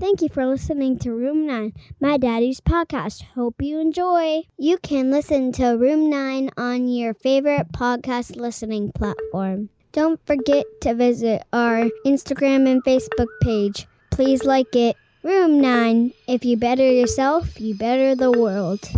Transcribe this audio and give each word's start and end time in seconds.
Thank 0.00 0.22
you 0.22 0.28
for 0.28 0.44
listening 0.44 0.98
to 0.98 1.12
Room 1.12 1.46
9, 1.46 1.72
my 2.00 2.16
daddy's 2.16 2.60
podcast. 2.60 3.22
Hope 3.36 3.62
you 3.62 3.78
enjoy. 3.78 4.42
You 4.58 4.76
can 4.78 5.12
listen 5.12 5.52
to 5.52 5.76
Room 5.76 6.10
9 6.10 6.50
on 6.56 6.88
your 6.88 7.14
favorite 7.14 7.70
podcast 7.70 8.34
listening 8.34 8.90
platform. 8.90 9.68
Don't 9.92 10.18
forget 10.26 10.66
to 10.80 10.94
visit 10.94 11.44
our 11.52 11.88
Instagram 12.04 12.68
and 12.68 12.82
Facebook 12.82 13.28
page. 13.40 13.86
Please 14.10 14.42
like 14.42 14.74
it. 14.74 14.96
Room 15.22 15.60
9. 15.60 16.12
If 16.26 16.44
you 16.44 16.56
better 16.56 16.90
yourself, 16.90 17.60
you 17.60 17.76
better 17.76 18.16
the 18.16 18.32
world. 18.32 18.90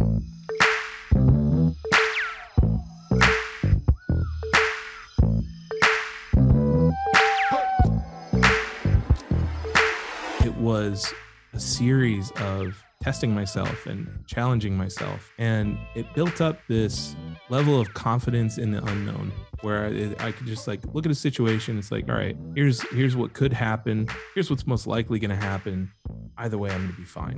Was 10.66 11.14
a 11.52 11.60
series 11.60 12.32
of 12.40 12.82
testing 13.00 13.32
myself 13.32 13.86
and 13.86 14.08
challenging 14.26 14.76
myself 14.76 15.30
and 15.38 15.78
it 15.94 16.12
built 16.12 16.40
up 16.40 16.58
this 16.66 17.14
level 17.50 17.80
of 17.80 17.94
confidence 17.94 18.58
in 18.58 18.72
the 18.72 18.84
unknown 18.86 19.30
where 19.60 19.84
I, 19.86 20.26
I 20.26 20.32
could 20.32 20.48
just 20.48 20.66
like 20.66 20.80
look 20.92 21.06
at 21.06 21.12
a 21.12 21.14
situation 21.14 21.78
it's 21.78 21.92
like 21.92 22.08
all 22.08 22.16
right 22.16 22.36
here's 22.56 22.82
here's 22.90 23.14
what 23.14 23.32
could 23.32 23.52
happen. 23.52 24.08
Here's 24.34 24.50
what's 24.50 24.66
most 24.66 24.88
likely 24.88 25.20
going 25.20 25.30
to 25.30 25.36
happen. 25.36 25.88
Either 26.36 26.58
way 26.58 26.70
i'm 26.70 26.78
going 26.78 26.90
to 26.90 26.98
be 26.98 27.04
fine. 27.04 27.36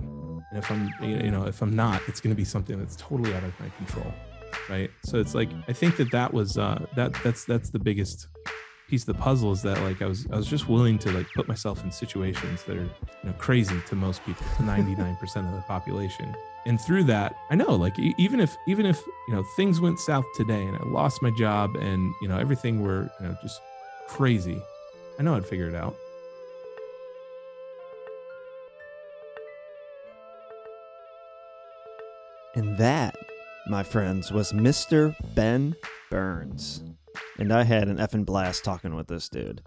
And 0.51 0.59
if 0.59 0.71
i'm 0.71 0.89
you 1.03 1.31
know 1.31 1.45
if 1.45 1.61
i'm 1.61 1.77
not 1.77 2.01
it's 2.09 2.23
going 2.23 2.35
to 2.35 2.37
be 2.37 2.47
something 2.47 2.79
that's 2.79 2.97
totally 2.97 3.35
out 3.35 3.45
of 3.45 3.53
my 3.61 3.69
control 3.77 4.11
right? 4.71 4.91
So 5.05 5.19
it's 5.19 5.35
like 5.35 5.51
i 5.69 5.75
think 5.75 5.99
that 5.99 6.11
that 6.13 6.33
was 6.33 6.57
uh 6.57 6.87
that 6.97 7.13
that's 7.23 7.45
that's 7.45 7.69
the 7.69 7.79
biggest 7.79 8.27
piece 8.89 9.03
of 9.07 9.15
the 9.15 9.23
puzzle 9.23 9.53
is 9.53 9.63
that 9.63 9.81
like 9.83 10.03
I 10.03 10.07
was 10.07 10.27
I 10.33 10.37
was 10.37 10.47
just 10.47 10.69
willing 10.69 10.99
to 11.01 11.13
like 11.13 11.27
put 11.35 11.47
myself 11.47 11.85
in 11.85 11.93
situations 11.93 12.65
that 12.65 12.77
are 12.77 12.83
you 12.83 13.25
know 13.25 13.33
crazy 13.35 13.81
to 13.89 13.95
most 13.95 14.25
people, 14.25 14.45
to 14.57 14.63
99% 14.63 15.21
of 15.49 15.55
the 15.55 15.63
population. 15.69 16.35
And 16.67 16.81
through 16.81 17.05
that, 17.05 17.35
I 17.51 17.55
know 17.55 17.77
like 17.77 17.99
even 17.99 18.41
if 18.41 18.57
even 18.67 18.87
if 18.87 19.01
you 19.29 19.35
know 19.35 19.45
things 19.57 19.81
went 19.81 20.01
south 20.01 20.25
today 20.35 20.63
and 20.63 20.77
I 20.77 20.85
lost 20.87 21.23
my 21.23 21.31
job 21.31 21.77
and 21.77 22.13
you 22.23 22.29
know 22.29 22.39
everything 22.39 22.83
were 22.83 23.11
you 23.21 23.29
know 23.29 23.37
just 23.43 23.61
crazy, 24.09 24.61
I 25.19 25.23
know 25.23 25.37
I'd 25.37 25.47
figure 25.47 25.69
it 25.69 25.75
out. 25.75 25.95
And 32.55 32.77
that, 32.79 33.15
my 33.69 33.85
friends, 33.85 34.33
was 34.33 34.53
Mr. 34.53 35.15
Ben 35.35 35.77
Burns. 36.11 36.83
And 37.39 37.53
I 37.53 37.63
had 37.63 37.89
an 37.89 37.99
effing 37.99 38.27
blast 38.27 38.65
talking 38.65 38.95
with 38.95 39.07
this 39.09 39.29
dude. 39.29 39.63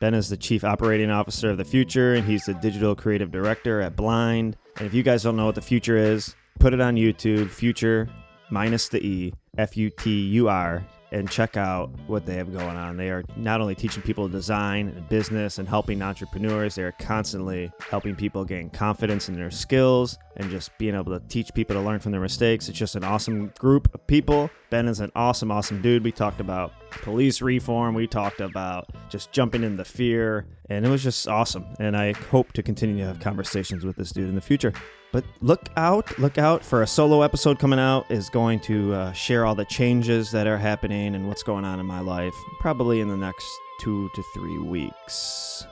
Ben 0.00 0.12
is 0.12 0.28
the 0.28 0.36
chief 0.36 0.62
operating 0.62 1.10
officer 1.10 1.50
of 1.50 1.56
the 1.56 1.64
Futur, 1.64 2.14
and 2.14 2.26
he's 2.26 2.44
the 2.44 2.54
digital 2.54 2.94
creative 2.94 3.30
director 3.30 3.80
at 3.80 3.96
Blind. 3.96 4.56
And 4.76 4.86
if 4.86 4.92
you 4.92 5.02
guys 5.02 5.22
don't 5.22 5.36
know 5.36 5.46
what 5.46 5.54
the 5.54 5.62
Futur 5.62 5.96
is, 5.96 6.36
put 6.58 6.74
it 6.74 6.80
on 6.80 6.96
YouTube, 6.96 7.48
future 7.50 8.08
minus 8.50 8.88
the 8.88 9.04
E, 9.04 9.34
F 9.56 9.76
U 9.76 9.90
T 9.90 10.10
U 10.10 10.48
R, 10.48 10.84
and 11.12 11.30
check 11.30 11.56
out 11.56 11.90
what 12.06 12.26
they 12.26 12.34
have 12.34 12.52
going 12.52 12.76
on. 12.76 12.96
They 12.96 13.10
are 13.10 13.24
not 13.36 13.60
only 13.60 13.74
teaching 13.74 14.02
people 14.02 14.28
design 14.28 14.88
and 14.88 15.08
business 15.08 15.58
and 15.58 15.68
helping 15.68 16.02
entrepreneurs, 16.02 16.74
they 16.74 16.82
are 16.82 16.92
constantly 16.92 17.70
helping 17.78 18.16
people 18.16 18.44
gain 18.44 18.70
confidence 18.70 19.28
in 19.28 19.36
their 19.36 19.50
skills 19.50 20.18
and 20.36 20.50
just 20.50 20.76
being 20.78 20.94
able 20.94 21.18
to 21.18 21.26
teach 21.28 21.54
people 21.54 21.74
to 21.76 21.80
learn 21.80 22.00
from 22.00 22.12
their 22.12 22.20
mistakes. 22.20 22.68
It's 22.68 22.78
just 22.78 22.96
an 22.96 23.04
awesome 23.04 23.52
group 23.58 23.92
of 23.94 24.06
people. 24.06 24.50
Ben 24.70 24.88
is 24.88 25.00
an 25.00 25.12
awesome, 25.14 25.50
awesome 25.50 25.80
dude. 25.80 26.04
We 26.04 26.12
talked 26.12 26.40
about 26.40 26.72
police 26.90 27.40
reform, 27.40 27.94
we 27.94 28.06
talked 28.06 28.40
about 28.40 28.90
just 29.08 29.30
jumping 29.32 29.62
in 29.62 29.76
the 29.76 29.84
fear, 29.84 30.46
and 30.68 30.84
it 30.84 30.88
was 30.88 31.02
just 31.02 31.28
awesome. 31.28 31.66
And 31.78 31.96
I 31.96 32.12
hope 32.12 32.52
to 32.54 32.62
continue 32.62 32.98
to 32.98 33.06
have 33.06 33.20
conversations 33.20 33.84
with 33.84 33.96
this 33.96 34.10
dude 34.10 34.28
in 34.28 34.34
the 34.34 34.40
future. 34.40 34.72
But 35.16 35.24
look 35.40 35.70
out, 35.78 36.18
look 36.18 36.36
out 36.36 36.62
for 36.62 36.82
a 36.82 36.86
solo 36.86 37.22
episode 37.22 37.58
coming 37.58 37.78
out 37.78 38.04
is 38.10 38.28
going 38.28 38.60
to 38.60 38.92
uh, 38.92 39.12
share 39.12 39.46
all 39.46 39.54
the 39.54 39.64
changes 39.64 40.30
that 40.32 40.46
are 40.46 40.58
happening 40.58 41.14
and 41.14 41.26
what's 41.26 41.42
going 41.42 41.64
on 41.64 41.80
in 41.80 41.86
my 41.86 42.00
life, 42.00 42.34
probably 42.60 43.00
in 43.00 43.08
the 43.08 43.16
next 43.16 43.46
two 43.80 44.10
to 44.14 44.22
three 44.34 44.58
weeks. 44.58 45.64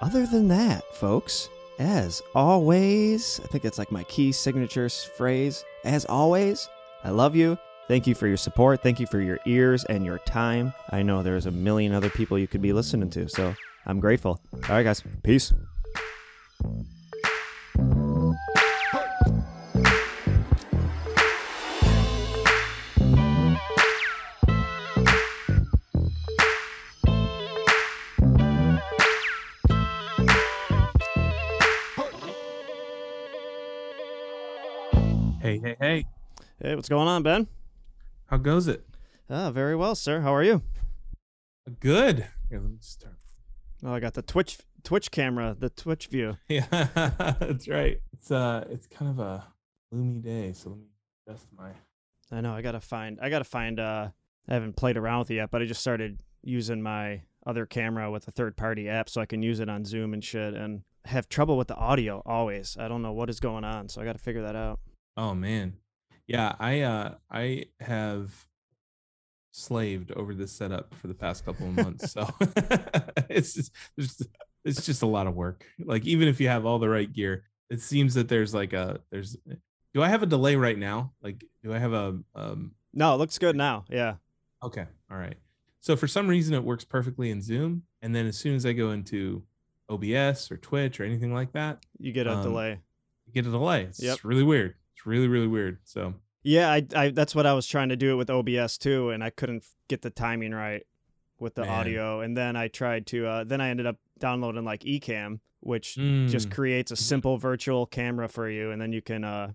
Other 0.00 0.24
than 0.24 0.48
that, 0.48 0.82
folks, 0.94 1.50
as 1.78 2.22
always, 2.34 3.38
I 3.44 3.48
think 3.48 3.66
it's 3.66 3.76
like 3.76 3.92
my 3.92 4.02
key 4.04 4.32
signature 4.32 4.88
phrase. 4.88 5.62
As 5.84 6.06
always, 6.06 6.66
I 7.04 7.10
love 7.10 7.36
you. 7.36 7.58
Thank 7.88 8.06
you 8.06 8.14
for 8.14 8.26
your 8.26 8.38
support. 8.38 8.82
Thank 8.82 8.98
you 8.98 9.06
for 9.06 9.20
your 9.20 9.40
ears 9.44 9.84
and 9.84 10.06
your 10.06 10.20
time. 10.20 10.72
I 10.88 11.02
know 11.02 11.22
there's 11.22 11.44
a 11.44 11.50
million 11.50 11.92
other 11.92 12.08
people 12.08 12.38
you 12.38 12.46
could 12.46 12.62
be 12.62 12.72
listening 12.72 13.10
to, 13.10 13.28
so 13.28 13.54
I'm 13.84 14.00
grateful. 14.00 14.40
All 14.54 14.60
right, 14.70 14.84
guys. 14.84 15.02
Peace. 15.22 15.52
Hey, 35.46 35.60
hey, 35.62 35.76
hey. 35.78 36.06
Hey, 36.60 36.74
what's 36.74 36.88
going 36.88 37.06
on, 37.06 37.22
Ben? 37.22 37.46
How 38.26 38.36
goes 38.36 38.66
it? 38.66 38.84
Ah, 39.30 39.52
very 39.52 39.76
well, 39.76 39.94
sir. 39.94 40.20
How 40.22 40.34
are 40.34 40.42
you? 40.42 40.62
Good. 41.78 42.26
Here, 42.48 42.58
let 42.58 42.68
me 42.68 42.78
start. 42.80 43.14
Oh, 43.84 43.92
I 43.94 44.00
got 44.00 44.14
the 44.14 44.22
Twitch 44.22 44.58
Twitch 44.82 45.12
camera, 45.12 45.54
the 45.56 45.70
Twitch 45.70 46.08
view. 46.08 46.36
Yeah, 46.48 46.66
that's 47.38 47.68
right. 47.68 48.00
It's 48.12 48.32
uh 48.32 48.66
it's 48.70 48.88
kind 48.88 49.08
of 49.08 49.20
a 49.20 49.44
gloomy 49.92 50.18
day, 50.18 50.52
so 50.52 50.70
let 50.70 50.78
me 50.80 50.86
adjust 51.28 51.46
my 51.56 51.70
I 52.32 52.40
know. 52.40 52.52
I 52.52 52.60
gotta 52.60 52.80
find. 52.80 53.20
I 53.22 53.30
gotta 53.30 53.44
find. 53.44 53.78
Uh, 53.78 54.08
I 54.48 54.52
haven't 54.52 54.74
played 54.74 54.96
around 54.96 55.20
with 55.20 55.30
it 55.30 55.34
yet, 55.36 55.52
but 55.52 55.62
I 55.62 55.64
just 55.64 55.80
started 55.80 56.18
using 56.42 56.82
my 56.82 57.22
other 57.46 57.66
camera 57.66 58.10
with 58.10 58.26
a 58.26 58.32
third 58.32 58.56
party 58.56 58.88
app, 58.88 59.08
so 59.08 59.20
I 59.20 59.26
can 59.26 59.44
use 59.44 59.60
it 59.60 59.68
on 59.68 59.84
Zoom 59.84 60.12
and 60.12 60.24
shit, 60.24 60.54
and 60.54 60.82
have 61.04 61.28
trouble 61.28 61.56
with 61.56 61.68
the 61.68 61.76
audio 61.76 62.20
always. 62.26 62.76
I 62.80 62.88
don't 62.88 63.02
know 63.02 63.12
what 63.12 63.30
is 63.30 63.38
going 63.38 63.62
on, 63.62 63.88
so 63.88 64.02
I 64.02 64.04
gotta 64.04 64.18
figure 64.18 64.42
that 64.42 64.56
out. 64.56 64.80
Oh 65.16 65.34
man. 65.34 65.74
Yeah, 66.26 66.54
I 66.58 66.80
uh 66.82 67.14
I 67.30 67.66
have 67.80 68.32
slaved 69.52 70.12
over 70.12 70.34
this 70.34 70.52
setup 70.52 70.94
for 70.94 71.06
the 71.08 71.14
past 71.14 71.44
couple 71.44 71.66
of 71.68 71.74
months. 71.76 72.12
so 72.12 72.28
it's 73.30 73.54
just 73.98 74.26
it's 74.64 74.84
just 74.84 75.02
a 75.02 75.06
lot 75.06 75.26
of 75.26 75.34
work. 75.34 75.64
Like 75.78 76.04
even 76.06 76.28
if 76.28 76.40
you 76.40 76.48
have 76.48 76.66
all 76.66 76.78
the 76.78 76.88
right 76.88 77.10
gear, 77.10 77.44
it 77.70 77.80
seems 77.80 78.14
that 78.14 78.28
there's 78.28 78.52
like 78.54 78.72
a 78.72 79.00
there's 79.10 79.36
do 79.94 80.02
I 80.02 80.08
have 80.08 80.22
a 80.22 80.26
delay 80.26 80.56
right 80.56 80.76
now? 80.78 81.12
Like 81.22 81.44
do 81.62 81.72
I 81.72 81.78
have 81.78 81.92
a 81.92 82.18
um 82.34 82.72
No, 82.92 83.14
it 83.14 83.18
looks 83.18 83.38
good 83.38 83.56
now. 83.56 83.84
Yeah. 83.88 84.14
okay, 84.62 84.86
all 85.10 85.16
right. 85.16 85.36
So 85.80 85.94
for 85.96 86.08
some 86.08 86.26
reason 86.26 86.54
it 86.54 86.64
works 86.64 86.84
perfectly 86.84 87.30
in 87.30 87.40
Zoom 87.40 87.84
and 88.02 88.14
then 88.14 88.26
as 88.26 88.36
soon 88.36 88.56
as 88.56 88.66
I 88.66 88.72
go 88.72 88.90
into 88.90 89.44
OBS 89.88 90.50
or 90.50 90.56
Twitch 90.56 90.98
or 91.00 91.04
anything 91.04 91.32
like 91.32 91.52
that, 91.52 91.84
You 91.98 92.12
get 92.12 92.26
a 92.26 92.32
Um, 92.34 92.42
delay. 92.42 92.80
you 93.26 93.32
get 93.32 93.46
a 93.46 93.50
delay. 93.52 93.84
It's 93.84 94.02
Yep. 94.02 94.18
really 94.24 94.42
weird. 94.42 94.74
It's 94.96 95.06
really 95.06 95.28
really 95.28 95.46
weird. 95.46 95.78
So 95.84 96.14
Yeah, 96.42 96.70
I, 96.70 96.86
I 96.94 97.08
that's 97.10 97.34
what 97.34 97.46
I 97.46 97.52
was 97.52 97.66
trying 97.66 97.90
to 97.90 97.96
do 97.96 98.12
it 98.12 98.16
with 98.16 98.30
OBS 98.30 98.78
too, 98.78 99.10
and 99.10 99.22
I 99.22 99.30
couldn't 99.30 99.64
get 99.88 100.02
the 100.02 100.10
timing 100.10 100.52
right 100.52 100.82
with 101.38 101.54
the 101.54 101.62
Man. 101.62 101.70
audio. 101.70 102.20
And 102.20 102.36
then 102.36 102.56
I 102.56 102.68
tried 102.68 103.06
to. 103.08 103.26
Uh, 103.26 103.44
then 103.44 103.60
I 103.60 103.68
ended 103.68 103.86
up 103.86 103.96
downloading 104.18 104.64
like 104.64 104.80
Ecamm, 104.84 105.40
which 105.60 105.98
just 106.26 106.48
mm, 106.48 106.52
creates 106.54 106.90
a 106.90 106.96
simple 106.96 107.36
virtual 107.36 107.84
camera 107.86 108.28
for 108.28 108.48
you, 108.48 108.70
and 108.70 108.80
then 108.80 108.92
you 108.92 109.02
can, 109.02 109.22
uh, 109.24 109.52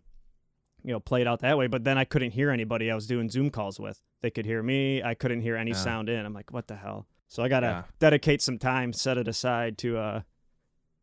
you 0.83 0.91
know, 0.91 0.99
play 0.99 1.21
it 1.21 1.27
out 1.27 1.39
that 1.39 1.57
way. 1.57 1.67
But 1.67 1.83
then 1.83 1.97
I 1.97 2.03
couldn't 2.05 2.31
hear 2.31 2.51
anybody 2.51 2.91
I 2.91 2.95
was 2.95 3.07
doing 3.07 3.29
Zoom 3.29 3.49
calls 3.49 3.79
with. 3.79 3.99
They 4.21 4.29
could 4.29 4.45
hear 4.45 4.61
me. 4.61 5.01
I 5.01 5.15
couldn't 5.15 5.41
hear 5.41 5.55
any 5.55 5.71
Yeah. 5.71 5.77
sound 5.77 6.07
in. 6.09 6.23
I'm 6.25 6.33
like, 6.33 6.51
what 6.53 6.67
the 6.67 6.75
hell? 6.75 7.07
So 7.27 7.41
I 7.41 7.47
gotta 7.47 7.67
Yeah. 7.67 7.83
dedicate 7.99 8.41
some 8.43 8.59
time, 8.59 8.93
set 8.93 9.17
it 9.17 9.27
aside 9.27 9.77
to 9.79 9.97
uh, 9.97 10.21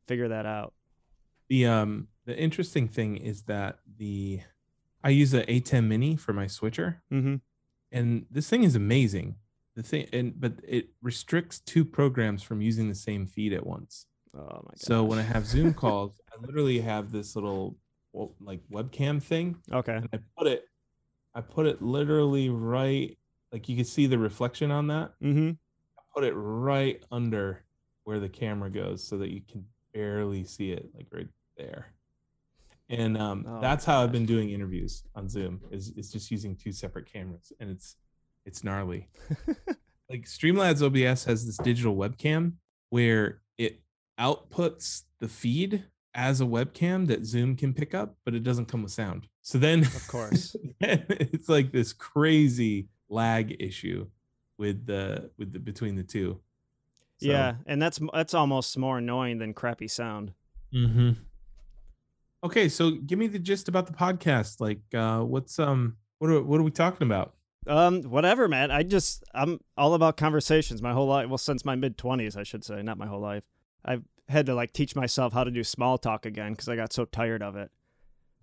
figure 0.07 0.29
that 0.29 0.47
out. 0.47 0.75
The 1.49 1.67
um 1.67 2.09
the 2.29 2.39
interesting 2.39 2.87
thing 2.89 3.17
is 3.17 3.45
that 3.45 3.79
the 3.97 4.41
I 5.03 5.09
use 5.09 5.33
a 5.33 5.45
ATEM 5.45 5.87
Mini 5.87 6.15
for 6.15 6.35
my 6.35 6.47
switcher 6.47 7.01
Mm-hmm. 7.11 7.37
and 7.91 8.27
this 8.31 8.51
thing 8.51 8.65
is 8.65 8.77
amazing. 8.77 9.37
The 9.75 9.83
thing 9.83 10.09
and 10.13 10.39
but 10.39 10.53
it 10.63 10.91
restricts 11.01 11.59
two 11.61 11.87
programs 11.87 12.43
from 12.43 12.61
using 12.61 12.91
the 12.91 12.95
same 12.95 13.27
feed 13.27 13.55
at 13.55 13.67
once. 13.67 14.05
Oh 14.35 14.41
my 14.41 14.73
god. 14.73 14.79
So 14.79 15.05
when 15.05 15.19
I 15.19 15.23
have 15.23 15.47
Zoom 15.47 15.73
calls, 15.83 16.21
I 16.31 16.39
literally 16.45 16.81
have 16.81 17.11
this 17.11 17.35
little 17.35 17.79
well, 18.13 18.35
like 18.41 18.61
webcam 18.71 19.23
thing 19.23 19.57
okay. 19.73 19.97
and 19.97 20.09
I 20.13 20.19
put 20.37 20.49
it 20.49 20.69
I 21.35 21.41
put 21.41 21.65
it 21.65 21.81
literally 21.81 22.51
right 22.51 23.17
like 23.53 23.71
you 23.71 23.77
can 23.77 23.87
see 23.87 24.07
the 24.07 24.19
reflection 24.19 24.71
on 24.71 24.89
that. 24.89 25.13
Mm-hmm. 25.23 25.53
I 25.99 26.03
put 26.15 26.25
it 26.25 26.35
right 26.35 27.03
under 27.11 27.65
where 28.05 28.21
the 28.21 28.29
camera 28.29 28.69
goes 28.69 29.03
so 29.03 29.17
that 29.17 29.31
you 29.31 29.41
can 29.51 29.65
barely 29.95 30.45
see 30.45 30.73
it 30.73 30.91
like 30.95 31.07
right 31.11 31.29
there 31.57 31.95
and 32.89 33.19
um, 33.19 33.45
Oh 33.47 33.61
that's 33.61 33.85
how 33.85 34.03
i've 34.03 34.13
been 34.13 34.27
doing 34.27 34.51
interviews 34.51 35.03
on 35.15 35.29
zoom 35.29 35.61
is, 35.71 35.91
is 35.91 36.11
just 36.11 36.31
using 36.31 36.57
two 36.57 36.73
separate 36.73 37.11
cameras 37.13 37.53
and 37.61 37.71
it's 37.71 37.97
it's 38.45 38.65
gnarly 38.65 39.09
like 40.11 40.25
streamlabs 40.25 40.83
obs 40.83 41.25
has 41.25 41.45
this 41.47 41.59
digital 41.59 41.97
webcam 41.97 42.55
where 42.91 43.41
it 43.59 43.81
outputs 44.19 45.03
the 45.21 45.29
feed 45.29 45.85
as 46.15 46.41
a 46.41 46.45
webcam 46.45 47.07
that 47.07 47.25
Zoom 47.25 47.55
can 47.55 47.73
pick 47.73 47.95
up, 47.95 48.17
but 48.25 48.35
it 48.35 48.43
doesn't 48.43 48.67
come 48.67 48.83
with 48.83 48.91
sound. 48.91 49.29
So 49.43 49.59
then, 49.59 49.83
Of 49.83 50.09
course. 50.09 50.57
it's 50.81 51.49
like 51.49 51.71
this 51.71 51.93
crazy 51.93 52.89
lag 53.09 53.57
issue 53.61 54.07
with 54.59 54.87
the 54.87 55.31
with 55.39 55.53
the 55.53 55.61
between 55.61 55.95
the 55.95 56.03
two. 56.03 56.41
So, 57.19 57.29
Yeah, 57.29 57.55
and 57.67 57.81
that's 57.81 58.01
that's 58.13 58.35
almost 58.35 58.77
more 58.77 58.99
annoying 58.99 59.39
than 59.39 59.55
crappy 59.55 59.89
sound. 59.89 60.33
mhm. 60.75 61.17
Okay, 62.45 62.69
so 62.69 62.93
give 62.93 63.19
me 63.19 63.27
the 63.27 63.39
gist 63.39 63.69
about 63.69 63.87
the 63.87 63.93
podcast. 63.93 64.61
Like, 64.61 64.81
uh, 64.95 65.21
what's 65.21 65.59
um, 65.59 65.97
what 66.19 66.31
are 66.31 66.43
what 66.43 66.61
are 66.61 66.63
we 66.63 66.71
talking 66.71 67.07
about? 67.07 67.35
Um, 67.67 68.03
whatever, 68.03 68.49
man. 68.49 68.71
I 68.71 68.83
just 68.83 69.25
I'm 69.35 69.61
all 69.77 69.95
about 69.95 70.17
conversations 70.17 70.81
my 70.81 70.93
whole 70.93 71.07
life. 71.09 71.29
Well, 71.29 71.39
since 71.39 71.65
my 71.65 71.75
mid 71.75 71.99
twenties, 71.99 72.37
I 72.37 72.45
should 72.45 72.65
say, 72.65 72.83
not 72.83 72.97
my 72.99 73.07
whole 73.07 73.21
life. 73.21 73.45
I've 73.85 74.05
had 74.29 74.47
to 74.47 74.55
like 74.55 74.73
teach 74.73 74.95
myself 74.95 75.33
how 75.33 75.45
to 75.45 75.51
do 75.51 75.65
small 75.65 75.99
talk 75.99 76.27
again 76.27 76.53
because 76.53 76.69
I 76.69 76.77
got 76.77 76.93
so 76.93 77.05
tired 77.05 77.43
of 77.43 77.57
it. 77.57 77.71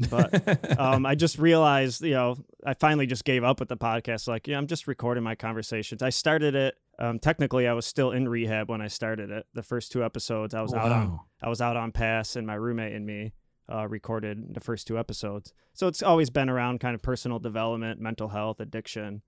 But, 0.09 0.77
Um, 0.79 1.05
I 1.05 1.15
just 1.15 1.37
realized, 1.39 2.01
you 2.01 2.15
know, 2.15 2.35
I 2.65 2.73
finally 2.73 3.07
just 3.07 3.23
gave 3.23 3.45
up 3.45 3.61
with 3.61 3.69
the 3.69 3.77
podcast. 3.77 4.27
Like, 4.27 4.45
yeah, 4.45 4.57
I'm 4.57 4.67
just 4.67 4.87
recording 4.87 5.23
my 5.23 5.35
conversations. 5.35 6.01
I 6.01 6.09
started 6.09 6.53
it. 6.53 6.75
Um, 6.99 7.17
technically, 7.17 7.65
I 7.65 7.73
was 7.73 7.85
still 7.85 8.11
in 8.11 8.27
rehab 8.27 8.69
when 8.69 8.81
I 8.81 8.87
started 8.87 9.29
it. 9.29 9.45
The 9.53 9.63
first 9.63 9.93
two 9.93 10.03
episodes, 10.03 10.53
I 10.53 10.61
was 10.61 10.73
out 10.73 10.91
on 10.91 11.19
I 11.41 11.47
was 11.47 11.61
out 11.61 11.77
on 11.77 11.93
pass, 11.93 12.35
and 12.35 12.45
my 12.45 12.55
roommate 12.55 12.93
and 12.93 13.05
me 13.05 13.31
uh, 13.71 13.87
recorded 13.87 14.53
the 14.53 14.59
first 14.59 14.87
two 14.87 14.97
episodes. 14.99 15.53
So 15.73 15.87
it's 15.87 16.03
always 16.03 16.29
been 16.29 16.49
around 16.49 16.79
kind 16.79 16.95
of 16.95 17.01
personal 17.01 17.39
development, 17.39 17.99
mental 17.99 18.29
health, 18.29 18.59
addiction, 18.59 19.21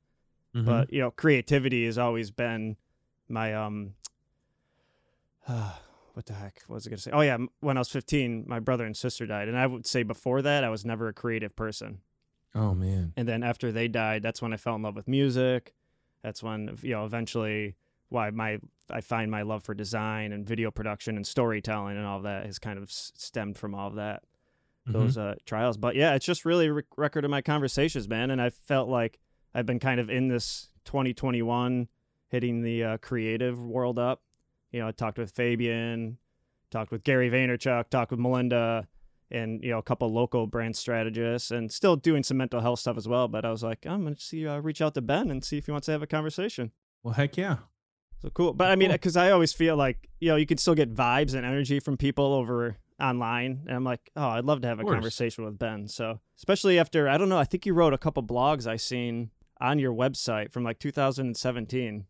Mhm. 0.55 0.65
but 0.65 0.93
you 0.93 0.99
know, 0.99 1.11
creativity 1.11 1.85
has 1.85 1.97
always 1.97 2.31
been 2.31 2.77
my 3.29 3.53
um. 3.53 3.95
what 6.13 6.25
the 6.25 6.33
heck 6.33 6.61
what 6.67 6.75
was 6.75 6.87
I 6.87 6.89
gonna 6.89 6.97
say? 6.99 7.11
Oh 7.11 7.21
yeah, 7.21 7.37
when 7.59 7.77
I 7.77 7.81
was 7.81 7.89
15, 7.89 8.45
my 8.47 8.59
brother 8.59 8.85
and 8.85 8.95
sister 8.95 9.25
died, 9.25 9.47
and 9.47 9.57
I 9.57 9.67
would 9.67 9.85
say 9.85 10.03
before 10.03 10.41
that, 10.41 10.63
I 10.63 10.69
was 10.69 10.85
never 10.85 11.07
a 11.07 11.13
creative 11.13 11.55
person. 11.55 11.99
oh 12.55 12.73
man, 12.73 13.13
And 13.15 13.27
then 13.27 13.43
after 13.43 13.71
they 13.71 13.87
died, 13.87 14.23
that's 14.23 14.41
when 14.41 14.51
I 14.53 14.57
fell 14.57 14.75
in 14.75 14.81
love 14.81 14.95
with 14.95 15.07
music. 15.07 15.73
That's 16.23 16.41
when 16.41 16.77
you 16.81 16.91
know 16.91 17.05
eventually 17.05 17.75
why 18.09 18.29
my 18.29 18.59
I 18.89 19.01
find 19.01 19.29
my 19.29 19.41
love 19.41 19.63
for 19.63 19.73
design 19.73 20.31
and 20.31 20.45
video 20.47 20.71
production 20.71 21.15
and 21.17 21.27
storytelling 21.27 21.97
and 21.97 22.05
all 22.05 22.21
that 22.21 22.45
has 22.45 22.57
kind 22.59 22.77
of 22.79 22.89
stemmed 22.91 23.57
from 23.57 23.75
all 23.75 23.87
of 23.89 23.95
that 23.95 24.23
Mhm. 24.87 24.93
those 24.93 25.17
uh, 25.17 25.35
trials. 25.45 25.75
But 25.75 25.95
yeah, 25.97 26.15
it's 26.15 26.25
just 26.25 26.45
really 26.45 26.67
a 26.67 26.73
rec- 26.73 26.85
record 26.97 27.25
of 27.25 27.31
my 27.31 27.41
conversations, 27.41 28.07
man. 28.07 28.31
And 28.31 28.41
I 28.41 28.49
felt 28.49 28.87
like 28.87 29.19
I've 29.53 29.65
been 29.65 29.79
kind 29.79 29.99
of 29.99 30.09
in 30.09 30.29
this 30.29 30.69
2021 30.85 31.89
hitting 32.29 32.61
the 32.61 32.83
uh, 32.83 32.97
creative 32.97 33.61
world 33.61 33.99
up. 33.99 34.21
You 34.71 34.79
know, 34.79 34.87
I 34.87 34.91
talked 34.91 35.17
with 35.17 35.31
Fabian, 35.31 36.17
talked 36.71 36.91
with 36.91 37.03
Gary 37.03 37.29
Vaynerchuk, 37.29 37.89
talked 37.89 38.11
with 38.11 38.19
Melinda, 38.21 38.87
and 39.31 39.61
you 39.63 39.71
know 39.71 39.77
a 39.79 39.83
couple 39.83 40.09
local 40.13 40.47
brand 40.47 40.75
strategists, 40.77 41.51
and 41.51 41.69
still 41.71 41.95
doing 41.97 42.23
some 42.23 42.37
mental 42.37 42.61
health 42.61 42.79
stuff 42.79 42.95
as 42.97 43.07
well. 43.09 43.27
But 43.27 43.43
I 43.45 43.51
was 43.51 43.63
like, 43.63 43.85
I'm 43.85 44.03
gonna 44.03 44.15
see, 44.17 44.47
uh, 44.47 44.59
reach 44.59 44.81
out 44.81 44.93
to 44.93 45.01
Ben 45.01 45.29
and 45.31 45.43
see 45.43 45.57
if 45.57 45.65
he 45.65 45.71
wants 45.73 45.85
to 45.87 45.91
have 45.91 46.01
a 46.03 46.07
conversation. 46.07 46.71
well, 47.03 47.13
heck 47.13 47.35
yeah. 47.37 47.57
So 48.21 48.29
cool. 48.31 48.53
But 48.53 48.71
I 48.71 48.75
mean, 48.75 48.89
Cool. 48.89 48.95
because 48.95 49.15
I 49.17 49.31
always 49.31 49.53
feel 49.53 49.75
like, 49.75 50.09
you 50.19 50.29
know, 50.29 50.35
you 50.37 50.45
can 50.47 50.57
still 50.57 50.73
get 50.75 50.93
vibes 50.93 51.33
and 51.35 51.45
energy 51.45 51.79
from 51.79 51.97
people 51.97 52.33
over 52.33 52.77
online. 52.99 53.63
And 53.67 53.75
I'm 53.75 53.83
like, 53.83 54.09
oh, 54.15 54.29
I'd 54.29 54.45
love 54.45 54.61
to 54.61 54.67
have 54.67 54.79
a 54.79 54.83
conversation 54.83 55.45
with 55.45 55.59
Ben. 55.59 55.87
So, 55.87 56.19
especially 56.37 56.79
after, 56.79 57.07
I 57.07 57.17
don't 57.19 57.29
know, 57.29 57.37
I 57.37 57.43
think 57.43 57.65
you 57.67 57.73
wrote 57.73 57.93
a 57.93 57.97
couple 57.99 58.23
blogs 58.23 58.65
I 58.65 58.75
seen 58.77 59.29
on 59.61 59.77
your 59.79 59.93
website 59.93 60.51
from 60.51 60.63
like 60.63 60.79
2017, 60.79 62.05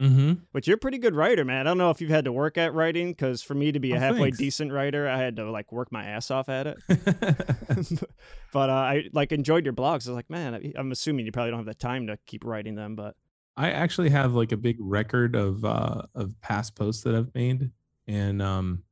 Mm-hmm. 0.00 0.32
which 0.50 0.66
you're 0.66 0.74
a 0.74 0.78
pretty 0.80 0.98
good 0.98 1.14
writer, 1.14 1.44
man. 1.44 1.60
I 1.60 1.70
don't 1.70 1.78
know 1.78 1.90
if 1.90 2.00
you've 2.00 2.10
had 2.10 2.24
to 2.24 2.32
work 2.32 2.58
at 2.58 2.74
writing 2.74 3.12
because 3.12 3.40
for 3.40 3.54
me 3.54 3.70
to 3.70 3.78
be 3.78 3.92
a 3.92 3.96
Oh, 3.96 4.00
halfway 4.00 4.20
thanks. 4.22 4.38
decent 4.38 4.72
writer, 4.72 5.08
I 5.08 5.16
had 5.16 5.36
to 5.36 5.48
like 5.48 5.70
work 5.70 5.92
my 5.92 6.02
ass 6.04 6.28
off 6.32 6.48
at 6.48 6.66
it. 6.66 6.76
but 8.52 8.68
uh, 8.68 8.72
I 8.72 9.04
like 9.12 9.30
enjoyed 9.30 9.64
your 9.64 9.74
blogs. 9.74 10.08
I 10.08 10.10
was 10.10 10.16
like, 10.16 10.28
man, 10.28 10.72
I'm 10.76 10.90
assuming 10.90 11.24
you 11.24 11.30
probably 11.30 11.50
don't 11.52 11.60
have 11.60 11.66
the 11.66 11.74
time 11.74 12.08
to 12.08 12.18
keep 12.26 12.44
writing 12.44 12.74
them, 12.74 12.96
but 12.96 13.14
I 13.56 13.70
actually 13.70 14.10
have 14.10 14.34
like 14.34 14.52
a 14.52 14.56
big 14.56 14.76
record 14.80 15.36
of 15.36 15.64
uh 15.64 16.02
of 16.14 16.40
past 16.40 16.74
posts 16.74 17.02
that 17.04 17.14
I've 17.14 17.34
made 17.34 17.70
and 18.06 18.40
um 18.40 18.82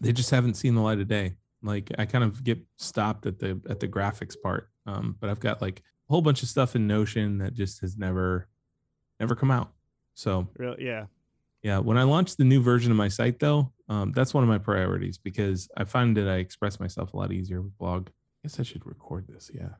they 0.00 0.12
just 0.12 0.30
haven't 0.30 0.54
seen 0.54 0.74
the 0.74 0.80
light 0.80 1.00
of 1.00 1.08
day. 1.08 1.34
Like 1.62 1.90
I 1.98 2.06
kind 2.06 2.24
of 2.24 2.42
get 2.44 2.58
stopped 2.76 3.26
at 3.26 3.38
the 3.38 3.60
at 3.68 3.80
the 3.80 3.88
graphics 3.88 4.34
part. 4.40 4.70
Um 4.86 5.16
but 5.20 5.30
I've 5.30 5.40
got 5.40 5.60
like 5.60 5.80
a 5.80 6.12
whole 6.12 6.22
bunch 6.22 6.42
of 6.42 6.48
stuff 6.48 6.76
in 6.76 6.86
Notion 6.86 7.38
that 7.38 7.54
just 7.54 7.80
has 7.80 7.96
never 7.96 8.48
never 9.20 9.34
come 9.34 9.50
out. 9.50 9.72
So, 10.14 10.48
real, 10.56 10.76
yeah. 10.78 11.06
yeah, 11.62 11.78
when 11.78 11.98
I 11.98 12.04
launch 12.04 12.36
the 12.36 12.44
new 12.44 12.62
version 12.62 12.90
of 12.90 12.96
my 12.96 13.08
site 13.08 13.38
though, 13.38 13.72
um 13.88 14.12
that's 14.12 14.32
one 14.32 14.42
of 14.44 14.48
my 14.48 14.58
priorities 14.58 15.18
because 15.18 15.68
I 15.76 15.84
find 15.84 16.16
that 16.16 16.28
I 16.28 16.36
express 16.36 16.80
myself 16.80 17.12
a 17.12 17.16
lot 17.16 17.32
easier 17.32 17.60
with 17.60 17.76
blog. 17.76 18.08
I 18.08 18.48
guess 18.48 18.60
I 18.60 18.62
should 18.62 18.86
record 18.86 19.26
this, 19.28 19.50
yeah. 19.52 19.70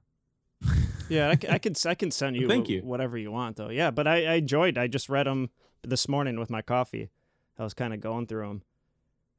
Yeah, 1.09 1.29
I, 1.29 1.55
I 1.55 1.59
could 1.59 1.79
I 1.87 1.95
can 1.95 2.11
send 2.11 2.37
you, 2.37 2.49
Thank 2.49 2.69
you. 2.69 2.81
whatever 2.83 3.17
you 3.17 3.31
want 3.31 3.57
though. 3.57 3.69
Yeah, 3.71 3.91
but 3.91 4.07
I, 4.07 4.25
I 4.27 4.35
enjoyed. 4.35 4.77
I 4.79 4.87
just 4.87 5.09
read 5.09 5.27
them 5.27 5.51
this 5.83 6.09
morning 6.09 6.39
with 6.39 6.51
my 6.51 6.63
coffee. 6.63 7.11
I 7.59 7.65
was 7.65 7.75
kind 7.75 7.95
of 7.95 8.01
going 8.01 8.27
through 8.27 8.47
them, 8.49 8.63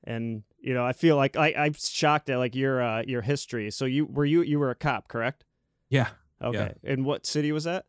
and 0.03 0.43
you 0.59 0.73
know 0.73 0.85
I 0.85 0.93
feel 0.93 1.15
like 1.17 1.35
I 1.35 1.53
I'm 1.53 1.73
shocked 1.73 2.29
at 2.29 2.37
like 2.37 2.55
your 2.55 2.81
uh, 2.81 3.03
your 3.05 3.21
history. 3.21 3.69
So 3.71 3.85
you 3.85 4.05
were 4.05 4.25
you 4.25 4.41
you 4.41 4.59
were 4.59 4.69
a 4.69 4.75
cop, 4.75 5.07
correct? 5.07 5.45
Yeah. 5.89 6.09
Okay. 6.41 6.73
And 6.83 7.05
what 7.05 7.25
city 7.25 7.51
was 7.51 7.63
that? 7.63 7.85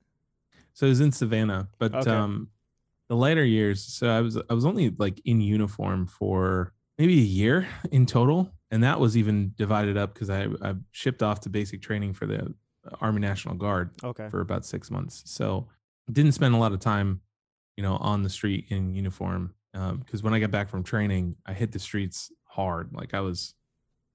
So 0.73 0.87
it 0.87 0.91
was 0.91 1.01
in 1.01 1.13
Savannah, 1.13 1.69
but 1.79 1.95
Okay. 1.95 2.11
um, 2.11 2.49
the 3.09 3.17
later 3.17 3.45
years. 3.45 3.83
So 3.83 4.09
I 4.09 4.21
was 4.21 4.37
I 4.49 4.55
was 4.55 4.65
only 4.65 4.91
like 4.99 5.21
in 5.25 5.41
uniform 5.41 6.07
for 6.07 6.73
maybe 6.99 7.15
a 7.15 7.23
year 7.23 7.69
in 7.91 8.07
total, 8.07 8.53
and 8.71 8.83
that 8.83 9.01
was 9.01 9.17
even 9.17 9.53
divided 9.57 9.97
up 9.97 10.15
because 10.15 10.31
I 10.31 10.47
I 10.63 10.75
shipped 10.93 11.23
off 11.23 11.41
to 11.41 11.49
basic 11.51 11.83
training 11.83 12.15
for 12.15 12.27
the 12.27 12.55
Army 13.01 13.21
National 13.21 13.55
Guard 13.55 13.91
Okay. 14.03 14.29
for 14.31 14.41
about 14.41 14.65
six 14.65 14.91
months. 14.91 15.23
So 15.27 15.69
didn't 16.11 16.33
spend 16.33 16.55
a 16.55 16.59
lot 16.59 16.73
of 16.73 16.81
time, 16.81 17.21
you 17.77 17.83
know, 17.83 17.97
on 17.97 18.23
the 18.23 18.31
street 18.31 18.67
in 18.69 18.95
uniform. 18.95 19.55
Because 19.73 20.23
when 20.23 20.35
I 20.35 20.41
got 20.41 20.51
back 20.51 20.69
from 20.69 20.83
training, 20.83 21.37
I 21.47 21.53
hit 21.53 21.71
the 21.73 21.79
streets 21.79 22.33
hard. 22.45 22.91
Like 22.93 23.15
I 23.15 23.21
was 23.21 23.55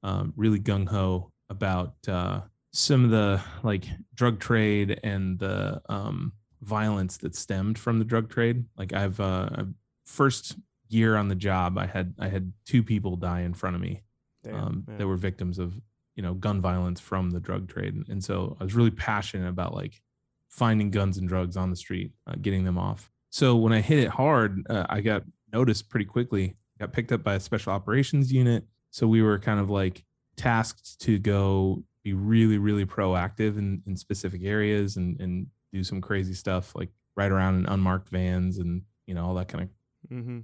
um, 0.01 0.33
really 0.36 0.60
gung 0.60 0.89
ho 0.89 1.31
about 1.50 1.95
uh, 2.07 2.42
some 2.74 3.06
of 3.06 3.12
the 3.12 3.42
like 3.62 3.86
drug 4.13 4.39
trade 4.39 5.00
and 5.04 5.39
the 5.39 5.81
um, 5.88 6.33
violence 6.62 7.18
that 7.18 7.36
stemmed 7.36 7.77
from 7.80 8.00
the 8.00 8.06
drug 8.06 8.30
trade. 8.30 8.66
Like 8.77 8.92
I've 8.92 9.19
uh, 9.21 9.66
first 10.06 10.57
year 10.89 11.16
on 11.16 11.30
the 11.30 11.36
job, 11.36 11.77
I 11.77 11.86
had 11.86 12.13
I 12.19 12.27
had 12.27 12.51
two 12.66 12.83
people 12.83 13.16
die 13.16 13.42
in 13.42 13.54
front 13.54 13.75
of 13.75 13.81
me 13.81 14.01
Damn, 14.44 14.56
um, 14.56 14.83
that 14.98 15.07
were 15.07 15.16
victims 15.16 15.59
of 15.59 15.80
you 16.15 16.23
know 16.23 16.33
gun 16.33 16.61
violence 16.61 16.99
from 16.99 17.31
the 17.31 17.39
drug 17.39 17.67
trade. 17.67 17.95
And, 18.07 18.23
so 18.23 18.57
i 18.59 18.63
was 18.63 18.73
really 18.73 18.91
passionate 18.91 19.49
about 19.49 19.73
like 19.73 20.01
finding 20.49 20.91
guns 20.91 21.17
and 21.17 21.27
drugs 21.27 21.57
on 21.57 21.69
the 21.69 21.75
street 21.75 22.11
uh, 22.27 22.35
getting 22.41 22.63
them 22.63 22.77
off. 22.77 23.11
So 23.29 23.55
when 23.55 23.73
i 23.73 23.81
hit 23.81 23.99
it 23.99 24.09
hard 24.09 24.65
uh, 24.69 24.85
i 24.89 25.01
got 25.01 25.23
noticed 25.51 25.89
pretty 25.89 26.05
quickly. 26.05 26.55
Got 26.79 26.93
picked 26.93 27.11
up 27.11 27.23
by 27.23 27.35
a 27.35 27.39
special 27.39 27.71
operations 27.71 28.31
unit. 28.31 28.65
So 28.89 29.07
we 29.07 29.21
were 29.21 29.37
kind 29.39 29.59
of 29.59 29.69
like 29.69 30.03
tasked 30.35 30.99
to 31.01 31.19
go 31.19 31.83
be 32.03 32.13
really 32.13 32.57
really 32.57 32.85
proactive 32.85 33.57
in, 33.57 33.81
in 33.87 33.95
specific 33.95 34.41
areas 34.43 34.97
and, 34.97 35.19
and 35.21 35.47
do 35.71 35.83
some 35.83 36.01
crazy 36.01 36.33
stuff 36.33 36.75
like 36.75 36.89
ride 37.15 37.31
around 37.31 37.55
in 37.55 37.65
unmarked 37.67 38.09
vans 38.09 38.57
and 38.57 38.81
you 39.05 39.13
know 39.13 39.25
all 39.25 39.35
that 39.35 39.47
kind 39.47 39.63
of 39.63 39.69
Mm-hmm. 40.11 40.39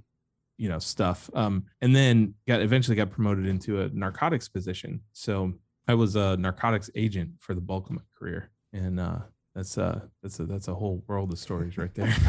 You 0.60 0.68
know 0.68 0.78
stuff 0.78 1.30
um 1.32 1.64
and 1.80 1.96
then 1.96 2.34
got 2.46 2.60
eventually 2.60 2.94
got 2.94 3.10
promoted 3.10 3.46
into 3.46 3.80
a 3.80 3.88
narcotics 3.88 4.46
position. 4.46 5.00
So 5.12 5.54
i 5.88 5.94
was 5.94 6.14
a 6.16 6.36
narcotics 6.36 6.90
agent 6.94 7.30
for 7.38 7.54
the 7.54 7.62
bulk 7.62 7.86
of 7.86 7.92
my 7.92 8.02
career. 8.16 8.50
And 8.72 9.00
uh 9.00 9.20
that's 9.54 9.78
uh 9.78 10.00
that's 10.22 10.38
a 10.38 10.44
that's 10.44 10.68
a 10.68 10.74
whole 10.74 11.02
world 11.06 11.32
of 11.32 11.38
stories 11.38 11.78
right 11.78 11.94
there. 11.94 12.14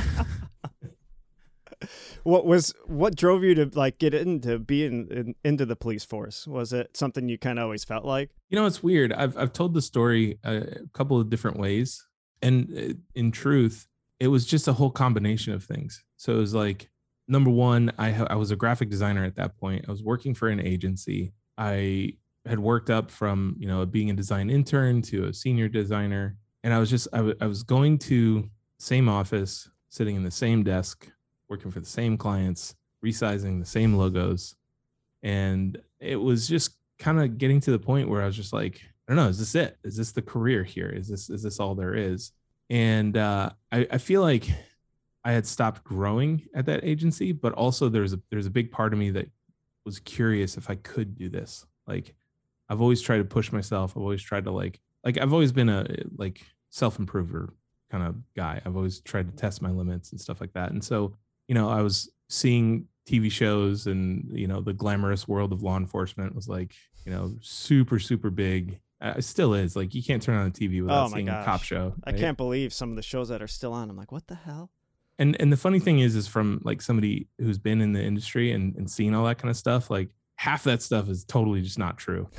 What 2.23 2.45
was 2.45 2.75
what 2.85 3.15
drove 3.15 3.43
you 3.43 3.55
to 3.55 3.71
like 3.73 3.97
get 3.97 4.13
into 4.13 4.59
being 4.59 5.07
in, 5.09 5.35
into 5.43 5.65
the 5.65 5.75
police 5.75 6.03
force? 6.03 6.45
Was 6.45 6.73
it 6.73 6.95
something 6.95 7.27
you 7.27 7.39
kind 7.39 7.57
of 7.57 7.63
always 7.63 7.83
felt 7.83 8.05
like? 8.05 8.29
you 8.49 8.55
know 8.55 8.67
it's 8.67 8.83
weird. 8.83 9.11
I've 9.11 9.35
i've 9.35 9.51
told 9.51 9.73
the 9.73 9.81
story 9.81 10.37
a, 10.43 10.85
couple 10.93 11.19
of 11.19 11.31
different 11.31 11.57
ways. 11.57 12.05
And 12.43 12.55
uh, 12.77 12.93
in 13.15 13.31
truth 13.31 13.87
it 14.19 14.27
was 14.27 14.45
just 14.45 14.67
a 14.67 14.73
whole 14.73 14.91
combination 14.91 15.51
of 15.53 15.63
things. 15.63 16.03
So 16.17 16.33
it 16.33 16.37
was 16.37 16.53
like 16.53 16.90
number 17.31 17.49
one 17.49 17.91
i 17.97 18.11
ha- 18.11 18.27
i 18.29 18.35
was 18.35 18.51
a 18.51 18.55
graphic 18.55 18.89
designer 18.89 19.23
at 19.23 19.35
that 19.37 19.57
point. 19.57 19.85
I 19.87 19.91
was 19.91 20.03
working 20.03 20.33
for 20.35 20.49
an 20.49 20.59
agency. 20.59 21.33
I 21.57 22.13
had 22.45 22.59
worked 22.59 22.89
up 22.89 23.09
from 23.11 23.55
you 23.57 23.67
know 23.67 23.85
being 23.85 24.09
a 24.09 24.13
design 24.13 24.49
intern 24.49 25.01
to 25.03 25.25
a 25.25 25.33
senior 25.33 25.67
designer 25.67 26.35
and 26.63 26.73
i 26.73 26.79
was 26.79 26.89
just 26.89 27.07
I 27.13 27.17
w- 27.17 27.37
I 27.39 27.45
was 27.45 27.63
going 27.63 27.99
to 27.99 28.49
same 28.79 29.07
office 29.07 29.69
sitting 29.89 30.15
in 30.15 30.23
the 30.23 30.31
same 30.31 30.63
desk 30.63 31.07
working 31.49 31.71
for 31.71 31.79
the 31.79 31.85
same 31.85 32.17
clients 32.17 32.75
resizing 33.05 33.59
the 33.59 33.65
same 33.65 33.95
logos 33.95 34.55
and 35.23 35.79
it 35.99 36.15
was 36.15 36.47
just 36.47 36.71
kind 36.97 37.19
of 37.19 37.37
getting 37.37 37.59
to 37.61 37.71
the 37.71 37.79
point 37.79 38.09
where 38.09 38.21
i 38.23 38.25
was 38.25 38.35
just 38.35 38.53
like 38.53 38.81
i 39.07 39.13
don't 39.13 39.17
know 39.17 39.29
is 39.29 39.39
this 39.39 39.55
it? 39.55 39.77
Is 39.83 39.95
this 39.95 40.11
the 40.11 40.21
career 40.21 40.63
here? 40.63 40.89
Is 40.89 41.07
this 41.07 41.29
is 41.29 41.43
this 41.43 41.59
all 41.59 41.75
there 41.75 41.95
is? 41.95 42.31
And 42.69 43.15
uh 43.17 43.51
i, 43.71 43.87
I 43.91 43.97
feel 43.99 44.21
like 44.21 44.49
i 45.23 45.31
had 45.31 45.45
stopped 45.45 45.83
growing 45.83 46.41
at 46.53 46.65
that 46.65 46.83
agency 46.83 47.31
but 47.31 47.53
also 47.53 47.89
there's 47.89 48.13
a 48.13 48.19
there's 48.29 48.45
a 48.47 48.51
big 48.51 48.71
part 48.71 48.93
of 48.93 48.99
me 48.99 49.09
that 49.09 49.29
was 49.85 49.99
curious 49.99 50.57
if 50.57 50.69
i 50.69 50.75
could 50.75 51.15
do 51.15 51.29
this 51.29 51.65
like 51.87 52.13
I've 52.71 52.79
always 52.81 53.01
tried 53.01 53.17
to 53.17 53.25
push 53.25 53.51
myself. 53.51 53.91
I've 53.97 54.01
always 54.01 54.21
tried 54.21 54.45
to 54.45 54.51
like 54.51 54.79
like 55.03 55.17
I've 55.17 55.33
always 55.33 55.51
been 55.51 55.67
a 55.67 55.85
like 56.15 56.41
self 56.69 56.99
improver 56.99 57.53
kind 57.91 58.01
of 58.01 58.15
guy. 58.33 58.61
I've 58.65 58.77
always 58.77 59.01
tried 59.01 59.29
to 59.29 59.35
test 59.35 59.61
my 59.61 59.69
limits 59.71 60.11
and 60.13 60.21
stuff 60.21 60.39
like 60.39 60.53
that. 60.53 60.71
And 60.71 60.81
so, 60.81 61.17
you 61.49 61.53
know, 61.53 61.67
I 61.69 61.81
was 61.81 62.09
seeing 62.29 62.87
TV 63.05 63.29
shows 63.29 63.87
and, 63.87 64.29
you 64.31 64.47
know, 64.47 64.61
the 64.61 64.71
glamorous 64.71 65.27
world 65.27 65.51
of 65.51 65.61
law 65.61 65.75
enforcement 65.75 66.33
was 66.33 66.47
like, 66.47 66.73
you 67.05 67.11
know, 67.11 67.35
super, 67.41 67.99
super 67.99 68.29
big. 68.29 68.79
It 69.01 69.25
still 69.25 69.53
is. 69.53 69.75
Like, 69.75 69.93
you 69.93 70.01
can't 70.01 70.23
turn 70.23 70.37
on 70.37 70.49
the 70.49 70.57
TV 70.57 70.79
oh 70.79 70.83
without 70.83 71.05
Oh 71.07 71.13
seeing 71.13 71.27
a 71.27 71.43
cop 71.43 71.59
gosh. 71.59 71.67
show. 71.67 71.93
I 72.05 72.13
can't 72.13 72.37
believe 72.37 72.71
some 72.71 72.91
of 72.91 72.95
the 72.95 73.01
shows 73.01 73.27
that 73.27 73.41
are 73.41 73.47
still 73.47 73.73
on. 73.73 73.89
I'm 73.89 73.97
like, 73.97 74.13
what 74.13 74.27
the 74.27 74.35
hell? 74.35 74.71
And 75.19 75.39
and 75.39 75.51
the 75.51 75.57
funny 75.57 75.79
thing 75.79 75.99
is, 75.99 76.15
is 76.15 76.27
from 76.27 76.61
like 76.63 76.81
somebody 76.81 77.27
who's 77.37 77.59
been 77.59 77.81
in 77.81 77.93
the 77.93 78.01
industry 78.01 78.51
and, 78.51 78.75
and 78.75 78.89
seen 78.89 79.13
all 79.13 79.25
that 79.25 79.37
kind 79.37 79.49
of 79.49 79.57
stuff, 79.57 79.89
like 79.89 80.09
half 80.35 80.63
that 80.63 80.81
stuff 80.81 81.07
is 81.09 81.23
totally 81.23 81.61
just 81.61 81.77
not 81.77 81.97
true. 81.97 82.29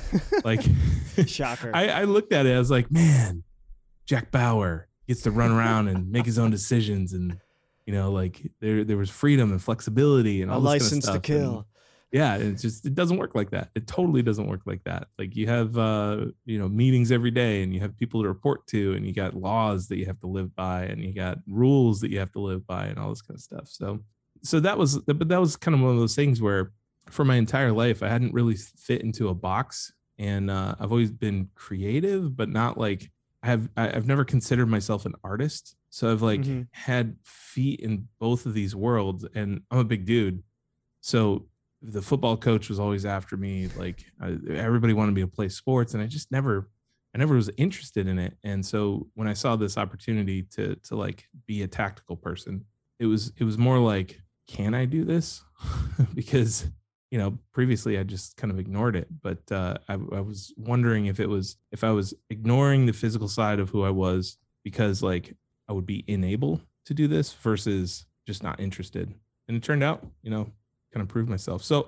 Like 0.43 0.61
Shocker. 1.27 1.71
I, 1.73 1.87
I 1.87 2.03
looked 2.03 2.33
at 2.33 2.45
it, 2.45 2.53
I 2.53 2.59
was 2.59 2.71
like, 2.71 2.91
man, 2.91 3.43
Jack 4.05 4.31
Bauer 4.31 4.87
gets 5.07 5.21
to 5.21 5.31
run 5.31 5.51
around 5.51 5.87
and 5.87 6.11
make 6.11 6.25
his 6.25 6.39
own 6.39 6.51
decisions 6.51 7.13
and 7.13 7.37
you 7.85 7.93
know, 7.93 8.11
like 8.11 8.41
there 8.59 8.83
there 8.83 8.97
was 8.97 9.09
freedom 9.09 9.51
and 9.51 9.61
flexibility 9.61 10.41
and 10.41 10.49
a 10.49 10.53
all 10.53 10.61
this 10.61 10.81
license 10.81 11.05
kind 11.05 11.17
of 11.17 11.21
to 11.21 11.27
kill. 11.27 11.67
Yeah, 12.13 12.37
it's 12.37 12.61
just 12.61 12.85
it 12.85 12.95
doesn't 12.95 13.17
work 13.17 13.35
like 13.35 13.49
that. 13.51 13.71
It 13.75 13.87
totally 13.87 14.21
doesn't 14.23 14.47
work 14.47 14.61
like 14.65 14.83
that. 14.85 15.09
Like 15.19 15.35
you 15.35 15.47
have 15.47 15.77
uh, 15.77 16.27
you 16.45 16.59
know, 16.59 16.69
meetings 16.69 17.11
every 17.11 17.31
day 17.31 17.63
and 17.63 17.73
you 17.73 17.81
have 17.81 17.97
people 17.97 18.21
to 18.23 18.29
report 18.29 18.67
to 18.67 18.93
and 18.93 19.05
you 19.05 19.13
got 19.13 19.35
laws 19.35 19.87
that 19.89 19.97
you 19.97 20.05
have 20.05 20.19
to 20.21 20.27
live 20.27 20.55
by 20.55 20.85
and 20.85 21.03
you 21.03 21.13
got 21.13 21.39
rules 21.47 22.01
that 22.01 22.11
you 22.11 22.19
have 22.19 22.31
to 22.33 22.39
live 22.39 22.67
by 22.67 22.85
and 22.85 22.99
all 22.99 23.09
this 23.09 23.23
kind 23.23 23.35
of 23.37 23.41
stuff. 23.41 23.67
So 23.67 23.99
so 24.43 24.59
that 24.59 24.77
was 24.77 24.99
but 24.99 25.27
that 25.29 25.39
was 25.39 25.55
kind 25.57 25.75
of 25.75 25.81
one 25.81 25.91
of 25.91 25.97
those 25.97 26.15
things 26.15 26.41
where 26.41 26.73
for 27.09 27.25
my 27.25 27.35
entire 27.35 27.71
life 27.71 28.03
I 28.03 28.09
hadn't 28.09 28.33
really 28.33 28.55
fit 28.55 29.01
into 29.01 29.29
a 29.29 29.33
box 29.33 29.91
and 30.17 30.51
uh, 30.51 30.75
I've 30.79 30.91
always 30.91 31.11
been 31.11 31.49
creative 31.55 32.35
but 32.35 32.49
not 32.49 32.77
like 32.77 33.11
I 33.41 33.47
have 33.47 33.69
I've 33.75 34.07
never 34.07 34.23
considered 34.23 34.67
myself 34.67 35.05
an 35.05 35.15
artist. 35.23 35.75
So 35.89 36.11
I've 36.11 36.21
like 36.21 36.45
Mhm. 36.45 36.67
had 36.71 37.17
feet 37.23 37.79
in 37.81 38.07
both 38.19 38.45
of 38.45 38.53
these 38.53 38.75
worlds 38.75 39.25
and 39.35 39.63
I'm 39.71 39.79
a 39.79 39.83
big 39.83 40.05
dude. 40.05 40.43
So 41.01 41.49
the 41.83 42.01
football 42.01 42.37
coach 42.37 42.69
was 42.69 42.79
always 42.79 43.05
after 43.05 43.35
me 43.35 43.67
like 43.77 44.05
I, 44.21 44.37
everybody 44.49 44.93
wanted 44.93 45.13
me 45.13 45.21
to 45.21 45.27
play 45.27 45.49
sports 45.49 45.93
and 45.93 46.01
I 46.01 46.07
just 46.07 46.31
never 46.31 46.69
I 47.13 47.19
never 47.19 47.35
was 47.35 47.51
interested 47.57 48.07
in 48.07 48.17
it. 48.17 48.37
And 48.43 48.65
so 48.65 49.07
when 49.13 49.27
I 49.27 49.33
saw 49.33 49.55
this 49.55 49.77
opportunity 49.77 50.43
to 50.53 50.75
to 50.75 50.95
like 50.95 51.27
be 51.45 51.61
a 51.61 51.67
tactical 51.67 52.15
person, 52.15 52.65
it 52.99 53.05
was 53.05 53.33
it 53.37 53.43
was 53.43 53.57
more 53.57 53.79
like 53.79 54.21
can 54.47 54.73
I 54.73 54.85
do 54.85 55.05
this? 55.05 55.43
because 56.13 56.67
you 57.11 57.19
know 57.19 57.37
previously 57.53 57.99
I 57.99 58.03
just 58.03 58.37
kind 58.37 58.51
of 58.51 58.59
ignored 58.59 58.95
it, 58.95 59.07
but 59.21 59.51
uh, 59.51 59.75
I, 59.87 59.93
I 59.93 60.21
was 60.21 60.53
wondering 60.57 61.05
if 61.05 61.19
it 61.19 61.27
was 61.27 61.57
if 61.71 61.83
I 61.83 61.91
was 61.91 62.13
ignoring 62.29 62.85
the 62.85 62.93
physical 62.93 63.27
side 63.27 63.59
of 63.59 63.69
who 63.69 63.83
I 63.83 63.91
was 63.91 64.37
because 64.63 65.03
like 65.03 65.35
I 65.69 65.73
would 65.73 65.85
be 65.85 66.03
unable 66.07 66.61
to 66.85 66.93
do 66.93 67.07
this 67.07 67.33
versus 67.33 68.05
just 68.25 68.41
not 68.41 68.59
interested. 68.59 69.13
And 69.47 69.57
it 69.57 69.63
turned 69.63 69.83
out, 69.83 70.05
you 70.21 70.31
know, 70.31 70.51
kind 70.93 71.01
of 71.01 71.07
proved 71.09 71.29
myself. 71.29 71.63
So 71.63 71.87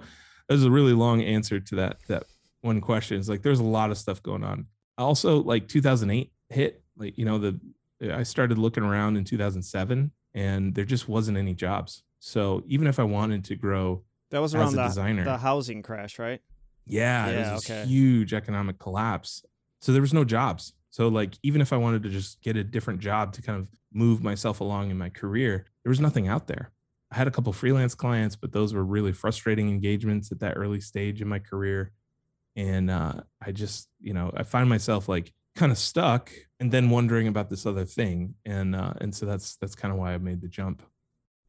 there's 0.49 0.63
a 0.63 0.71
really 0.71 0.93
long 0.93 1.21
answer 1.21 1.59
to 1.59 1.75
that 1.75 1.97
that 2.07 2.23
one 2.61 2.81
question. 2.81 3.17
It's 3.19 3.29
like 3.29 3.41
there's 3.43 3.59
a 3.59 3.63
lot 3.63 3.91
of 3.91 3.97
stuff 3.97 4.21
going 4.23 4.43
on. 4.43 4.65
Also, 4.97 5.41
like 5.43 5.67
2008 5.67 6.31
hit, 6.49 6.83
like 6.97 7.17
you 7.17 7.25
know 7.25 7.37
the 7.37 7.59
I 8.13 8.23
started 8.23 8.57
looking 8.57 8.83
around 8.83 9.17
in 9.17 9.23
2007, 9.23 10.11
and 10.33 10.75
there 10.75 10.85
just 10.85 11.07
wasn't 11.07 11.37
any 11.37 11.53
jobs. 11.53 12.03
So 12.19 12.63
even 12.67 12.87
if 12.87 12.99
I 12.99 13.03
wanted 13.03 13.45
to 13.45 13.55
grow, 13.55 14.03
That 14.31 14.41
was 14.41 14.53
as 14.55 14.59
around 14.61 14.73
a 14.73 14.77
the, 14.77 14.87
designer. 14.87 15.23
the 15.23 15.37
housing 15.37 15.81
crash, 15.81 16.17
right? 16.19 16.41
yeah, 16.87 17.25
Yeah, 17.27 17.31
there 17.43 17.53
was 17.53 17.69
okay. 17.69 17.85
huge 17.85 18.33
economic 18.33 18.79
collapse. 18.79 19.43
So 19.81 19.91
there 19.91 20.01
was 20.01 20.13
no 20.13 20.23
jobs. 20.25 20.73
So 20.89 21.07
like 21.07 21.37
even 21.43 21.61
if 21.61 21.71
I 21.73 21.77
wanted 21.77 22.03
to 22.03 22.09
just 22.09 22.41
get 22.41 22.55
a 22.57 22.63
different 22.63 22.99
job 22.99 23.33
to 23.33 23.41
kind 23.41 23.59
of 23.59 23.67
move 23.93 24.23
myself 24.23 24.59
along 24.61 24.91
in 24.91 24.97
my 24.97 25.09
career, 25.09 25.65
there 25.83 25.89
was 25.89 25.99
nothing 25.99 26.27
out 26.27 26.47
there. 26.47 26.71
I 27.15 27.17
had 27.19 27.27
a 27.29 27.31
couple 27.31 27.53
freelance 27.53 27.95
clients, 27.95 28.35
but 28.35 28.51
those 28.51 28.73
were 28.73 28.83
really 28.83 29.13
frustrating 29.13 29.69
engagements 29.69 30.33
at 30.33 30.39
that 30.41 30.57
early 30.57 30.81
stage 30.81 31.21
in 31.21 31.29
my 31.29 31.39
career. 31.39 31.91
And 32.57 32.91
uh, 32.91 33.21
I 33.41 33.53
just, 33.53 33.87
you 34.01 34.13
know, 34.13 34.33
I 34.35 34.43
find 34.43 34.67
myself 34.67 35.07
like 35.07 35.31
kind 35.55 35.71
of 35.71 35.77
stuck 35.77 36.29
and 36.59 36.73
then 36.73 36.89
wondering 36.89 37.29
about 37.29 37.49
this 37.49 37.65
other 37.65 37.85
thing. 37.85 38.35
And 38.45 38.75
uh, 38.75 38.93
and 38.99 39.15
so 39.15 39.25
that's 39.25 39.55
that's 39.57 39.75
kind 39.75 39.93
of 39.93 39.97
why 39.97 40.13
I 40.13 40.17
made 40.17 40.41
the 40.41 40.49
jump. 40.49 40.83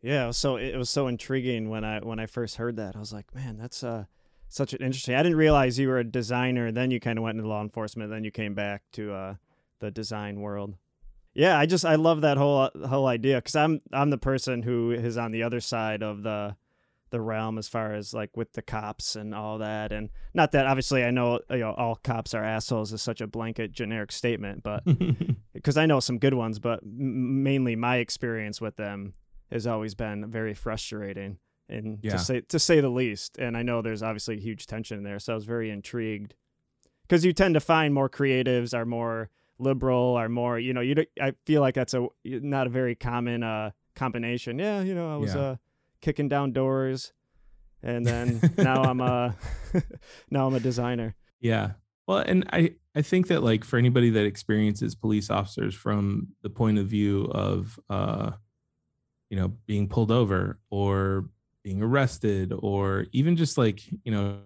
Yeah, 0.03 0.31
so 0.31 0.57
it 0.57 0.77
was 0.77 0.89
so 0.89 1.09
intriguing 1.09 1.69
when 1.69 1.85
I 1.85 1.99
when 1.99 2.21
I 2.21 2.27
first 2.27 2.59
heard 2.59 2.77
that. 2.77 2.95
I 2.95 3.01
was 3.01 3.13
like, 3.13 3.35
man, 3.35 3.57
that's 3.57 3.83
uh 3.83 4.05
such 4.49 4.73
an 4.73 4.83
interesting. 4.83 5.17
I 5.17 5.23
didn't 5.25 5.39
realize 5.39 5.81
you 5.81 5.89
were 5.89 5.99
a 5.99 6.05
designer. 6.05 6.71
Then 6.71 6.93
you 6.93 7.01
kind 7.01 7.19
of 7.19 7.25
went 7.25 7.39
into 7.39 7.49
law 7.49 7.61
enforcement. 7.61 8.11
Then 8.11 8.23
you 8.23 8.31
came 8.31 8.55
back 8.55 8.83
to 8.93 9.13
uh, 9.13 9.35
the 9.81 9.91
design 9.91 10.41
world. 10.41 10.77
Yeah, 11.37 11.59
I 11.59 11.67
just 11.67 11.85
I 11.85 11.97
love 11.97 12.23
that 12.23 12.37
whole 12.39 12.59
uh, 12.75 12.87
whole 12.89 13.07
idea 13.07 13.37
because 13.37 13.55
I'm 13.57 13.81
I'm 13.93 14.11
the 14.11 14.19
person 14.19 14.63
who 14.63 14.91
is 14.91 15.17
on 15.19 15.33
the 15.33 15.43
other 15.43 15.61
side 15.61 16.03
of 16.03 16.23
the 16.23 16.57
the 17.11 17.21
realm 17.21 17.57
as 17.57 17.69
far 17.69 17.95
as 17.95 18.13
like 18.13 18.37
with 18.37 18.53
the 18.55 18.63
cops 18.63 19.15
and 19.15 19.33
all 19.33 19.59
that 19.59 19.93
and 19.93 20.11
not 20.35 20.51
that 20.53 20.67
obviously 20.67 21.05
I 21.05 21.11
know 21.13 21.39
you 21.51 21.59
know 21.59 21.71
all 21.73 21.95
cops 21.97 22.35
are 22.35 22.43
assholes 22.43 22.93
is 22.93 23.01
such 23.01 23.21
a 23.21 23.29
blanket 23.29 23.71
generic 23.71 24.11
statement 24.11 24.65
but 24.65 24.83
because 25.55 25.77
I 25.77 25.87
know 25.87 26.01
some 26.01 26.19
good 26.19 26.35
ones, 26.35 26.59
but 26.59 26.81
m- 26.83 27.43
mainly 27.45 27.77
my 27.77 27.97
experience 27.99 28.61
with 28.61 28.77
them 28.77 29.13
has 29.53 29.67
always 29.67 29.95
been 29.95 30.29
very 30.31 30.53
frustrating, 30.55 31.39
and 31.69 31.99
Yeah. 32.03 32.13
to 32.13 32.19
say 32.19 32.41
to 32.41 32.59
say 32.59 32.81
the 32.81 32.89
least. 32.89 33.39
And 33.39 33.57
I 33.57 33.63
know 33.63 33.83
there's 33.83 34.03
obviously 34.03 34.41
huge 34.41 34.67
tension 34.67 35.05
there, 35.05 35.19
so 35.21 35.33
I 35.35 35.37
was 35.37 35.45
very 35.45 35.71
intrigued 35.71 36.35
because 37.03 37.25
you 37.25 37.33
tend 37.33 37.55
to 37.55 37.61
find 37.61 37.95
more 37.95 38.09
creatives 38.11 38.75
are 38.77 38.85
more 38.85 39.31
liberal, 39.59 40.17
are 40.17 40.29
more 40.29 40.59
you 40.59 40.73
know 40.73 40.81
you. 40.81 40.95
I 41.21 41.33
feel 41.45 41.61
like 41.61 41.75
that's 41.75 41.95
a 41.95 42.07
not 42.25 42.67
a 42.67 42.71
very 42.71 42.95
common 42.95 43.43
uh 43.43 43.71
combination. 43.95 44.59
Yeah, 44.59 44.83
you 44.83 44.95
know 44.95 45.13
I 45.15 45.17
was 45.17 45.35
Yeah. 45.35 45.41
uh 45.41 45.57
kicking 46.01 46.29
down 46.29 46.53
doors, 46.53 47.13
and 47.83 48.07
then 48.07 48.41
now 48.59 48.83
I'm 48.83 49.01
a 49.01 49.35
now 50.31 50.47
I'm 50.47 50.55
a 50.55 50.61
designer. 50.61 51.15
Yeah. 51.41 51.73
Well, 52.07 52.19
and 52.19 52.45
I 52.53 52.75
I 52.95 53.03
think 53.03 53.29
that 53.29 53.43
like 53.43 53.65
for 53.65 53.79
anybody 53.79 54.11
that 54.11 54.25
experiences 54.27 54.95
police 54.95 55.31
officers 55.31 55.75
from 55.75 56.29
the 56.43 56.51
point 56.51 56.79
of 56.79 56.87
view 56.87 57.25
of 57.33 57.79
uh 57.91 58.33
you 59.31 59.37
know 59.37 59.49
being 59.67 59.89
pulled 59.89 60.11
over 60.13 60.59
or 60.71 61.29
being 61.65 61.83
arrested 61.83 62.53
or 62.57 63.07
even 63.13 63.35
just 63.37 63.59
like 63.59 63.81
you 64.05 64.13
know 64.13 64.39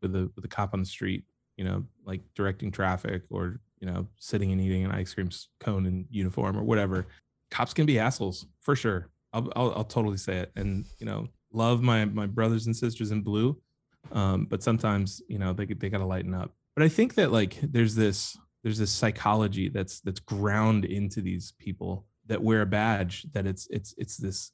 with 0.00 0.14
a 0.16 0.30
with 0.34 0.44
a 0.44 0.48
cop 0.48 0.72
on 0.72 0.80
the 0.80 0.86
street 0.86 1.24
you 1.58 1.64
know 1.64 1.84
like 2.06 2.22
directing 2.34 2.70
traffic 2.70 3.22
or 3.28 3.60
you 3.80 3.86
know 3.86 4.06
sitting 4.18 4.52
and 4.52 4.60
eating 4.60 4.84
an 4.84 4.92
ice 4.92 5.14
cream 5.14 5.30
cone 5.60 5.86
in 5.86 6.06
uniform 6.10 6.56
or 6.56 6.62
whatever. 6.62 7.06
Cops 7.50 7.72
can 7.72 7.86
be 7.86 7.98
assholes 7.98 8.46
for 8.60 8.76
sure. 8.76 9.10
I'll, 9.32 9.50
I'll 9.56 9.72
I'll 9.76 9.84
totally 9.84 10.18
say 10.18 10.36
it. 10.38 10.52
And 10.56 10.84
you 10.98 11.06
know 11.06 11.28
love 11.52 11.82
my 11.82 12.04
my 12.04 12.26
brothers 12.26 12.66
and 12.66 12.76
sisters 12.76 13.10
in 13.10 13.22
blue 13.22 13.58
um 14.12 14.44
but 14.44 14.62
sometimes 14.62 15.22
you 15.28 15.38
know 15.38 15.52
they 15.52 15.64
they 15.64 15.88
got 15.88 15.98
to 15.98 16.06
lighten 16.06 16.34
up. 16.34 16.52
But 16.76 16.84
i 16.84 16.88
think 16.88 17.14
that 17.14 17.32
like 17.32 17.58
there's 17.62 17.94
this 17.94 18.36
there's 18.62 18.78
this 18.78 18.92
psychology 18.92 19.68
that's 19.68 20.00
that's 20.00 20.20
ground 20.20 20.84
into 20.84 21.20
these 21.20 21.52
people 21.58 22.06
that 22.26 22.42
wear 22.42 22.62
a 22.62 22.66
badge 22.66 23.26
that 23.32 23.46
it's 23.46 23.66
it's 23.70 23.94
it's 23.98 24.16
this 24.16 24.52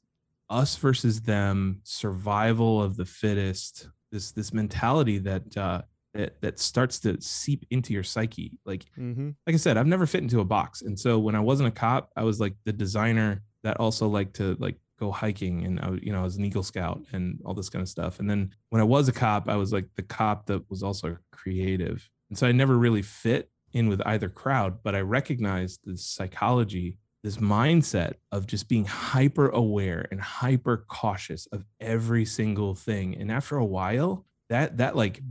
us 0.49 0.75
versus 0.75 1.21
them 1.21 1.81
survival 1.83 2.81
of 2.81 2.97
the 2.97 3.05
fittest 3.05 3.89
this 4.11 4.31
this 4.31 4.53
mentality 4.53 5.17
that 5.17 5.57
uh 5.57 5.81
that 6.15 6.41
that 6.41 6.59
starts 6.59 6.99
to 7.01 7.19
seep 7.21 7.65
into 7.69 7.93
your 7.93 8.03
psyche 8.03 8.57
like 8.65 8.85
Mm-hmm. 8.97 9.29
like 9.45 9.53
I 9.53 9.57
said, 9.57 9.77
I've 9.77 9.85
never 9.87 10.05
fit 10.07 10.23
into 10.23 10.39
a 10.39 10.45
box. 10.45 10.81
And 10.81 10.99
so 10.99 11.19
when 11.19 11.35
I 11.35 11.39
wasn't 11.41 11.67
a 11.67 11.71
cop, 11.71 12.11
I 12.15 12.23
was 12.23 12.39
like 12.39 12.55
the 12.65 12.73
designer 12.73 13.43
that 13.63 13.79
also 13.79 14.07
liked 14.07 14.35
to 14.37 14.55
like 14.59 14.77
go 14.99 15.11
hiking 15.11 15.65
and 15.65 15.79
I, 15.81 15.89
was- 15.89 15.99
you 16.03 16.11
know, 16.13 16.21
I 16.21 16.23
was 16.23 16.37
an 16.37 16.45
Eagle 16.45 16.63
Scout 16.63 17.01
and 17.11 17.39
all 17.45 17.53
this 17.53 17.69
kind 17.69 17.83
of 17.83 17.89
stuff. 17.89 18.19
And 18.19 18.29
then 18.29 18.53
when 18.69 18.81
I 18.81 18.85
was 18.85 19.07
a 19.09 19.11
cop, 19.11 19.49
I 19.49 19.57
was 19.57 19.71
like 19.73 19.87
the 19.95 20.03
cop 20.03 20.45
that 20.47 20.69
was 20.69 20.81
also 20.83 21.17
creative. 21.31 22.09
And 22.29 22.37
so 22.37 22.47
I 22.47 22.51
never 22.53 22.77
really 22.77 23.01
fit 23.01 23.49
in 23.73 23.89
with 23.89 24.01
either 24.05 24.29
crowd, 24.29 24.79
but 24.83 24.95
I 24.95 25.01
recognized 25.01 25.81
this 25.83 26.05
psychology, 26.05 26.97
this 27.23 27.37
mindset 27.37 28.13
of 28.31 28.47
just 28.47 28.69
being 28.69 28.85
hyper 28.85 29.49
aware 29.49 30.07
and 30.11 30.21
hyper 30.21 30.85
cautious 30.87 31.45
of 31.47 31.65
every 31.81 32.23
single 32.25 32.73
thing. 32.73 33.15
And 33.17 33.29
after 33.31 33.57
a 33.57 33.65
while, 33.65 34.25
that 34.49 34.77
that 34.77 34.95
like 34.95 35.21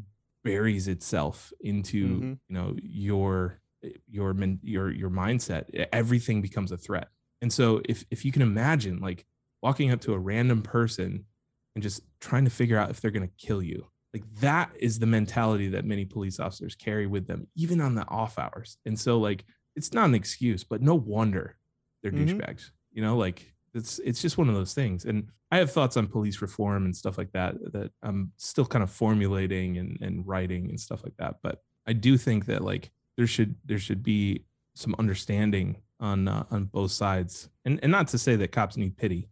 buries 0.45 0.89
itself 0.89 1.53
into 1.61 2.21
Mhm. 2.21 2.39
you 2.49 2.55
know 2.55 2.77
your 2.83 3.61
your 4.07 4.35
your 4.63 4.91
your 4.91 5.11
mindset 5.11 5.69
everything 5.93 6.41
becomes 6.43 6.73
a 6.73 6.77
threat 6.79 7.09
and 7.43 7.53
so 7.53 7.81
if 7.87 8.05
if 8.11 8.25
you 8.25 8.33
can 8.33 8.43
imagine 8.43 8.99
like 9.01 9.27
walking 9.63 9.91
up 9.91 10.01
to 10.03 10.13
a 10.15 10.19
random 10.19 10.63
person 10.63 11.27
and 11.75 11.83
just 11.83 12.03
trying 12.21 12.45
to 12.45 12.51
figure 12.51 12.79
out 12.79 12.91
if 12.91 13.01
they're 13.01 13.11
going 13.11 13.27
to 13.29 13.35
kill 13.47 13.63
you 13.63 13.87
like 14.15 14.25
that 14.37 14.71
is 14.79 14.99
the 15.01 15.07
mentality 15.07 15.69
that 15.69 15.85
many 15.85 16.05
police 16.05 16.39
officers 16.39 16.75
carry 16.77 17.07
with 17.07 17.27
them 17.27 17.47
even 17.57 17.81
on 17.81 17.95
the 17.95 18.07
off 18.09 18.39
hours 18.39 18.79
and 18.87 18.99
so 19.01 19.19
like 19.19 19.45
it's 19.77 19.93
not 19.93 20.05
an 20.09 20.15
excuse 20.15 20.63
but 20.65 20.81
no 20.83 20.95
wonder 20.95 21.57
they're 22.03 22.13
Mhm. 22.13 22.41
douchebags 22.41 22.71
you 22.93 23.03
know 23.03 23.17
like 23.17 23.54
it's 23.75 23.99
it's 24.01 24.23
just 24.23 24.39
one 24.39 24.49
of 24.49 24.55
those 24.55 24.75
things 24.75 25.05
and 25.05 25.29
i 25.51 25.59
have 25.59 25.71
thoughts 25.71 25.97
on 25.97 26.07
police 26.07 26.41
reform 26.41 26.85
and 26.85 26.95
stuff 26.95 27.19
like 27.19 27.33
that 27.33 27.55
that 27.73 27.91
i'm 28.03 28.33
still 28.37 28.67
kind 28.67 28.83
of 28.83 28.91
formulating 28.91 29.79
and, 29.79 29.99
and 30.01 30.27
writing 30.27 30.69
and 30.69 30.79
stuff 30.79 31.03
like 31.03 31.17
that 31.19 31.37
but 31.43 31.61
I 31.87 31.93
do 31.93 32.17
think 32.17 32.47
that 32.47 32.63
like 32.63 32.91
there 33.17 33.27
should 33.27 33.57
there 33.65 33.79
should 33.79 34.03
be 34.03 34.45
some 34.75 34.95
understanding 34.99 35.77
on 36.01 36.29
uh, 36.29 36.45
on 36.51 36.65
both 36.67 36.91
sides, 36.91 37.49
and 37.65 37.79
and 37.83 37.93
not 37.93 38.09
to 38.09 38.19
say 38.19 38.37
that 38.37 38.53
cops 38.53 38.77
need 38.77 38.97
pity, 38.97 39.29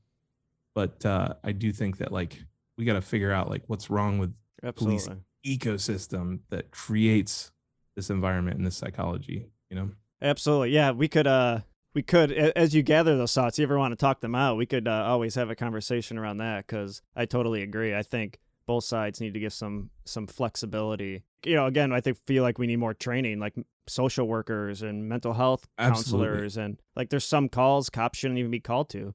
but 0.75 1.05
uh, 1.05 1.35
I 1.43 1.53
do 1.53 1.73
think 1.73 1.99
that 1.99 2.13
like 2.13 2.39
we 2.77 2.85
got 2.85 2.95
to 2.95 3.03
figure 3.03 3.33
out 3.33 3.49
like 3.49 3.63
what's 3.67 3.91
wrong 3.91 4.19
with 4.19 4.35
Absolutely. 4.63 4.99
police 4.99 5.19
ecosystem 5.45 6.41
that 6.51 6.71
creates 6.71 7.51
this 7.97 8.11
environment 8.11 8.59
and 8.59 8.67
this 8.67 8.77
psychology. 8.77 9.47
You 9.71 9.77
know. 9.77 9.91
Absolutely. 10.21 10.71
Yeah, 10.71 10.93
we 10.93 11.09
could 11.09 11.27
uh 11.27 11.61
we 11.95 12.03
could 12.03 12.33
as 12.33 12.75
you 12.75 12.83
gather 12.83 13.17
those 13.17 13.35
thoughts, 13.35 13.59
you 13.59 13.63
ever 13.65 13.79
want 13.79 13.93
to 13.93 13.97
talk 13.97 14.21
them 14.21 14.35
out, 14.35 14.57
we 14.57 14.67
could 14.67 14.89
uh, 14.89 15.05
always 15.07 15.35
have 15.35 15.51
a 15.51 15.55
conversation 15.55 16.19
around 16.19 16.39
that 16.39 16.67
cuz 16.67 17.03
I 17.15 17.27
totally 17.27 17.63
agree. 17.63 17.95
I 17.95 18.03
think 18.03 18.39
both 18.67 18.85
sides 18.85 19.21
need 19.21 19.35
to 19.35 19.41
give 19.41 19.53
some 19.53 19.91
some 20.05 20.27
flexibility. 20.27 21.25
You 21.45 21.57
know, 21.57 21.67
again, 21.67 21.93
I 21.93 22.01
think 22.01 22.19
feel 22.27 22.43
like 22.43 22.59
we 22.59 22.67
need 22.67 22.77
more 22.77 22.95
training 22.95 23.39
like 23.41 23.55
social 23.89 24.29
workers 24.29 24.83
and 24.83 25.09
mental 25.09 25.33
health 25.33 25.67
Absolutely. 25.79 26.27
counselors 26.29 26.57
and 26.57 26.81
like 26.95 27.11
there's 27.11 27.25
some 27.27 27.49
calls 27.49 27.91
cops 27.91 28.19
shouldn't 28.19 28.39
even 28.39 28.51
be 28.51 28.61
called 28.61 28.89
to. 28.91 29.15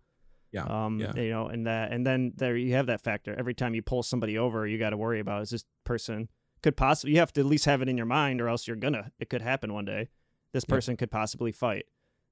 Yeah, 0.51 0.63
Um 0.63 0.99
yeah. 0.99 1.13
you 1.15 1.29
know, 1.29 1.47
and 1.47 1.65
that 1.67 1.91
and 1.91 2.05
then 2.05 2.33
there 2.35 2.55
you 2.55 2.73
have 2.73 2.87
that 2.87 3.01
factor. 3.01 3.33
Every 3.37 3.53
time 3.53 3.73
you 3.75 3.81
pull 3.81 4.03
somebody 4.03 4.37
over, 4.37 4.67
you 4.67 4.77
got 4.77 4.91
to 4.91 4.97
worry 4.97 5.19
about 5.19 5.41
is 5.43 5.49
this 5.51 5.65
person 5.83 6.29
could 6.61 6.75
possibly 6.75 7.13
you 7.13 7.19
have 7.19 7.31
to 7.33 7.41
at 7.41 7.45
least 7.45 7.65
have 7.65 7.81
it 7.81 7.89
in 7.89 7.97
your 7.97 8.05
mind 8.05 8.41
or 8.41 8.47
else 8.49 8.67
you're 8.67 8.75
gonna 8.75 9.11
it 9.19 9.29
could 9.29 9.41
happen 9.41 9.73
one 9.73 9.85
day 9.85 10.09
this 10.53 10.65
person 10.65 10.97
could 10.97 11.11
possibly 11.11 11.51
fight 11.51 11.85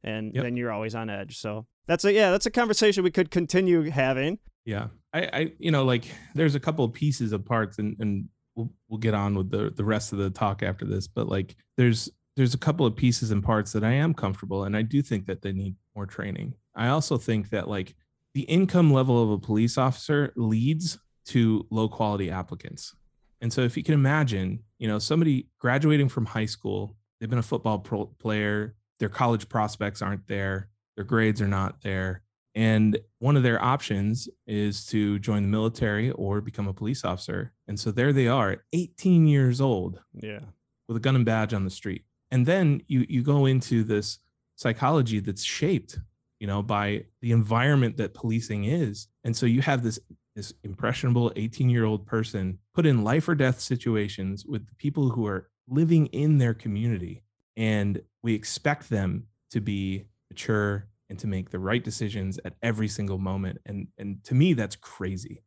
and 0.03 0.33
Yep. 0.35 0.43
then 0.43 0.57
you're 0.57 0.71
always 0.71 0.95
on 0.95 1.09
edge 1.09 1.37
so 1.37 1.65
that's 1.87 2.03
a 2.05 2.13
yeah 2.13 2.31
that's 2.31 2.45
a 2.45 2.51
conversation 2.51 3.03
we 3.03 3.11
could 3.11 3.31
continue 3.31 3.83
having 3.89 4.39
Yeah. 4.65 4.87
I, 5.13 5.29
I 5.33 5.51
you 5.59 5.71
know, 5.71 5.85
like 5.85 6.05
there's 6.33 6.55
a 6.55 6.59
couple 6.59 6.83
of 6.83 6.91
pieces 6.93 7.31
of 7.31 7.45
parts 7.45 7.77
and, 7.79 7.95
and 7.99 8.27
we'll 8.55 8.71
we'll 8.89 8.99
get 8.99 9.13
on 9.13 9.35
with 9.35 9.49
the 9.51 9.69
the 9.69 9.85
rest 9.85 10.11
of 10.13 10.19
the 10.19 10.29
talk 10.29 10.61
after 10.63 10.85
this, 10.85 11.07
but 11.07 11.27
like 11.29 11.55
there's 11.77 12.09
there's 12.35 12.53
a 12.53 12.57
couple 12.57 12.85
of 12.85 12.95
pieces 12.97 13.31
and 13.31 13.41
parts 13.43 13.71
that 13.73 13.83
I 13.83 13.93
am 13.93 14.13
comfortable 14.13 14.63
and 14.65 14.75
I 14.75 14.81
do 14.81 15.01
think 15.01 15.25
that 15.27 15.41
they 15.41 15.53
need 15.53 15.75
more 15.95 16.05
training. 16.05 16.55
I 16.75 16.87
also 16.89 17.17
think 17.17 17.49
that 17.51 17.69
like 17.69 17.95
the 18.33 18.41
income 18.41 18.91
level 18.91 19.23
of 19.23 19.29
a 19.29 19.37
police 19.39 19.77
officer 19.77 20.33
leads 20.35 20.97
to 21.27 21.65
low 21.71 21.87
quality 21.87 22.29
applicants. 22.29 22.93
And 23.39 23.53
so 23.53 23.61
if 23.61 23.77
you 23.77 23.83
can 23.83 23.93
imagine, 23.93 24.63
you 24.79 24.87
know, 24.89 24.99
somebody 24.99 25.47
graduating 25.59 26.09
from 26.09 26.25
high 26.25 26.45
school, 26.47 26.97
they've 27.19 27.29
been 27.29 27.39
a 27.39 27.43
football 27.43 27.79
pro- 27.79 28.07
player, 28.19 28.75
their 28.99 29.09
college 29.09 29.49
prospects 29.49 30.01
aren't 30.01 30.27
there, 30.27 30.69
their 30.95 31.05
grades 31.05 31.41
are 31.41 31.47
not 31.47 31.81
there, 31.81 32.21
and 32.55 32.97
one 33.19 33.35
of 33.35 33.43
their 33.43 33.61
options 33.61 34.29
is 34.47 34.85
to 34.87 35.19
join 35.19 35.43
the 35.43 35.49
military 35.49 36.11
or 36.11 36.39
become 36.39 36.69
a 36.69 36.73
police 36.73 37.03
officer. 37.03 37.51
And 37.67 37.77
so 37.77 37.91
there 37.91 38.13
they 38.13 38.27
are 38.27 38.63
18 38.73 39.27
years 39.27 39.59
old 39.59 39.99
yeah 40.13 40.39
with 40.87 40.97
a 40.97 41.01
gun 41.01 41.15
and 41.15 41.25
badge 41.25 41.53
on 41.53 41.63
the 41.63 41.69
street. 41.69 42.05
And 42.31 42.45
then 42.45 42.81
you 42.87 43.05
you 43.09 43.23
go 43.23 43.45
into 43.45 43.83
this 43.83 44.19
psychology 44.55 45.19
that's 45.19 45.43
shaped, 45.43 45.99
you 46.39 46.47
know, 46.47 46.63
by 46.63 47.05
the 47.21 47.31
environment 47.31 47.97
that 47.97 48.13
policing 48.13 48.65
is. 48.65 49.07
And 49.23 49.35
so 49.35 49.45
you 49.45 49.61
have 49.61 49.83
this 49.83 49.99
this 50.35 50.53
impressionable 50.63 51.31
18-year-old 51.31 52.05
person 52.05 52.59
put 52.73 52.85
in 52.85 53.05
life 53.05 53.27
or 53.29 53.35
death 53.35 53.59
situations 53.61 54.45
with 54.45 54.67
the 54.67 54.75
people 54.75 55.09
who 55.09 55.25
are 55.25 55.49
living 55.67 56.07
in 56.07 56.37
their 56.37 56.53
community 56.53 57.23
and 57.57 58.01
we 58.24 58.33
expect 58.33 58.89
them 58.89 59.27
to 59.51 59.62
be 59.62 60.05
mature 60.29 60.88
and 61.09 61.19
to 61.19 61.27
make 61.27 61.50
the 61.51 61.59
right 61.59 61.83
decisions 61.83 62.39
at 62.45 62.55
every 62.63 62.88
single 62.88 63.17
moment 63.19 63.59
and 63.65 63.88
and 63.97 64.24
to 64.24 64.33
me 64.35 64.53
that's 64.53 64.75
crazy. 64.75 65.43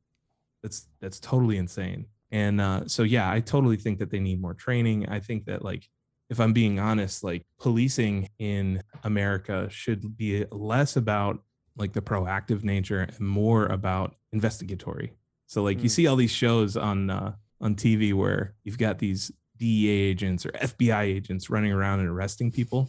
That's 0.63 0.89
that's 1.01 1.21
totally 1.21 1.57
insane. 1.57 2.07
And 2.31 2.61
uh, 2.61 2.87
so 2.87 3.03
yeah 3.03 3.31
i 3.31 3.41
totally 3.41 3.77
think 3.77 3.99
that 3.99 4.11
they 4.11 4.21
need 4.21 4.41
more 4.41 4.55
training. 4.55 5.09
I 5.09 5.21
think 5.21 5.47
that 5.47 5.65
like 5.65 5.89
if 6.31 6.39
i'm 6.41 6.53
being 6.53 6.79
honest 6.79 7.25
like 7.25 7.43
policing 7.59 8.29
in 8.39 8.83
america 9.03 9.67
should 9.71 10.15
be 10.17 10.45
less 10.53 10.95
about 10.97 11.43
like 11.77 11.93
the 11.95 12.03
proactive 12.03 12.63
nature 12.65 13.01
and 13.01 13.21
more 13.21 13.65
about 13.67 14.15
investigatory. 14.33 15.13
So 15.47 15.63
like 15.63 15.79
you 15.83 15.89
Mm. 15.89 15.93
see 15.93 16.07
all 16.07 16.17
these 16.17 16.31
shows 16.33 16.77
on 16.77 17.09
uh, 17.11 17.35
on 17.61 17.75
tv 17.77 18.13
where 18.15 18.55
you've 18.65 18.79
got 18.79 18.99
these 18.99 19.33
dea 19.59 19.89
agents 19.89 20.47
or 20.47 20.51
fbi 20.51 21.03
agents 21.03 21.51
running 21.51 21.73
around 21.73 22.01
and 22.01 22.09
arresting 22.09 22.51
people 22.51 22.89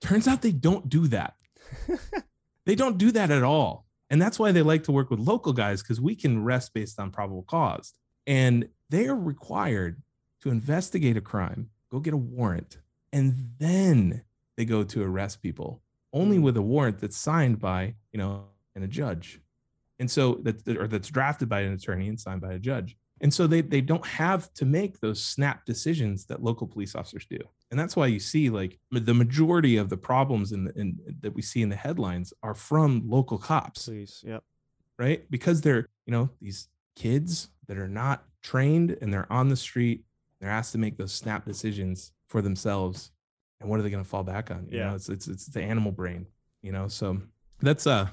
turns 0.00 0.28
out 0.28 0.42
they 0.42 0.52
don't 0.52 0.88
do 0.88 1.06
that 1.06 1.34
they 2.66 2.74
don't 2.74 2.98
do 2.98 3.10
that 3.12 3.30
at 3.30 3.42
all. 3.42 3.86
And 4.10 4.22
that's 4.22 4.38
why 4.38 4.52
they 4.52 4.62
like 4.62 4.84
to 4.84 4.92
work 4.92 5.10
with 5.10 5.18
local 5.18 5.52
guys 5.52 5.82
because 5.82 6.00
we 6.00 6.14
can 6.14 6.44
rest 6.44 6.74
based 6.74 7.00
on 7.00 7.10
probable 7.10 7.42
cause. 7.42 7.94
And 8.26 8.68
they 8.88 9.08
are 9.08 9.16
required 9.16 10.02
to 10.42 10.50
investigate 10.50 11.16
a 11.16 11.20
crime, 11.20 11.70
go 11.90 11.98
get 11.98 12.14
a 12.14 12.18
warrant, 12.18 12.78
and 13.12 13.50
then 13.58 14.22
they 14.56 14.64
go 14.64 14.84
to 14.84 15.02
arrest 15.02 15.42
people 15.42 15.82
only 16.12 16.38
Mm. 16.38 16.42
with 16.42 16.56
a 16.56 16.62
warrant 16.62 17.00
that's 17.00 17.16
signed 17.16 17.58
by, 17.58 17.94
you 18.12 18.18
know, 18.18 18.44
and 18.74 18.84
a 18.84 18.88
judge. 18.88 19.40
And 19.98 20.10
so 20.10 20.34
that 20.42 20.66
or 20.68 20.86
that's 20.86 21.08
drafted 21.08 21.48
by 21.48 21.60
an 21.60 21.72
attorney 21.72 22.08
and 22.08 22.20
signed 22.20 22.40
by 22.40 22.52
a 22.52 22.58
judge. 22.58 22.96
And 23.20 23.32
so 23.32 23.46
they 23.46 23.62
they 23.62 23.80
don't 23.80 24.04
have 24.06 24.52
to 24.54 24.64
make 24.66 25.00
those 25.00 25.22
snap 25.24 25.64
decisions 25.64 26.26
that 26.26 26.42
local 26.42 26.66
police 26.66 26.94
officers 26.94 27.26
do. 27.28 27.38
And 27.70 27.80
that's 27.80 27.96
why 27.96 28.06
you 28.06 28.20
see 28.20 28.50
like 28.50 28.78
the 28.90 29.14
majority 29.14 29.76
of 29.78 29.88
the 29.88 29.96
problems 29.96 30.52
in, 30.52 30.64
the, 30.64 30.78
in 30.78 30.98
that 31.20 31.34
we 31.34 31.42
see 31.42 31.62
in 31.62 31.68
the 31.70 31.76
headlines 31.76 32.32
are 32.42 32.54
from 32.54 33.02
local 33.08 33.38
cops, 33.38 33.86
please 33.86 34.22
yep 34.26 34.42
right? 34.98 35.30
Because 35.30 35.60
they're, 35.60 35.88
you 36.06 36.12
know, 36.12 36.30
these 36.40 36.68
kids 36.94 37.48
that 37.68 37.76
are 37.76 37.88
not 37.88 38.24
trained 38.42 38.96
and 39.02 39.12
they're 39.12 39.30
on 39.30 39.48
the 39.50 39.56
street, 39.56 40.04
they're 40.40 40.48
asked 40.50 40.72
to 40.72 40.78
make 40.78 40.96
those 40.96 41.12
snap 41.12 41.44
decisions 41.44 42.12
for 42.28 42.40
themselves. 42.40 43.10
And 43.60 43.68
what 43.68 43.78
are 43.78 43.82
they 43.82 43.90
going 43.90 44.02
to 44.04 44.08
fall 44.08 44.22
back 44.24 44.50
on? 44.50 44.68
You 44.70 44.78
Yeah. 44.78 44.88
know, 44.90 44.94
it's 44.94 45.08
it's 45.08 45.26
it's 45.28 45.46
the 45.46 45.62
animal 45.62 45.92
brain, 45.92 46.26
you 46.62 46.72
know. 46.72 46.88
So 46.88 47.20
that's 47.60 47.86
uh 47.86 48.08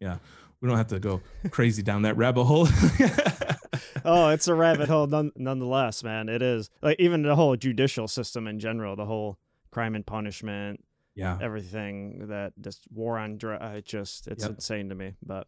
yeah, 0.00 0.18
we 0.60 0.68
don't 0.68 0.78
have 0.78 0.88
to 0.88 0.98
go 1.00 1.20
crazy 1.50 1.82
down 1.82 2.02
that 2.02 2.16
rabbit 2.16 2.44
hole. 2.44 2.66
oh, 4.04 4.28
it's 4.28 4.48
a 4.48 4.54
rabbit 4.54 4.88
hole 4.88 5.06
none, 5.06 5.32
nonetheless, 5.36 6.02
man. 6.04 6.28
It 6.28 6.42
is. 6.42 6.70
Like 6.82 6.98
even 6.98 7.22
the 7.22 7.36
whole 7.36 7.56
judicial 7.56 8.08
system 8.08 8.46
in 8.46 8.58
general, 8.58 8.96
the 8.96 9.06
whole 9.06 9.38
crime 9.70 9.94
and 9.94 10.04
punishment, 10.06 10.84
yeah. 11.14 11.38
everything 11.40 12.28
that 12.28 12.52
just 12.60 12.82
war 12.92 13.18
on 13.18 13.36
drugs, 13.38 13.64
it 13.76 13.84
just 13.84 14.26
it's 14.28 14.42
Yep. 14.44 14.50
insane 14.52 14.88
to 14.88 14.94
me. 14.94 15.14
But 15.22 15.46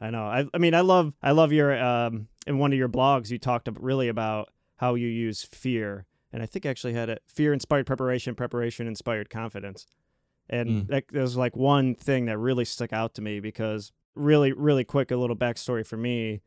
I 0.00 0.10
know. 0.10 0.24
I 0.24 0.44
I 0.52 0.58
mean, 0.58 0.74
I 0.74 0.80
love 0.80 1.12
I 1.22 1.30
love 1.32 1.52
your 1.52 1.76
um 1.82 2.28
in 2.46 2.58
one 2.58 2.72
of 2.72 2.78
your 2.78 2.88
blogs 2.88 3.30
you 3.30 3.38
talked 3.38 3.68
really 3.78 4.08
about 4.08 4.50
how 4.76 4.94
you 4.96 5.06
use 5.08 5.42
fear, 5.44 6.04
and 6.32 6.42
I 6.42 6.46
think 6.46 6.66
I 6.66 6.68
actually 6.70 6.94
had 6.94 7.08
it 7.08 7.22
fear 7.26 7.52
inspired 7.52 7.86
preparation, 7.86 8.34
preparation 8.34 8.86
inspired 8.86 9.30
confidence, 9.30 9.86
and 10.50 10.68
Mm. 10.68 10.86
that 10.88 11.04
there's 11.10 11.36
like 11.36 11.56
one 11.56 11.94
thing 11.94 12.26
that 12.26 12.36
really 12.38 12.64
stuck 12.64 12.92
out 12.92 13.14
to 13.14 13.22
me 13.22 13.40
because 13.40 13.92
really 14.16 14.52
really 14.52 14.84
quick 14.84 15.10
a 15.10 15.16
little 15.16 15.36
backstory 15.36 15.84
for 15.86 15.96
me 15.96 16.40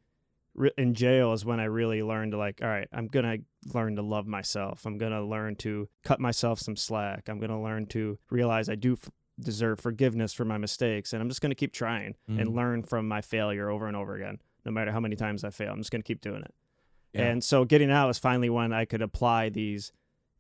re- 0.58 0.72
in 0.78 0.94
jail 0.94 1.32
is 1.34 1.46
when 1.46 1.60
I 1.60 1.66
really 1.66 2.04
learned 2.04 2.34
to 2.34 2.38
like, 2.38 2.60
all 2.62 2.68
right, 2.68 2.88
I'm 2.92 3.08
gonna 3.08 3.38
learn 3.74 3.96
to 3.96 4.02
love 4.02 4.28
myself. 4.28 4.86
I'm 4.86 4.98
gonna 4.98 5.24
learn 5.26 5.56
to 5.58 5.88
cut 6.04 6.20
myself 6.20 6.60
some 6.60 6.76
slack. 6.76 7.30
I'm 7.30 7.40
gonna 7.40 7.62
learn 7.62 7.86
to 7.88 8.18
realize 8.30 8.68
I 8.70 8.76
do 8.76 8.94
f- 8.94 9.10
deserve 9.40 9.80
forgiveness 9.80 10.34
for 10.34 10.44
my 10.46 10.58
mistakes, 10.58 11.14
and 11.14 11.22
I'm 11.22 11.30
just 11.30 11.42
gonna 11.42 11.56
keep 11.56 11.72
trying 11.72 12.16
and 12.28 12.48
Mhm. 12.50 12.56
learn 12.56 12.84
from 12.84 13.08
my 13.08 13.22
failure 13.22 13.70
over 13.70 13.88
and 13.88 13.96
over 13.96 14.16
again. 14.16 14.40
No 14.66 14.72
matter 14.72 14.92
how 14.92 15.00
many 15.00 15.16
times 15.16 15.44
I 15.44 15.50
fail, 15.52 15.72
I'm 15.72 15.80
just 15.80 15.92
gonna 15.92 16.04
keep 16.04 16.20
doing 16.22 16.42
it. 16.42 16.54
Yeah. 17.14 17.28
And 17.30 17.44
so 17.44 17.64
getting 17.64 17.90
out 17.92 18.08
was 18.08 18.18
finally 18.20 18.50
when 18.50 18.74
I 18.74 18.86
could 18.86 19.02
apply 19.02 19.50
these 19.50 19.92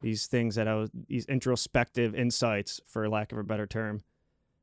these 0.01 0.27
things 0.27 0.53
that 0.55 0.67
I 0.67 0.75
was 0.75 0.91
these 0.93 1.25
introspective 1.25 2.13
insights, 2.13 2.79
for 2.85 3.09
lack 3.09 3.31
of 3.31 3.37
a 3.39 3.43
better 3.43 3.65
term, 3.65 4.01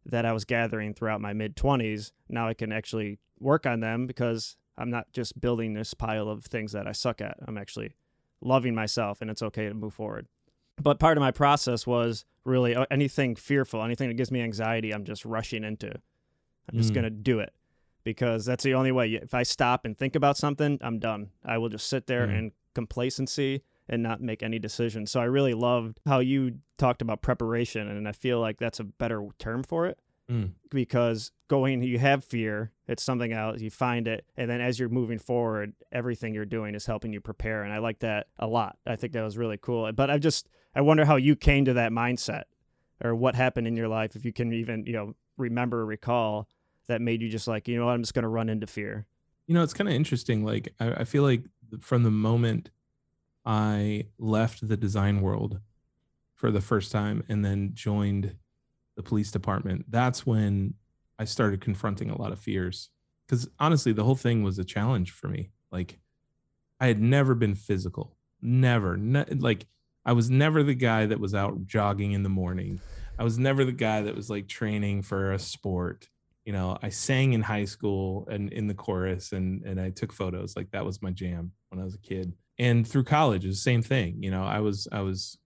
that 0.06 0.24
I 0.24 0.32
was 0.32 0.44
gathering 0.44 0.94
throughout 0.94 1.20
my 1.20 1.32
mid 1.32 1.56
twenties. 1.56 2.12
Now 2.28 2.46
I 2.46 2.54
can 2.54 2.70
actually 2.70 3.18
work 3.40 3.66
on 3.66 3.80
them 3.80 4.06
because 4.06 4.56
I'm 4.76 4.90
not 4.90 5.12
just 5.12 5.40
building 5.40 5.74
this 5.74 5.94
pile 5.94 6.28
of 6.28 6.44
things 6.44 6.72
that 6.72 6.86
I 6.86 6.92
suck 6.92 7.20
at. 7.20 7.36
I'm 7.46 7.56
actually 7.58 7.94
loving 8.40 8.74
myself, 8.74 9.20
and 9.20 9.30
it's 9.30 9.42
okay 9.42 9.68
to 9.68 9.74
move 9.74 9.94
forward. 9.94 10.26
But 10.82 10.98
part 10.98 11.16
of 11.16 11.22
my 11.22 11.30
process 11.30 11.86
was 11.86 12.24
really 12.44 12.74
uh, 12.74 12.84
anything 12.90 13.36
fearful, 13.36 13.82
anything 13.82 14.08
that 14.08 14.14
gives 14.14 14.30
me 14.32 14.40
anxiety, 14.42 14.92
I'm 14.92 15.04
just 15.04 15.24
rushing 15.24 15.64
into. 15.64 15.90
I'm 16.68 16.76
just 16.78 16.90
Mm. 16.92 16.94
gonna 16.96 17.10
do 17.10 17.38
it 17.40 17.52
because 18.02 18.44
that's 18.44 18.64
the 18.64 18.74
only 18.74 18.90
way. 18.92 19.08
If 19.14 19.32
I 19.34 19.44
stop 19.44 19.84
and 19.84 19.96
think 19.96 20.14
about 20.16 20.36
something, 20.36 20.78
I'm 20.82 20.98
done. 20.98 21.30
I 21.44 21.58
will 21.58 21.68
just 21.68 21.86
sit 21.86 22.06
there 22.06 22.26
Mm. 22.26 22.38
in 22.38 22.52
complacency 22.74 23.62
and 23.88 24.02
not 24.02 24.20
make 24.20 24.42
any 24.42 24.58
decisions. 24.58 25.10
So 25.10 25.20
I 25.20 25.24
really 25.24 25.54
loved 25.54 26.00
how 26.06 26.18
you 26.18 26.58
talked 26.78 27.00
about 27.02 27.22
preparation, 27.22 27.86
and 27.86 28.08
I 28.08 28.12
feel 28.12 28.40
like 28.40 28.58
that's 28.58 28.80
a 28.80 28.84
better 28.84 29.28
term 29.38 29.62
for 29.62 29.86
it 29.86 29.98
Mm. 30.30 30.52
because 30.70 31.32
going, 31.48 31.82
you 31.82 31.98
have 31.98 32.24
fear, 32.24 32.72
it's 32.88 33.02
something 33.02 33.32
else, 33.32 33.60
you 33.60 33.68
find 33.70 34.08
it, 34.08 34.24
and 34.38 34.48
then 34.48 34.62
as 34.62 34.78
you're 34.78 34.88
moving 34.88 35.18
forward, 35.18 35.74
everything 35.92 36.32
you're 36.32 36.46
doing 36.46 36.74
is 36.74 36.86
helping 36.86 37.12
you 37.12 37.20
prepare. 37.20 37.62
And 37.62 37.72
I 37.74 37.78
like 37.78 37.98
that 37.98 38.28
a 38.38 38.46
lot. 38.46 38.78
I 38.86 38.96
think 38.96 39.12
that 39.12 39.22
was 39.22 39.36
really 39.36 39.58
cool. 39.60 39.92
But 39.92 40.10
I 40.10 40.16
just, 40.16 40.48
I 40.74 40.80
wonder 40.80 41.04
how 41.04 41.16
you 41.16 41.36
came 41.36 41.66
to 41.66 41.74
that 41.74 41.92
mindset 41.92 42.44
or 43.02 43.14
what 43.14 43.34
happened 43.34 43.66
in 43.66 43.76
your 43.76 43.88
life, 43.88 44.16
if 44.16 44.24
you 44.24 44.32
can 44.32 44.52
even, 44.54 44.86
you 44.86 44.94
know, 44.94 45.14
remember 45.36 45.80
or 45.82 45.86
recall 45.86 46.48
that 46.86 47.02
made 47.02 47.20
you 47.20 47.28
just 47.28 47.46
like, 47.46 47.68
you 47.68 47.76
know 47.78 47.84
what, 47.84 47.92
I'm 47.92 48.02
just 48.02 48.14
going 48.14 48.22
to 48.22 48.28
run 48.28 48.48
into 48.48 48.66
fear. 48.66 49.06
you 49.46 49.54
know 49.54 49.62
it's 49.62 49.74
kind 49.74 49.88
of 49.88 49.94
interesting 49.94 50.42
like 50.42 50.72
I, 50.80 50.92
I 50.92 51.04
feel 51.04 51.22
like 51.22 51.42
from 51.80 52.02
the 52.02 52.10
moment 52.10 52.70
I 53.44 54.06
left 54.18 54.66
the 54.66 54.76
design 54.76 55.20
world 55.20 55.60
for 56.34 56.50
the 56.50 56.62
first 56.62 56.90
time 56.92 57.22
and 57.28 57.44
then 57.44 57.72
joined 57.74 58.36
the 58.96 59.02
police 59.02 59.30
department, 59.30 59.86
that's 59.88 60.26
when 60.26 60.74
I 61.18 61.24
started 61.24 61.60
confronting 61.60 62.10
a 62.10 62.20
lot 62.20 62.32
of 62.32 62.38
fears. 62.38 62.90
Because 63.26 63.48
honestly, 63.58 63.92
the 63.92 64.04
whole 64.04 64.16
thing 64.16 64.42
was 64.42 64.58
a 64.58 64.64
challenge 64.64 65.10
for 65.10 65.28
me. 65.28 65.50
Like, 65.72 65.98
I 66.80 66.86
had 66.86 67.00
never 67.00 67.34
been 67.34 67.54
physical, 67.54 68.16
never. 68.42 68.96
Ne- 68.96 69.24
like, 69.38 69.66
I 70.04 70.12
was 70.12 70.30
never 70.30 70.62
the 70.62 70.74
guy 70.74 71.06
that 71.06 71.20
was 71.20 71.34
out 71.34 71.66
jogging 71.66 72.12
in 72.12 72.22
the 72.22 72.28
morning. 72.28 72.80
I 73.18 73.24
was 73.24 73.38
never 73.38 73.64
the 73.64 73.72
guy 73.72 74.02
that 74.02 74.14
was 74.14 74.28
like 74.28 74.48
training 74.48 75.02
for 75.02 75.32
a 75.32 75.38
sport. 75.38 76.08
You 76.44 76.52
know, 76.52 76.76
I 76.82 76.90
sang 76.90 77.32
in 77.32 77.40
high 77.40 77.64
school 77.64 78.28
and 78.30 78.52
in 78.52 78.66
the 78.66 78.74
chorus 78.74 79.32
and 79.32 79.64
and 79.64 79.80
I 79.80 79.90
took 79.90 80.12
photos. 80.12 80.56
Like 80.56 80.70
that 80.72 80.84
was 80.84 81.00
my 81.00 81.10
jam 81.10 81.52
when 81.70 81.80
I 81.80 81.84
was 81.84 81.94
a 81.94 81.98
kid. 81.98 82.34
And 82.58 82.86
through 82.86 83.04
college, 83.04 83.44
it 83.44 83.48
was 83.48 83.56
the 83.56 83.62
same 83.62 83.82
thing. 83.82 84.22
You 84.22 84.30
know, 84.30 84.44
I 84.44 84.60
was 84.60 84.86
I 84.92 85.00
was 85.00 85.38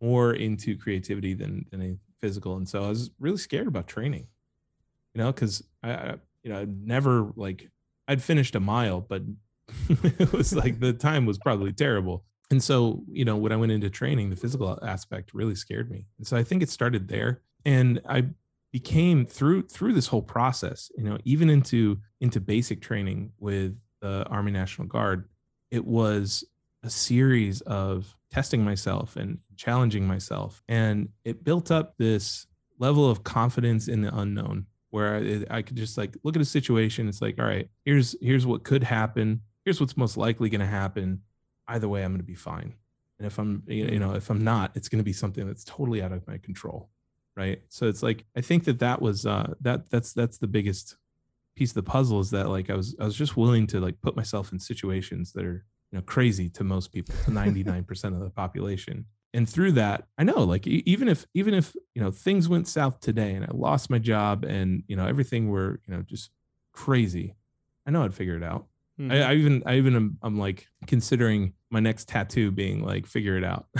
more 0.00 0.32
into 0.32 0.76
creativity 0.76 1.34
than 1.34 1.66
than 1.70 1.80
physical, 2.20 2.56
and 2.56 2.68
so 2.68 2.84
I 2.84 2.88
was 2.88 3.10
really 3.18 3.38
scared 3.38 3.66
about 3.66 3.86
training. 3.86 4.26
You 5.14 5.22
know, 5.22 5.32
because 5.32 5.64
I, 5.82 6.14
you 6.42 6.52
know 6.52 6.60
I'd 6.60 6.86
never 6.86 7.32
like 7.36 7.68
I'd 8.08 8.22
finished 8.22 8.54
a 8.54 8.60
mile, 8.60 9.00
but 9.00 9.22
it 9.88 10.32
was 10.32 10.54
like 10.54 10.80
the 10.80 10.92
time 10.92 11.26
was 11.26 11.38
probably 11.38 11.72
terrible. 11.72 12.24
And 12.50 12.62
so, 12.62 13.04
you 13.08 13.24
know, 13.24 13.36
when 13.36 13.52
I 13.52 13.56
went 13.56 13.70
into 13.70 13.88
training, 13.88 14.30
the 14.30 14.36
physical 14.36 14.78
aspect 14.82 15.32
really 15.32 15.54
scared 15.54 15.90
me. 15.90 16.06
And 16.18 16.26
so 16.26 16.36
I 16.36 16.42
think 16.42 16.62
it 16.62 16.68
started 16.68 17.06
there. 17.06 17.42
And 17.64 18.00
I 18.08 18.26
became 18.72 19.26
through 19.26 19.62
through 19.68 19.92
this 19.92 20.08
whole 20.08 20.22
process, 20.22 20.90
you 20.96 21.04
know, 21.04 21.18
even 21.24 21.50
into 21.50 21.98
into 22.20 22.40
basic 22.40 22.80
training 22.80 23.32
with 23.38 23.76
the 24.00 24.26
Army 24.28 24.50
National 24.50 24.88
Guard, 24.88 25.28
it 25.70 25.84
was 25.84 26.44
a 26.82 26.90
series 26.90 27.60
of 27.62 28.16
testing 28.30 28.64
myself 28.64 29.16
and 29.16 29.38
challenging 29.60 30.06
myself. 30.06 30.62
And 30.68 31.10
it 31.22 31.44
built 31.44 31.70
up 31.70 31.94
this 31.98 32.46
level 32.78 33.08
of 33.10 33.22
confidence 33.22 33.88
in 33.88 34.00
the 34.00 34.16
unknown 34.16 34.66
where 34.88 35.16
I, 35.16 35.58
I 35.58 35.62
could 35.62 35.76
just 35.76 35.98
like 35.98 36.16
look 36.24 36.34
at 36.34 36.42
a 36.42 36.46
situation. 36.46 37.08
It's 37.08 37.20
like, 37.20 37.38
all 37.38 37.44
right, 37.44 37.68
here's 37.84 38.16
here's 38.22 38.46
what 38.46 38.64
could 38.64 38.82
happen. 38.82 39.42
Here's 39.64 39.78
what's 39.78 39.96
most 39.96 40.16
likely 40.16 40.48
going 40.48 40.62
to 40.62 40.66
happen. 40.66 41.20
Either 41.68 41.88
way, 41.88 42.02
I'm 42.02 42.12
going 42.12 42.20
to 42.20 42.24
be 42.26 42.34
fine. 42.34 42.74
And 43.18 43.26
if 43.26 43.38
I'm, 43.38 43.62
you 43.66 43.98
know, 43.98 44.14
if 44.14 44.30
I'm 44.30 44.42
not, 44.42 44.72
it's 44.74 44.88
going 44.88 44.98
to 44.98 45.04
be 45.04 45.12
something 45.12 45.46
that's 45.46 45.62
totally 45.62 46.02
out 46.02 46.10
of 46.10 46.26
my 46.26 46.38
control, 46.38 46.88
right? 47.36 47.60
So 47.68 47.86
it's 47.86 48.02
like 48.02 48.24
I 48.34 48.40
think 48.40 48.64
that 48.64 48.78
that 48.78 49.02
was 49.02 49.26
uh, 49.26 49.52
that 49.60 49.90
that's 49.90 50.14
that's 50.14 50.38
the 50.38 50.48
biggest 50.48 50.96
piece 51.54 51.72
of 51.72 51.74
the 51.74 51.82
puzzle 51.82 52.20
is 52.20 52.30
that 52.30 52.48
like 52.48 52.70
I 52.70 52.74
was 52.74 52.96
I 52.98 53.04
was 53.04 53.14
just 53.14 53.36
willing 53.36 53.66
to 53.68 53.80
like 53.80 54.00
put 54.00 54.16
myself 54.16 54.52
in 54.52 54.58
situations 54.58 55.32
that 55.32 55.44
are 55.44 55.66
you 55.92 55.98
know 55.98 56.02
crazy 56.02 56.48
to 56.48 56.64
most 56.64 56.92
people 56.92 57.14
to 57.26 57.30
99% 57.30 58.04
of 58.04 58.20
the 58.20 58.30
population 58.30 59.04
and 59.32 59.48
through 59.48 59.72
that 59.72 60.04
i 60.18 60.24
know 60.24 60.42
like 60.42 60.66
even 60.66 61.08
if 61.08 61.26
even 61.34 61.54
if 61.54 61.74
you 61.94 62.02
know 62.02 62.10
things 62.10 62.48
went 62.48 62.66
south 62.66 63.00
today 63.00 63.34
and 63.34 63.44
i 63.44 63.48
lost 63.52 63.90
my 63.90 63.98
job 63.98 64.44
and 64.44 64.82
you 64.86 64.96
know 64.96 65.06
everything 65.06 65.48
were 65.48 65.80
you 65.86 65.94
know 65.94 66.02
just 66.02 66.30
crazy 66.72 67.34
i 67.86 67.90
know 67.90 68.04
i'd 68.04 68.14
figure 68.14 68.36
it 68.36 68.42
out. 68.42 68.66
Mm-hmm. 69.00 69.12
I, 69.12 69.22
I, 69.22 69.34
even 69.34 69.62
i 69.66 69.76
even 69.76 69.96
am 69.96 70.18
i'm 70.22 70.38
like 70.38 70.66
considering 70.86 71.54
my 71.70 71.80
next 71.80 72.08
tattoo 72.08 72.50
being 72.50 72.84
like 72.84 73.06
figure 73.06 73.36
it 73.36 73.44
out. 73.44 73.66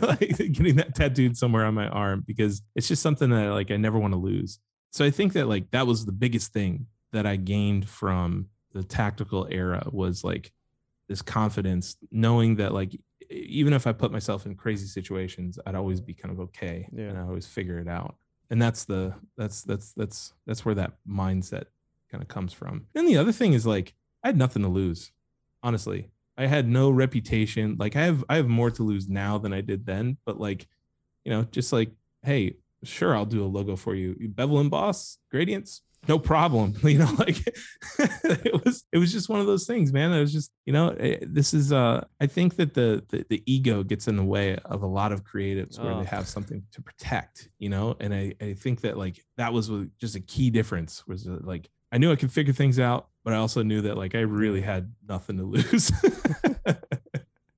Like 0.00 0.36
getting 0.52 0.76
that 0.76 0.94
tattooed 0.94 1.36
somewhere 1.36 1.64
on 1.64 1.74
my 1.74 1.86
arm 1.88 2.24
because 2.26 2.62
it's 2.74 2.88
just 2.88 3.02
something 3.02 3.30
that 3.30 3.50
like 3.50 3.70
i 3.70 3.76
never 3.76 3.98
want 3.98 4.12
to 4.12 4.18
lose. 4.18 4.58
So 4.90 5.04
i 5.04 5.10
think 5.10 5.32
that 5.34 5.48
like 5.48 5.70
that 5.70 5.86
was 5.86 6.04
the 6.04 6.12
biggest 6.12 6.52
thing 6.52 6.86
that 7.12 7.26
i 7.26 7.36
gained 7.36 7.88
from 7.88 8.48
the 8.72 8.82
tactical 8.82 9.46
era 9.50 9.86
was 9.90 10.24
like 10.24 10.52
this 11.08 11.22
confidence 11.22 11.96
knowing 12.10 12.56
that 12.56 12.72
like 12.72 12.98
even 13.32 13.72
if 13.72 13.86
I 13.86 13.92
put 13.92 14.12
myself 14.12 14.46
in 14.46 14.54
crazy 14.54 14.86
situations, 14.86 15.58
I'd 15.66 15.74
always 15.74 16.00
be 16.00 16.14
kind 16.14 16.32
of 16.32 16.40
okay 16.40 16.88
yeah. 16.92 17.04
and 17.04 17.18
I 17.18 17.22
always 17.22 17.46
figure 17.46 17.78
it 17.78 17.88
out. 17.88 18.16
And 18.50 18.60
that's 18.60 18.84
the 18.84 19.14
that's 19.36 19.62
that's 19.62 19.92
that's 19.94 20.32
that's 20.46 20.64
where 20.64 20.74
that 20.74 20.92
mindset 21.08 21.64
kind 22.10 22.22
of 22.22 22.28
comes 22.28 22.52
from. 22.52 22.86
And 22.94 23.08
the 23.08 23.16
other 23.16 23.32
thing 23.32 23.54
is 23.54 23.66
like 23.66 23.94
I 24.22 24.28
had 24.28 24.36
nothing 24.36 24.62
to 24.62 24.68
lose. 24.68 25.12
Honestly. 25.62 26.08
I 26.36 26.46
had 26.46 26.66
no 26.66 26.90
reputation. 26.90 27.76
Like 27.78 27.94
I 27.94 28.02
have 28.02 28.24
I 28.28 28.36
have 28.36 28.48
more 28.48 28.70
to 28.70 28.82
lose 28.82 29.08
now 29.08 29.38
than 29.38 29.52
I 29.52 29.60
did 29.60 29.86
then, 29.86 30.16
but 30.24 30.40
like 30.40 30.66
you 31.24 31.30
know, 31.30 31.44
just 31.44 31.72
like 31.72 31.90
hey, 32.22 32.56
sure 32.84 33.14
I'll 33.16 33.26
do 33.26 33.44
a 33.44 33.46
logo 33.46 33.76
for 33.76 33.94
you. 33.94 34.16
Bevel 34.28 34.58
and 34.58 34.66
Emboss, 34.66 35.18
gradients, 35.30 35.82
no 36.08 36.18
problem 36.18 36.74
you 36.82 36.98
know 36.98 37.10
like 37.18 37.38
it 37.98 38.64
was 38.64 38.84
it 38.92 38.98
was 38.98 39.12
just 39.12 39.28
one 39.28 39.40
of 39.40 39.46
those 39.46 39.66
things 39.66 39.92
man. 39.92 40.12
It 40.12 40.20
was 40.20 40.32
just 40.32 40.52
you 40.66 40.72
know 40.72 40.88
it, 40.88 41.22
eh, 41.22 41.26
this 41.28 41.54
is 41.54 41.72
uh 41.72 42.04
i 42.20 42.26
think 42.26 42.56
that 42.56 42.74
the, 42.74 43.04
the, 43.08 43.24
the 43.28 43.42
ego 43.46 43.82
gets 43.82 44.08
in 44.08 44.16
the 44.16 44.24
way 44.24 44.56
of 44.64 44.82
a 44.82 44.86
lot 44.86 45.12
of 45.12 45.24
creatives 45.24 45.78
where 45.78 45.92
oh. 45.92 46.00
they 46.00 46.06
have 46.06 46.28
something 46.28 46.62
to 46.72 46.82
protect 46.82 47.48
you 47.58 47.68
know? 47.68 47.96
And 48.00 48.14
i 48.14 48.34
i 48.40 48.54
think 48.54 48.80
that 48.82 48.98
like 48.98 49.24
that 49.36 49.52
was 49.52 49.70
just 50.00 50.16
a 50.16 50.20
key 50.20 50.50
difference 50.50 51.06
was 51.06 51.26
uh, 51.26 51.38
like 51.42 51.68
i 51.92 51.98
knew 51.98 52.10
i 52.10 52.16
could 52.16 52.32
figure 52.32 52.52
things 52.52 52.78
out 52.78 53.08
but 53.24 53.32
i 53.32 53.36
also 53.36 53.62
knew 53.62 53.82
that 53.82 53.96
like 53.96 54.14
i 54.14 54.20
really 54.20 54.60
had 54.60 54.92
nothing 55.08 55.36
to 55.38 55.44
lose. 55.44 55.90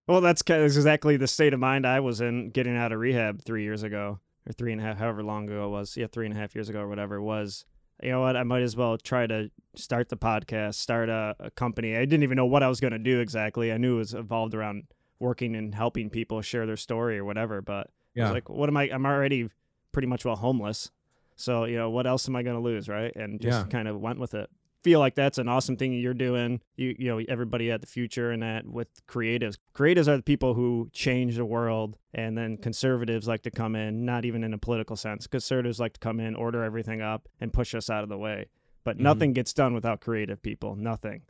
Well 0.07 0.21
that's 0.21 0.43
exactly 0.47 1.17
the 1.17 1.27
state 1.27 1.55
of 1.55 1.61
mind 1.61 1.87
i 1.87 1.99
was 1.99 2.21
in 2.21 2.51
getting 2.51 2.77
out 2.77 2.93
of 2.93 2.99
rehab 2.99 3.41
three 3.43 3.63
years 3.63 3.83
ago 3.83 4.21
or 4.47 4.53
three 4.53 4.71
and 4.71 4.79
a 4.79 4.85
half 4.85 4.99
however 4.99 5.23
long 5.23 5.49
ago 5.49 5.65
it 5.65 5.71
was. 5.71 5.97
Yeah 5.97 6.09
three 6.09 6.27
and 6.27 6.37
a 6.37 6.39
half 6.39 6.55
years 6.55 6.69
ago 6.69 6.81
or 6.81 6.89
whatever 6.89 7.15
it 7.17 7.23
was 7.23 7.65
you 8.03 8.11
know 8.11 8.21
what, 8.21 8.37
I 8.37 8.43
might 8.43 8.63
as 8.63 8.77
well 8.77 8.99
try 8.99 9.27
to 9.27 9.51
start 9.77 10.09
the 10.09 10.17
podcast, 10.17 10.75
start 10.75 11.09
a, 11.09 11.37
a 11.39 11.51
company. 11.51 11.97
I 11.97 12.01
didn't 12.01 12.23
even 12.23 12.37
know 12.37 12.47
what 12.47 12.63
I 12.63 12.69
was 12.69 12.81
going 12.81 12.93
to 12.93 12.99
do 12.99 13.21
exactly. 13.21 13.73
I 13.73 13.77
knew 13.77 13.97
it 13.97 13.99
was 13.99 14.15
involved 14.15 14.55
around 14.55 14.85
working 15.19 15.55
and 15.57 15.75
helping 15.75 16.11
people 16.11 16.43
share 16.43 16.67
their 16.67 16.77
story 16.77 17.19
or 17.19 17.25
whatever. 17.25 17.63
But 17.63 17.91
yeah. 18.15 18.31
like, 18.31 18.49
what 18.49 18.69
am 18.69 18.77
I? 18.77 18.85
I'm 18.91 19.07
already 19.07 19.49
pretty 19.93 20.09
much 20.09 20.25
well 20.25 20.37
homeless. 20.37 20.91
So, 21.37 21.65
you 21.65 21.77
know, 21.77 21.91
what 21.91 22.07
else 22.07 22.29
am 22.29 22.37
I 22.37 22.43
going 22.43 22.57
to 22.57 22.63
lose? 22.63 22.89
Right. 22.89 23.15
And 23.17 23.41
just 23.41 23.67
yeah. 23.67 23.71
kind 23.71 23.89
of 23.89 24.01
went 24.01 24.19
with 24.19 24.35
it 24.35 24.51
feel 24.85 25.01
like 25.01 25.15
that's 25.15 25.39
an 25.39 25.49
awesome 25.49 25.77
thing 25.77 25.95
you're 25.95 26.15
doing. 26.15 26.61
You 26.77 26.95
you 26.99 27.09
know 27.09 27.25
everybody 27.29 27.71
at 27.73 27.81
the 27.81 27.87
Futur 27.87 28.31
and 28.31 28.43
that 28.43 28.67
with 28.67 28.89
creatives. 29.07 29.57
Creatives 29.75 30.07
are 30.07 30.19
the 30.19 30.23
people 30.23 30.55
who 30.55 30.91
change 30.93 31.37
the 31.37 31.45
world, 31.45 31.97
and 32.13 32.39
then 32.39 32.59
conservatives 32.59 33.27
like 33.27 33.43
to 33.43 33.51
come 33.51 33.75
in, 33.75 34.05
not 34.05 34.25
even 34.25 34.45
in 34.45 34.55
a 34.55 34.59
political 34.59 34.95
sense. 34.95 35.27
Conservatives 35.27 35.81
like 35.81 35.95
to 35.95 36.01
come 36.01 36.21
in, 36.21 36.37
order 36.37 36.63
everything 36.63 37.01
up, 37.01 37.29
and 37.41 37.53
push 37.53 37.75
us 37.75 37.91
out 37.91 38.05
of 38.05 38.11
the 38.11 38.19
way. 38.19 38.47
But 38.85 38.97
mm-hmm. 38.97 39.05
nothing 39.05 39.33
gets 39.33 39.55
done 39.55 39.75
without 39.75 40.01
creative 40.01 40.43
people. 40.43 40.77
Nothing. 40.77 41.23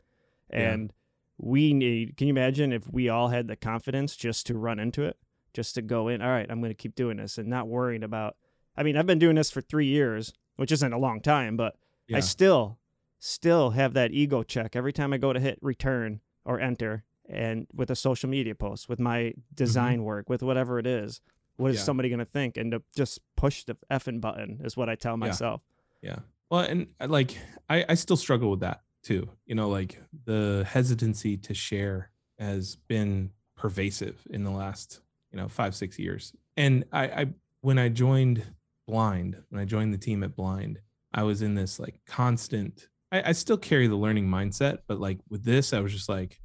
And 0.49 0.91
yeah. 0.91 1.49
we 1.49 1.73
need. 1.73 2.17
Can 2.17 2.27
you 2.27 2.33
imagine 2.33 2.73
if 2.73 2.91
we 2.91 3.09
all 3.09 3.29
had 3.29 3.47
the 3.47 3.55
confidence 3.55 4.15
just 4.15 4.45
to 4.47 4.57
run 4.57 4.77
into 4.79 5.03
it, 5.03 5.17
just 5.53 5.73
to 5.75 5.81
go 5.81 6.09
in? 6.09 6.21
All 6.21 6.29
right, 6.29 6.45
I'm 6.49 6.59
going 6.59 6.71
to 6.71 6.75
keep 6.75 6.95
doing 6.95 7.17
this, 7.17 7.37
and 7.37 7.47
not 7.47 7.69
worrying 7.69 8.03
about. 8.03 8.35
I 8.77 8.83
mean, 8.83 8.97
I've 8.97 9.07
been 9.07 9.19
doing 9.19 9.37
this 9.37 9.49
for 9.49 9.61
three 9.61 9.87
years, 9.87 10.33
which 10.57 10.73
isn't 10.73 10.91
a 10.91 10.97
long 10.97 11.21
time, 11.21 11.55
but 11.55 11.77
yeah. 12.09 12.17
I 12.17 12.19
still 12.19 12.77
still 13.25 13.71
have 13.71 13.93
that 13.93 14.11
ego 14.11 14.43
check 14.43 14.75
every 14.75 14.93
time 14.93 15.11
I 15.11 15.17
go 15.17 15.33
to 15.33 15.39
hit 15.39 15.57
return 15.59 16.21
or 16.45 16.59
enter 16.59 17.03
and 17.27 17.65
with 17.73 17.89
a 17.89 17.95
social 17.95 18.29
media 18.29 18.53
post, 18.53 18.87
with 18.87 18.99
my 18.99 19.33
design 19.51 19.95
mm-hmm. 19.95 20.03
work, 20.03 20.29
with 20.29 20.43
whatever 20.43 20.77
it 20.77 20.85
is. 20.85 21.21
What 21.57 21.71
is 21.71 21.77
yeah. 21.77 21.83
somebody 21.83 22.09
going 22.09 22.19
to 22.19 22.25
think? 22.25 22.55
And 22.55 22.71
to 22.71 22.83
just 22.95 23.19
push 23.35 23.63
the 23.63 23.77
effing 23.91 24.21
button 24.21 24.61
is 24.63 24.77
what 24.77 24.89
I 24.89 24.95
tell 24.95 25.17
myself. 25.17 25.61
Yeah. 26.03 26.11
yeah. 26.11 26.19
Well, 26.51 26.61
and 26.61 26.87
uh, 26.99 27.07
like 27.07 27.35
I, 27.67 27.83
I 27.89 27.93
still 27.95 28.17
struggle 28.17 28.51
with 28.51 28.59
that 28.59 28.81
too. 29.01 29.27
You 29.47 29.55
know, 29.55 29.69
like 29.69 29.99
the 30.25 30.67
hesitancy 30.69 31.35
to 31.37 31.55
share 31.55 32.11
has 32.37 32.75
been 32.87 33.31
pervasive 33.57 34.21
in 34.29 34.43
the 34.43 34.51
last, 34.51 35.01
you 35.31 35.39
know, 35.39 35.47
five, 35.47 35.73
six 35.73 35.97
years. 35.97 36.31
And 36.55 36.85
I, 36.91 37.05
I 37.05 37.25
when 37.61 37.79
I 37.79 37.89
joined 37.89 38.43
Blind, 38.87 39.41
when 39.49 39.59
I 39.59 39.65
joined 39.65 39.95
the 39.95 39.97
team 39.97 40.23
at 40.23 40.35
Blind, 40.35 40.79
I 41.11 41.23
was 41.23 41.41
in 41.41 41.55
this 41.55 41.79
like 41.79 41.95
constant 42.05 42.87
I, 43.15 43.29
I 43.29 43.31
still 43.31 43.57
carry 43.57 43.87
the 43.87 43.95
learning 43.95 44.27
mindset, 44.27 44.79
but 44.87 44.99
like 44.99 45.19
with 45.29 45.43
this, 45.43 45.73
I 45.73 45.79
was 45.79 45.93
just 45.93 46.09
like, 46.09 46.39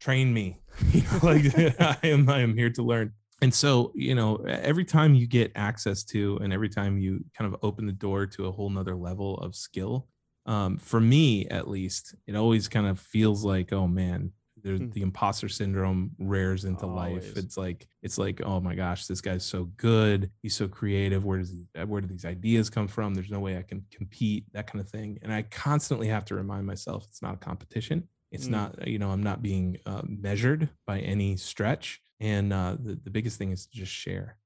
train 0.00 0.32
me. 0.32 0.56
you 0.90 1.02
know, 1.02 1.20
like 1.22 1.44
I 1.80 1.98
am 2.04 2.28
I 2.28 2.40
am 2.40 2.56
here 2.56 2.70
to 2.70 2.82
learn. 2.82 3.12
And 3.42 3.52
so, 3.52 3.92
you 3.94 4.14
know, 4.14 4.36
every 4.46 4.84
time 4.84 5.14
you 5.14 5.26
get 5.26 5.52
access 5.54 6.04
to 6.04 6.38
and 6.38 6.52
every 6.52 6.68
time 6.68 6.98
you 6.98 7.24
kind 7.36 7.52
of 7.52 7.60
open 7.62 7.86
the 7.86 7.92
door 7.92 8.26
to 8.26 8.46
a 8.46 8.52
whole 8.52 8.70
nother 8.70 8.94
level 8.94 9.36
of 9.38 9.54
skill, 9.54 10.08
um, 10.46 10.78
for 10.78 11.00
me 11.00 11.46
at 11.48 11.68
least, 11.68 12.14
it 12.26 12.36
always 12.36 12.68
kind 12.68 12.86
of 12.86 12.98
feels 12.98 13.44
like, 13.44 13.72
oh 13.72 13.86
man, 13.86 14.32
there's 14.64 14.80
hmm. 14.80 14.90
the 14.90 15.02
imposter 15.02 15.48
syndrome 15.48 16.12
rears 16.18 16.64
into 16.64 16.86
Always. 16.86 17.26
life. 17.26 17.36
It's 17.36 17.56
like 17.56 17.86
it's 18.02 18.18
like 18.18 18.40
oh 18.44 18.60
my 18.60 18.74
gosh, 18.74 19.06
this 19.06 19.20
guy's 19.20 19.44
so 19.44 19.64
good. 19.76 20.30
He's 20.42 20.56
so 20.56 20.66
creative. 20.66 21.24
Where 21.24 21.38
does 21.38 21.52
where 21.86 22.00
do 22.00 22.08
these 22.08 22.24
ideas 22.24 22.70
come 22.70 22.88
from? 22.88 23.14
There's 23.14 23.30
no 23.30 23.40
way 23.40 23.58
I 23.58 23.62
can 23.62 23.84
compete. 23.92 24.46
That 24.52 24.66
kind 24.66 24.80
of 24.80 24.88
thing. 24.88 25.18
And 25.22 25.32
I 25.32 25.42
constantly 25.42 26.08
have 26.08 26.24
to 26.26 26.34
remind 26.34 26.66
myself 26.66 27.04
it's 27.08 27.22
not 27.22 27.34
a 27.34 27.38
competition. 27.38 28.08
It's 28.32 28.46
mm. 28.46 28.52
not 28.52 28.88
you 28.88 28.98
know 28.98 29.10
I'm 29.10 29.22
not 29.22 29.42
being 29.42 29.76
uh, 29.86 30.02
measured 30.04 30.70
by 30.86 31.00
any 31.00 31.36
stretch. 31.36 32.00
And 32.18 32.52
uh, 32.52 32.76
the 32.82 32.98
the 33.04 33.10
biggest 33.10 33.36
thing 33.38 33.52
is 33.52 33.66
to 33.66 33.76
just 33.76 33.92
share. 33.92 34.38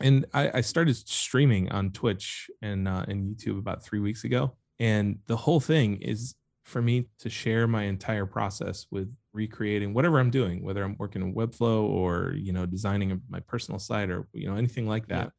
And 0.00 0.26
I, 0.34 0.50
I 0.54 0.60
started 0.60 0.96
streaming 0.96 1.70
on 1.70 1.90
Twitch 1.90 2.50
and 2.60 2.86
uh, 2.86 3.06
and 3.08 3.22
YouTube 3.22 3.58
about 3.58 3.82
three 3.82 4.00
weeks 4.00 4.24
ago. 4.24 4.52
And 4.78 5.20
the 5.26 5.36
whole 5.36 5.60
thing 5.60 6.02
is 6.02 6.34
for 6.64 6.82
me 6.82 7.06
to 7.20 7.30
share 7.30 7.66
my 7.66 7.84
entire 7.84 8.26
process 8.26 8.86
with 8.90 9.14
recreating 9.34 9.92
whatever 9.92 10.18
I'm 10.18 10.30
doing, 10.30 10.62
whether 10.62 10.82
I'm 10.82 10.96
working 10.98 11.20
in 11.20 11.34
Webflow 11.34 11.82
or 11.82 12.34
you 12.36 12.52
know 12.52 12.64
designing 12.64 13.20
my 13.28 13.40
personal 13.40 13.78
site 13.78 14.10
or 14.10 14.26
you 14.32 14.48
know 14.48 14.56
anything 14.56 14.88
like 14.88 15.08
that. 15.08 15.24
Yeah. 15.24 15.30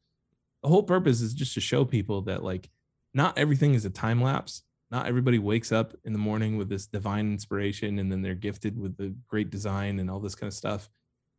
The 0.63 0.69
whole 0.69 0.83
purpose 0.83 1.21
is 1.21 1.33
just 1.33 1.53
to 1.55 1.61
show 1.61 1.85
people 1.85 2.21
that 2.23 2.43
like 2.43 2.69
not 3.13 3.37
everything 3.37 3.73
is 3.73 3.85
a 3.85 3.89
time 3.89 4.21
lapse. 4.21 4.63
Not 4.91 5.07
everybody 5.07 5.39
wakes 5.39 5.71
up 5.71 5.95
in 6.03 6.13
the 6.13 6.19
morning 6.19 6.57
with 6.57 6.69
this 6.69 6.85
divine 6.85 7.31
inspiration 7.31 7.97
and 7.97 8.11
then 8.11 8.21
they're 8.21 8.35
gifted 8.35 8.79
with 8.79 8.97
the 8.97 9.15
great 9.27 9.49
design 9.49 9.99
and 9.99 10.11
all 10.11 10.19
this 10.19 10.35
kind 10.35 10.47
of 10.47 10.53
stuff. 10.53 10.89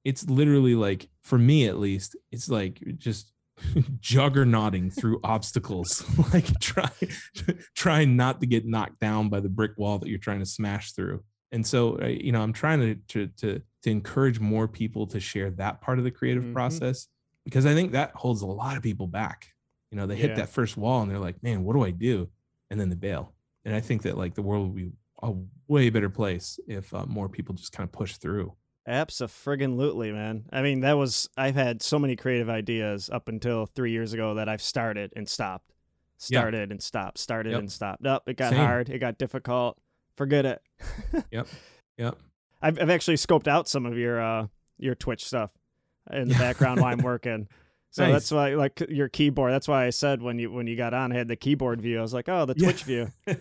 It's 0.05 0.29
literally 0.29 0.75
like 0.75 1.09
for 1.23 1.38
me 1.38 1.69
at 1.69 1.79
least, 1.79 2.16
it's 2.33 2.49
like 2.49 2.83
just 2.97 3.33
juggernauting 4.01 4.90
through 4.90 5.21
obstacles 5.25 6.05
like 6.35 6.59
try 6.61 6.90
trying 7.75 8.16
not 8.16 8.40
to 8.40 8.47
get 8.47 8.66
knocked 8.66 9.01
down 9.01 9.31
by 9.31 9.40
the 9.40 9.49
brick 9.49 9.73
wall 9.79 9.99
that 9.99 10.09
you're 10.09 10.19
trying 10.19 10.40
to 10.40 10.47
smash 10.47 10.92
through 10.92 11.23
and 11.52 11.66
so 11.66 12.00
you 12.04 12.32
know 12.32 12.40
i'm 12.42 12.52
trying 12.52 12.80
to 12.80 12.94
to 13.09 13.26
to, 13.37 13.62
to 13.82 13.90
encourage 13.90 14.40
more 14.40 14.66
people 14.68 15.06
to 15.06 15.20
share 15.20 15.50
that 15.50 15.80
part 15.80 15.98
of 15.98 16.04
the 16.04 16.11
creative 16.11 16.42
Mhm. 16.44 16.52
process 16.52 17.09
because 17.44 17.66
i 17.66 17.74
think 17.74 17.92
that 17.92 18.12
holds 18.14 18.42
a 18.42 18.46
lot 18.46 18.76
of 18.76 18.82
people 18.82 19.06
back 19.06 19.48
you 19.90 19.96
know 19.96 20.06
they 20.06 20.16
hit 20.16 20.30
Yeah. 20.30 20.37
that 20.37 20.48
first 20.48 20.76
wall 20.76 21.02
and 21.02 21.11
they're 21.11 21.18
like 21.18 21.42
man 21.42 21.64
what 21.64 21.74
do 21.74 21.82
i 21.82 21.90
do 21.90 22.28
and 22.70 22.80
then 22.80 22.88
they 22.88 22.96
bail 22.96 23.35
and 23.64 23.74
i 23.74 23.80
think 23.80 24.02
that 24.02 24.16
like 24.18 24.35
the 24.35 24.42
world 24.42 24.66
would 24.68 24.76
be 24.76 24.92
a 25.22 25.32
way 25.68 25.88
better 25.90 26.11
place 26.11 26.59
if 26.66 26.92
uh, 26.92 27.06
more 27.06 27.28
people 27.28 27.54
just 27.54 27.72
kind 27.72 27.87
of 27.88 27.92
push 27.92 28.16
through 28.16 28.52
Abso-friggin-lutely, 28.88 30.12
man. 30.12 30.44
I 30.52 30.62
mean, 30.62 30.80
that 30.80 30.92
was 30.92 31.28
I've 31.37 31.54
had 31.56 31.82
so 31.82 31.98
many 31.98 32.14
creative 32.14 32.48
ideas 32.48 33.11
up 33.11 33.28
until 33.28 33.66
three 33.66 33.90
years 33.90 34.12
ago 34.12 34.35
that 34.35 34.48
I've 34.48 34.62
started 34.62 35.12
and 35.16 35.28
stopped, 35.28 35.72
Yeah. 36.28 36.40
started 36.40 36.70
and 36.70 36.80
stopped, 36.82 37.18
started 37.18 37.50
Yep. 37.50 37.59
and 37.61 37.72
stopped. 37.72 38.06
Up, 38.06 38.28
it 38.28 38.37
got 38.37 38.50
Same. 38.50 38.64
hard, 38.64 38.88
it 38.88 38.98
got 39.00 39.18
difficult. 39.18 39.78
Forget 40.16 40.46
it. 40.46 40.62
Yep 41.30 41.46
yep 41.98 42.16
I've 42.62 42.80
I've 42.80 42.90
actually 42.90 43.16
scoped 43.16 43.46
out 43.48 43.68
some 43.68 43.86
of 43.86 43.96
your 43.98 44.20
uh 44.20 44.46
your 44.78 44.94
Twitch 44.94 45.24
stuff 45.24 45.52
in 46.12 46.28
the 46.28 46.34
background 46.34 46.80
while 46.80 46.92
I'm 46.92 47.02
working. 47.02 47.48
So 47.90 48.04
Nice. 48.04 48.12
that's 48.12 48.30
why 48.32 48.54
like 48.54 48.82
your 48.88 49.08
keyboard. 49.08 49.52
That's 49.52 49.68
why 49.68 49.86
I 49.86 49.90
said 49.90 50.20
when 50.22 50.38
you 50.38 50.50
when 50.52 50.66
you 50.66 50.76
got 50.76 50.92
on, 50.94 51.12
I 51.12 51.16
had 51.16 51.28
the 51.28 51.36
keyboard 51.36 51.80
view. 51.80 51.98
I 51.98 52.02
was 52.02 52.12
like, 52.14 52.28
oh, 52.28 52.44
the 52.44 52.54
Yeah. 52.56 52.64
Twitch 52.64 52.84
view. 52.84 53.08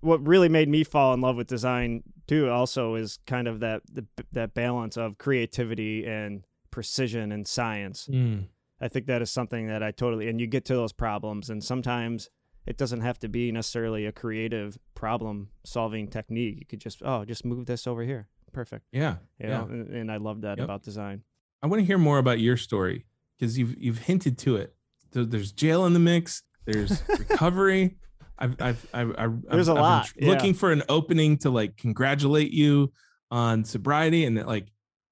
what 0.00 0.26
really 0.26 0.48
made 0.48 0.68
me 0.68 0.82
fall 0.84 1.12
in 1.14 1.20
love 1.20 1.36
with 1.36 1.46
design 1.46 2.02
too 2.26 2.48
also 2.48 2.94
is 2.94 3.18
kind 3.26 3.46
of 3.48 3.60
that 3.60 3.82
the, 3.92 4.06
that 4.32 4.54
balance 4.54 4.96
of 4.96 5.18
creativity 5.18 6.06
and 6.06 6.44
precision 6.70 7.32
and 7.32 7.46
science 7.46 8.08
Mm, 8.10 8.46
i 8.80 8.88
think 8.88 9.06
that 9.06 9.20
is 9.20 9.30
something 9.30 9.66
that 9.66 9.82
i 9.82 9.90
totally 9.90 10.28
and 10.28 10.40
you 10.40 10.46
get 10.46 10.64
to 10.66 10.74
those 10.74 10.92
problems 10.92 11.50
and 11.50 11.62
sometimes 11.62 12.30
it 12.66 12.76
doesn't 12.76 13.00
have 13.00 13.18
to 13.18 13.28
be 13.28 13.50
necessarily 13.52 14.06
a 14.06 14.12
creative 14.12 14.78
problem 14.94 15.48
solving 15.64 16.08
technique 16.08 16.56
you 16.60 16.66
could 16.66 16.80
just 16.80 17.02
oh 17.04 17.24
just 17.24 17.44
move 17.44 17.66
this 17.66 17.86
over 17.86 18.02
here 18.02 18.28
perfect 18.52 18.84
yeah 18.92 19.16
you 19.38 19.48
yeah 19.48 19.62
and, 19.62 19.88
and 19.88 20.12
i 20.12 20.16
love 20.16 20.40
that 20.42 20.58
Yep. 20.58 20.64
about 20.64 20.82
design 20.82 21.22
I 21.62 21.66
want 21.66 21.80
to 21.80 21.84
hear 21.86 21.98
more 21.98 22.16
about 22.18 22.40
your 22.40 22.56
story 22.56 23.04
because 23.38 23.58
you've 23.58 23.76
you've 23.76 23.98
hinted 23.98 24.38
to 24.38 24.56
it. 24.56 24.74
So 25.12 25.24
there's 25.24 25.52
jail 25.52 25.84
in 25.84 25.92
the 25.92 25.98
mix. 26.00 26.42
There's 26.64 27.02
recovery. 27.18 27.98
I've 28.38 28.56
I've 28.62 28.86
I've, 28.94 29.14
I've 29.18 29.42
There's 29.42 29.68
a 29.68 29.72
I've 29.72 29.76
been 29.76 29.82
lot, 29.82 30.12
yeah. 30.16 30.28
looking 30.28 30.54
for 30.54 30.72
an 30.72 30.82
opening 30.88 31.36
to 31.40 31.50
like 31.50 31.76
congratulate 31.76 32.50
you 32.52 32.94
on 33.30 33.64
sobriety 33.66 34.24
and 34.24 34.42
like 34.46 34.68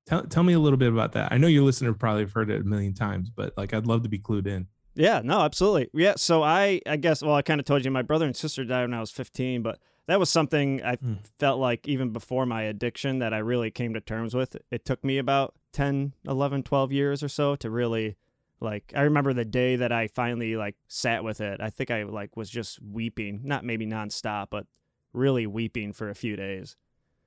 tell 0.06 0.22
tell 0.22 0.42
me 0.42 0.54
a 0.54 0.58
little 0.58 0.78
bit 0.78 0.88
about 0.90 1.12
that. 1.12 1.30
I 1.32 1.36
know 1.36 1.48
your 1.48 1.64
listener 1.64 1.92
probably 1.92 2.22
have 2.22 2.32
heard 2.32 2.48
it 2.50 2.62
a 2.62 2.64
million 2.64 2.94
times, 2.94 3.28
but 3.28 3.52
like 3.58 3.74
I'd 3.74 3.86
love 3.86 4.02
to 4.04 4.08
be 4.08 4.18
clued 4.18 4.46
in. 4.46 4.68
Yeah, 4.98 5.20
no, 5.24 5.40
absolutely. 5.42 5.88
Yeah, 5.94 6.14
so 6.16 6.42
I 6.42 6.80
I 6.86 6.96
guess 6.96 7.22
well 7.22 7.34
I 7.36 7.42
kind 7.42 7.60
of 7.60 7.64
told 7.66 7.84
you 7.84 7.90
my 7.90 8.02
brother 8.02 8.26
and 8.26 8.36
sister 8.36 8.64
died 8.64 8.82
when 8.82 8.94
I 8.94 9.00
was 9.00 9.10
15, 9.12 9.62
but 9.62 9.78
that 10.06 10.18
was 10.18 10.28
something 10.28 10.82
I 10.82 10.96
Mm. 10.96 11.18
felt 11.38 11.60
like 11.60 11.86
even 11.86 12.10
before 12.10 12.46
my 12.46 12.62
addiction 12.62 13.18
that 13.20 13.32
I 13.32 13.38
really 13.38 13.70
came 13.70 13.94
to 13.94 14.00
terms 14.00 14.34
with. 14.34 14.56
It 14.70 14.84
took 14.84 15.04
me 15.04 15.18
about 15.18 15.54
10, 15.72 16.14
11, 16.26 16.62
12 16.64 16.90
years 16.92 17.22
or 17.22 17.28
so 17.28 17.54
to 17.56 17.70
really 17.70 18.16
like 18.60 18.92
I 18.96 19.02
remember 19.02 19.32
the 19.32 19.44
day 19.44 19.76
that 19.76 19.92
I 19.92 20.08
finally 20.08 20.56
like 20.56 20.74
sat 20.88 21.22
with 21.22 21.40
it. 21.40 21.60
I 21.60 21.70
think 21.70 21.90
I 21.92 22.02
like 22.02 22.36
was 22.36 22.50
just 22.50 22.82
weeping, 22.82 23.42
not 23.44 23.64
maybe 23.64 23.86
nonstop, 23.86 24.48
but 24.50 24.66
really 25.12 25.46
weeping 25.46 25.92
for 25.92 26.08
a 26.10 26.14
few 26.14 26.34
days. 26.36 26.76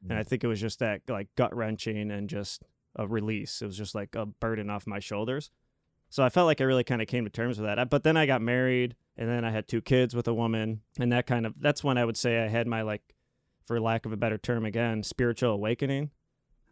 And 0.10 0.18
I 0.18 0.24
think 0.24 0.44
it 0.44 0.48
was 0.48 0.60
just 0.60 0.80
that 0.80 1.02
like 1.08 1.28
gut 1.36 1.56
wrenching 1.56 2.10
and 2.12 2.28
just 2.28 2.64
a 2.96 3.08
release. 3.08 3.62
It 3.62 3.68
was 3.68 3.78
just 3.78 3.94
like 3.96 4.16
a 4.16 4.26
burden 4.26 4.70
off 4.70 4.88
my 4.88 5.00
shoulders. 5.00 5.52
So 6.12 6.24
I 6.24 6.30
felt 6.30 6.45
like 6.45 6.60
I 6.60 6.65
really 6.65 6.84
kind 6.84 7.02
of 7.02 7.08
came 7.08 7.24
to 7.24 7.30
terms 7.32 7.58
with 7.58 7.65
that. 7.65 7.89
But 7.89 8.04
then 8.04 8.17
I 8.17 8.26
got 8.26 8.41
married 8.41 8.95
and 9.17 9.30
then 9.30 9.45
I 9.45 9.50
had 9.50 9.67
two 9.67 9.82
kids 9.82 10.13
with 10.13 10.28
a 10.28 10.34
woman. 10.34 10.82
And 11.00 11.12
that 11.13 11.26
kind 11.26 11.45
of, 11.45 11.54
that's 11.60 11.84
when 11.86 11.97
I 11.97 12.04
would 12.04 12.17
say 12.17 12.43
I 12.43 12.50
had 12.50 12.67
my 12.67 12.82
like, 12.82 13.02
for 13.65 13.80
lack 13.80 14.06
of 14.06 14.12
a 14.12 14.17
better 14.17 14.38
term 14.38 14.65
again, 14.65 15.04
spiritual 15.04 15.52
awakening. 15.52 16.12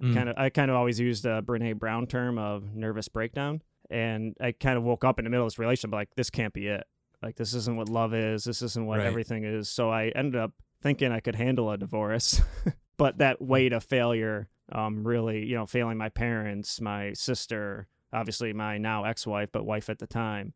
Mm. 0.03 0.13
Kind 0.13 0.29
of, 0.29 0.35
I 0.37 0.49
kind 0.49 0.69
of 0.69 0.75
always 0.75 0.99
used 0.99 1.25
a 1.25 1.41
Brene 1.41 1.79
Brown 1.79 2.05
term 2.05 2.37
of 2.37 2.75
nervous 2.75 3.07
breakdown. 3.07 3.61
And 3.89 4.35
I 4.41 4.51
kind 4.51 4.77
of 4.77 4.83
woke 4.83 5.05
up 5.05 5.19
in 5.19 5.23
the 5.23 5.31
middle 5.31 5.45
of 5.45 5.51
this 5.53 5.59
relationship 5.59 5.93
like, 5.93 6.09
this 6.15 6.29
can't 6.29 6.53
be 6.53 6.67
it. 6.67 6.83
Like, 7.23 7.37
this 7.37 7.53
isn't 7.53 7.77
what 7.77 7.87
love 7.87 8.13
is. 8.13 8.43
This 8.43 8.61
isn't 8.61 8.85
what 8.85 8.99
Right. 8.99 9.07
everything 9.07 9.45
is. 9.45 9.69
So 9.69 9.89
I 9.89 10.09
ended 10.09 10.35
up 10.35 10.51
thinking 10.81 11.13
I 11.13 11.21
could 11.21 11.35
handle 11.35 11.71
a 11.71 11.77
divorce. 11.77 12.41
but 12.97 13.19
that 13.19 13.41
weight 13.41 13.71
of 13.71 13.85
failure, 13.85 14.49
um, 14.71 15.07
really, 15.07 15.45
you 15.45 15.55
know, 15.55 15.65
failing 15.65 15.97
my 15.97 16.09
parents, 16.09 16.81
my 16.81 17.13
sister, 17.13 17.87
obviously 18.11 18.53
my 18.53 18.77
now 18.77 19.03
ex-wife, 19.03 19.49
but 19.51 19.65
wife 19.65 19.89
at 19.89 19.99
the 19.99 20.07
time, 20.07 20.53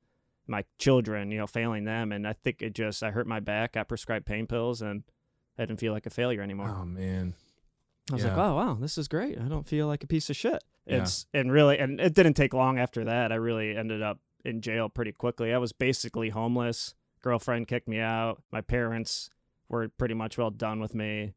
my 0.48 0.66
children, 0.78 1.32
you 1.32 1.38
know, 1.38 1.48
failing 1.48 1.86
them, 1.86 2.12
and 2.12 2.28
I 2.28 2.34
think 2.34 2.62
it 2.62 2.74
just 2.74 3.04
I 3.04 3.12
hurt 3.12 3.28
my 3.28 3.40
back, 3.40 3.74
got 3.74 3.88
prescribed 3.88 4.26
pain 4.26 4.46
pills, 4.48 4.82
and 4.82 5.04
I 5.58 5.66
didn't 5.66 5.80
feel 5.80 5.94
like 5.94 6.06
a 6.06 6.10
failure 6.10 6.42
anymore. 6.42 6.76
Oh 6.78 6.86
man. 6.86 7.36
I 8.12 8.16
was 8.16 8.26
like, 8.26 8.38
oh 8.38 8.56
wow, 8.56 8.78
this 8.80 8.98
is 8.98 9.08
great. 9.08 9.40
I 9.40 9.48
don't 9.48 9.68
feel 9.68 9.88
like 9.88 10.04
a 10.04 10.08
piece 10.08 10.30
of 10.30 10.36
shit. 10.36 10.62
Yeah. 10.86 11.04
It's 11.04 11.26
and 11.34 11.52
really, 11.52 11.80
and 11.80 12.02
it 12.02 12.14
didn't 12.14 12.34
take 12.34 12.54
long 12.54 12.78
after 12.78 13.06
that. 13.06 13.32
I 13.32 13.36
really 13.36 13.78
ended 13.78 14.02
up 14.02 14.20
in 14.44 14.60
jail 14.60 14.90
pretty 14.90 15.14
quickly. 15.14 15.54
I 15.54 15.58
was 15.58 15.72
basically 15.72 16.30
homeless. 16.30 16.96
Girlfriend 17.22 17.70
kicked 17.70 17.88
me 17.88 18.00
out. 18.00 18.44
My 18.52 18.60
parents 18.60 19.30
were 19.70 19.88
pretty 19.88 20.14
much 20.14 20.38
well 20.38 20.52
done 20.52 20.82
with 20.82 20.94
me. 20.94 21.34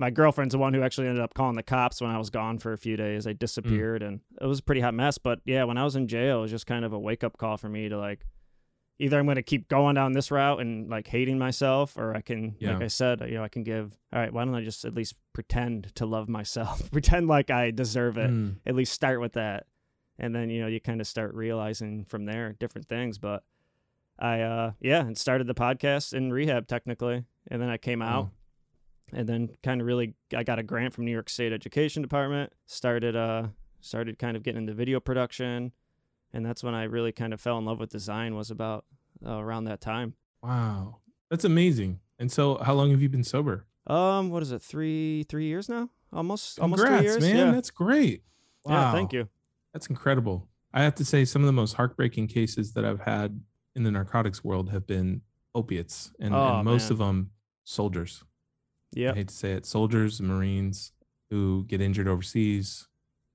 My 0.00 0.10
girlfriend's 0.10 0.52
the 0.52 0.58
one 0.58 0.72
who 0.74 0.82
actually 0.82 1.06
ended 1.08 1.22
up 1.22 1.34
calling 1.34 1.56
the 1.56 1.62
cops 1.62 2.00
when 2.00 2.10
I 2.10 2.16
was 2.18 2.30
gone 2.30 2.58
for 2.58 2.72
a 2.72 2.78
few 2.78 2.96
days. 2.96 3.26
I 3.26 3.34
disappeared 3.34 4.02
and 4.02 4.20
it 4.40 4.46
was 4.46 4.58
a 4.60 4.62
pretty 4.62 4.80
hot 4.80 4.94
mess. 4.94 5.18
But 5.18 5.40
yeah, 5.44 5.64
when 5.64 5.76
I 5.76 5.84
was 5.84 5.94
in 5.94 6.08
jail, 6.08 6.38
it 6.38 6.42
was 6.42 6.50
just 6.50 6.66
kind 6.66 6.84
of 6.86 6.92
a 6.94 6.98
wake 6.98 7.22
up 7.22 7.36
call 7.36 7.58
for 7.58 7.68
me 7.68 7.88
to 7.90 7.98
like 7.98 8.24
either 8.98 9.18
I'm 9.18 9.26
going 9.26 9.36
to 9.36 9.42
keep 9.42 9.68
going 9.68 9.94
down 9.94 10.12
this 10.12 10.30
route 10.30 10.60
and 10.60 10.88
like 10.90 11.06
hating 11.06 11.38
myself, 11.38 11.96
or 11.98 12.14
I 12.16 12.22
can, 12.22 12.56
Yeah. 12.58 12.72
like 12.74 12.82
I 12.82 12.86
said, 12.88 13.20
you 13.28 13.34
know, 13.34 13.44
I 13.44 13.48
can 13.48 13.62
give, 13.62 13.96
all 14.12 14.18
right, 14.20 14.32
why 14.32 14.44
don't 14.44 14.54
I 14.54 14.62
just 14.64 14.84
at 14.86 14.94
least 14.94 15.14
pretend 15.34 15.94
to 15.96 16.06
love 16.06 16.28
myself? 16.28 16.90
pretend 16.92 17.28
like 17.28 17.50
I 17.50 17.70
deserve 17.70 18.16
it. 18.18 18.30
Mm. 18.30 18.56
At 18.66 18.74
least 18.74 18.92
start 18.92 19.20
with 19.20 19.34
that. 19.34 19.66
And 20.18 20.34
then, 20.34 20.50
you 20.50 20.60
know, 20.62 20.66
you 20.66 20.80
kind 20.80 21.00
of 21.00 21.06
start 21.06 21.34
realizing 21.34 22.04
from 22.06 22.24
there 22.26 22.54
different 22.58 22.88
things. 22.88 23.18
But 23.18 23.42
I, 24.18 24.40
uh, 24.40 24.72
yeah, 24.80 25.00
and 25.00 25.16
started 25.16 25.46
the 25.46 25.54
podcast 25.54 26.12
in 26.14 26.30
rehab 26.32 26.66
technically. 26.68 27.24
And 27.50 27.60
then 27.60 27.68
I 27.70 27.76
came 27.78 28.00
out 28.02 28.24
Wow. 28.24 28.30
And 29.12 29.28
then 29.28 29.50
kind 29.62 29.80
of 29.80 29.86
really 29.86 30.14
I 30.36 30.42
got 30.42 30.58
a 30.58 30.62
grant 30.62 30.94
from 30.94 31.04
New 31.04 31.10
York 31.12 31.28
State 31.30 31.52
Education 31.52 32.02
Department. 32.02 32.52
Started 32.66 33.16
uh 33.16 33.48
started 33.80 34.18
kind 34.18 34.36
of 34.36 34.42
getting 34.42 34.62
into 34.62 34.74
video 34.74 35.00
production, 35.00 35.72
and 36.32 36.44
that's 36.44 36.62
when 36.62 36.74
I 36.74 36.84
really 36.84 37.12
kind 37.12 37.32
of 37.32 37.40
fell 37.40 37.58
in 37.58 37.64
love 37.64 37.78
with 37.80 37.90
design. 37.90 38.34
Was 38.34 38.50
about 38.50 38.84
uh, 39.24 39.36
around 39.38 39.64
that 39.64 39.80
time. 39.80 40.14
Wow. 40.42 40.98
That's 41.30 41.44
amazing. 41.44 42.00
And 42.18 42.30
so 42.32 42.58
how 42.62 42.74
long 42.74 42.90
have 42.90 43.00
you 43.02 43.08
been 43.08 43.24
sober? 43.24 43.66
Um, 43.86 44.30
what 44.30 44.42
is 44.42 44.52
it? 44.52 44.62
Three 44.62 45.24
three 45.24 45.44
years 45.46 45.68
now? 45.68 45.90
Almost 46.12 46.58
almost 46.58 46.82
Congrats, 46.82 47.02
three 47.02 47.10
years. 47.12 47.22
man. 47.22 47.46
Yeah. 47.46 47.52
That's 47.52 47.70
great. 47.70 48.22
Wow. 48.64 48.72
yeah. 48.74 48.92
Thank 48.92 49.12
you. 49.12 49.28
That's 49.72 49.86
incredible. 49.86 50.48
I 50.72 50.82
have 50.82 50.94
to 50.96 51.04
say, 51.04 51.24
some 51.24 51.42
of 51.42 51.46
the 51.46 51.52
most 51.52 51.74
heartbreaking 51.74 52.28
cases 52.28 52.72
that 52.74 52.84
I've 52.84 53.00
had 53.00 53.40
in 53.74 53.82
the 53.84 53.90
narcotics 53.90 54.44
world 54.44 54.70
have 54.70 54.86
been 54.86 55.22
opiates, 55.54 56.12
and, 56.20 56.32
Oh, 56.34 56.56
and 56.56 56.64
most 56.64 56.84
man. 56.84 56.92
of 56.92 56.98
them 56.98 57.30
soldiers. 57.64 58.22
I 58.96 59.14
hate 59.14 59.28
to 59.28 59.34
say 59.34 59.52
it, 59.52 59.66
soldiers 59.66 60.20
and 60.20 60.28
Marines 60.28 60.92
who 61.30 61.64
get 61.68 61.80
injured 61.80 62.08
overseas, 62.08 62.88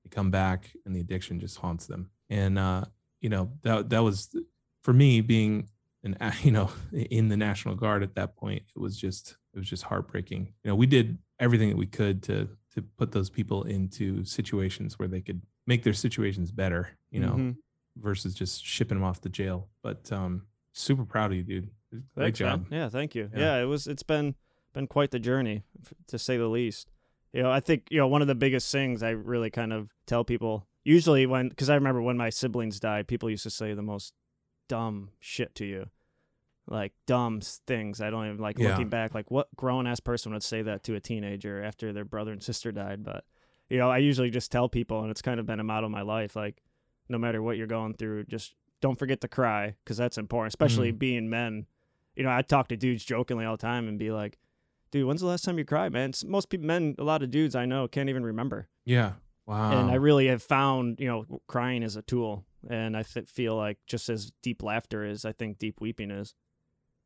they 0.04 0.10
come 0.10 0.30
back, 0.30 0.70
and 0.84 0.94
the 0.94 1.00
addiction 1.00 1.40
just 1.40 1.56
haunts 1.58 1.86
them. 1.86 2.10
And 2.28 2.58
uh, 2.58 2.84
you 3.20 3.28
know 3.28 3.50
that 3.62 3.90
that 3.90 4.02
was 4.02 4.34
for 4.82 4.92
me 4.92 5.20
being 5.20 5.68
an 6.04 6.16
you 6.42 6.50
know 6.52 6.70
in 6.92 7.28
the 7.28 7.36
National 7.36 7.74
Guard 7.74 8.02
at 8.02 8.14
that 8.16 8.36
point. 8.36 8.62
It 8.74 8.78
was 8.78 8.96
just 8.98 9.36
it 9.54 9.58
was 9.58 9.68
just 9.68 9.84
heartbreaking. 9.84 10.52
You 10.64 10.70
know, 10.70 10.74
we 10.76 10.86
did 10.86 11.18
everything 11.40 11.70
that 11.70 11.76
we 11.78 11.86
could 11.86 12.22
to 12.24 12.48
to 12.74 12.82
put 12.82 13.12
those 13.12 13.30
people 13.30 13.62
into 13.64 14.24
situations 14.24 14.98
where 14.98 15.08
they 15.08 15.20
could 15.22 15.40
make 15.66 15.82
their 15.82 15.94
situations 15.94 16.50
better. 16.52 16.90
You 17.10 17.20
know, 17.20 17.32
Mhm. 17.32 17.56
versus 17.96 18.34
just 18.34 18.62
shipping 18.64 18.98
them 18.98 19.04
off 19.04 19.22
to 19.22 19.30
jail. 19.30 19.68
But 19.82 20.12
um, 20.12 20.42
super 20.74 21.06
proud 21.06 21.30
of 21.30 21.38
you, 21.38 21.42
dude. 21.44 21.70
Great 21.90 22.02
Thanks, 22.14 22.40
man. 22.40 22.50
job. 22.58 22.66
Yeah, 22.70 22.88
thank 22.90 23.14
you. 23.14 23.30
Yeah. 23.32 23.38
Yeah. 23.56 23.62
it 23.62 23.64
was. 23.64 23.86
It's 23.86 24.02
been 24.02 24.34
been 24.76 24.86
quite 24.86 25.10
the 25.10 25.18
journey, 25.18 25.64
to 26.06 26.18
say 26.18 26.36
the 26.36 26.46
least. 26.48 26.90
You 27.32 27.42
know, 27.42 27.50
I 27.50 27.60
think 27.60 27.88
you 27.90 27.98
know 27.98 28.06
one 28.06 28.22
of 28.22 28.28
the 28.28 28.34
biggest 28.34 28.70
things 28.70 29.02
I 29.02 29.10
really 29.10 29.50
kind 29.50 29.72
of 29.72 29.90
tell 30.06 30.22
people 30.24 30.66
usually 30.84 31.26
when 31.26 31.48
because 31.48 31.68
I 31.68 31.74
remember 31.74 32.00
when 32.00 32.16
my 32.16 32.30
siblings 32.30 32.78
died, 32.78 33.08
people 33.08 33.28
used 33.28 33.42
to 33.42 33.50
say 33.50 33.74
the 33.74 33.82
most 33.82 34.14
dumb 34.68 35.10
shit 35.20 35.54
to 35.56 35.64
you. 35.66 35.86
like 36.68 36.92
dumb 37.06 37.40
things. 37.40 38.00
I 38.00 38.10
don't 38.10 38.26
even 38.26 38.38
like 38.38 38.58
Yeah. 38.58 38.70
looking 38.70 38.88
back. 38.88 39.14
Like 39.14 39.30
what 39.30 39.46
grown 39.54 39.86
ass 39.86 40.00
person 40.00 40.32
would 40.32 40.42
say 40.42 40.62
that 40.62 40.82
to 40.84 40.96
a 40.96 41.00
teenager 41.00 41.62
after 41.62 41.92
their 41.92 42.04
brother 42.04 42.32
and 42.32 42.42
sister 42.42 42.72
died? 42.72 43.04
But 43.04 43.24
you 43.70 43.78
know, 43.78 43.88
I 43.88 43.98
usually 43.98 44.30
just 44.30 44.50
tell 44.50 44.68
people, 44.68 45.00
and 45.02 45.10
it's 45.12 45.22
kind 45.22 45.38
of 45.38 45.46
been 45.46 45.60
a 45.60 45.64
model 45.64 45.86
of 45.86 45.92
my 45.92 46.02
life. 46.02 46.34
Like 46.34 46.60
no 47.08 47.18
matter 47.18 47.40
what 47.40 47.56
you're 47.56 47.68
going 47.68 47.94
through, 47.94 48.24
just 48.24 48.56
don't 48.80 48.98
forget 48.98 49.20
to 49.20 49.28
cry 49.28 49.76
because 49.84 49.96
that's 49.96 50.18
important, 50.18 50.50
especially 50.50 50.92
Mhm. 50.92 50.98
being 50.98 51.30
men. 51.30 51.66
You 52.16 52.24
know, 52.24 52.30
I 52.30 52.42
talk 52.42 52.66
to 52.68 52.76
dudes 52.76 53.04
jokingly 53.04 53.44
all 53.44 53.56
the 53.56 53.62
time 53.62 53.86
and 53.86 53.96
be 53.96 54.10
like, 54.10 54.36
"Dude, 54.90 55.06
when's 55.06 55.20
the 55.20 55.26
last 55.26 55.44
time 55.44 55.58
you 55.58 55.64
cried, 55.64 55.92
man?" 55.92 56.10
S- 56.10 56.24
Most 56.24 56.48
people, 56.48 56.66
men, 56.66 56.94
a 56.98 57.04
lot 57.04 57.22
of 57.22 57.30
dudes 57.30 57.54
I 57.54 57.66
know 57.66 57.86
can't 57.88 58.08
even 58.08 58.24
remember 58.24 58.68
Yeah. 58.84 59.14
Wow. 59.46 59.78
and 59.80 59.90
I 59.90 59.94
really 59.94 60.26
have 60.28 60.42
found, 60.42 60.98
you 61.00 61.06
know, 61.06 61.40
crying 61.46 61.82
is 61.82 61.96
a 61.96 62.02
tool. 62.02 62.44
And 62.68 62.96
I 62.96 63.02
th- 63.04 63.28
feel 63.28 63.54
like 63.56 63.78
just 63.86 64.08
as 64.08 64.32
deep 64.42 64.62
laughter 64.62 65.04
is, 65.04 65.24
I 65.24 65.30
think 65.32 65.58
deep 65.58 65.80
weeping 65.80 66.10
is. 66.10 66.34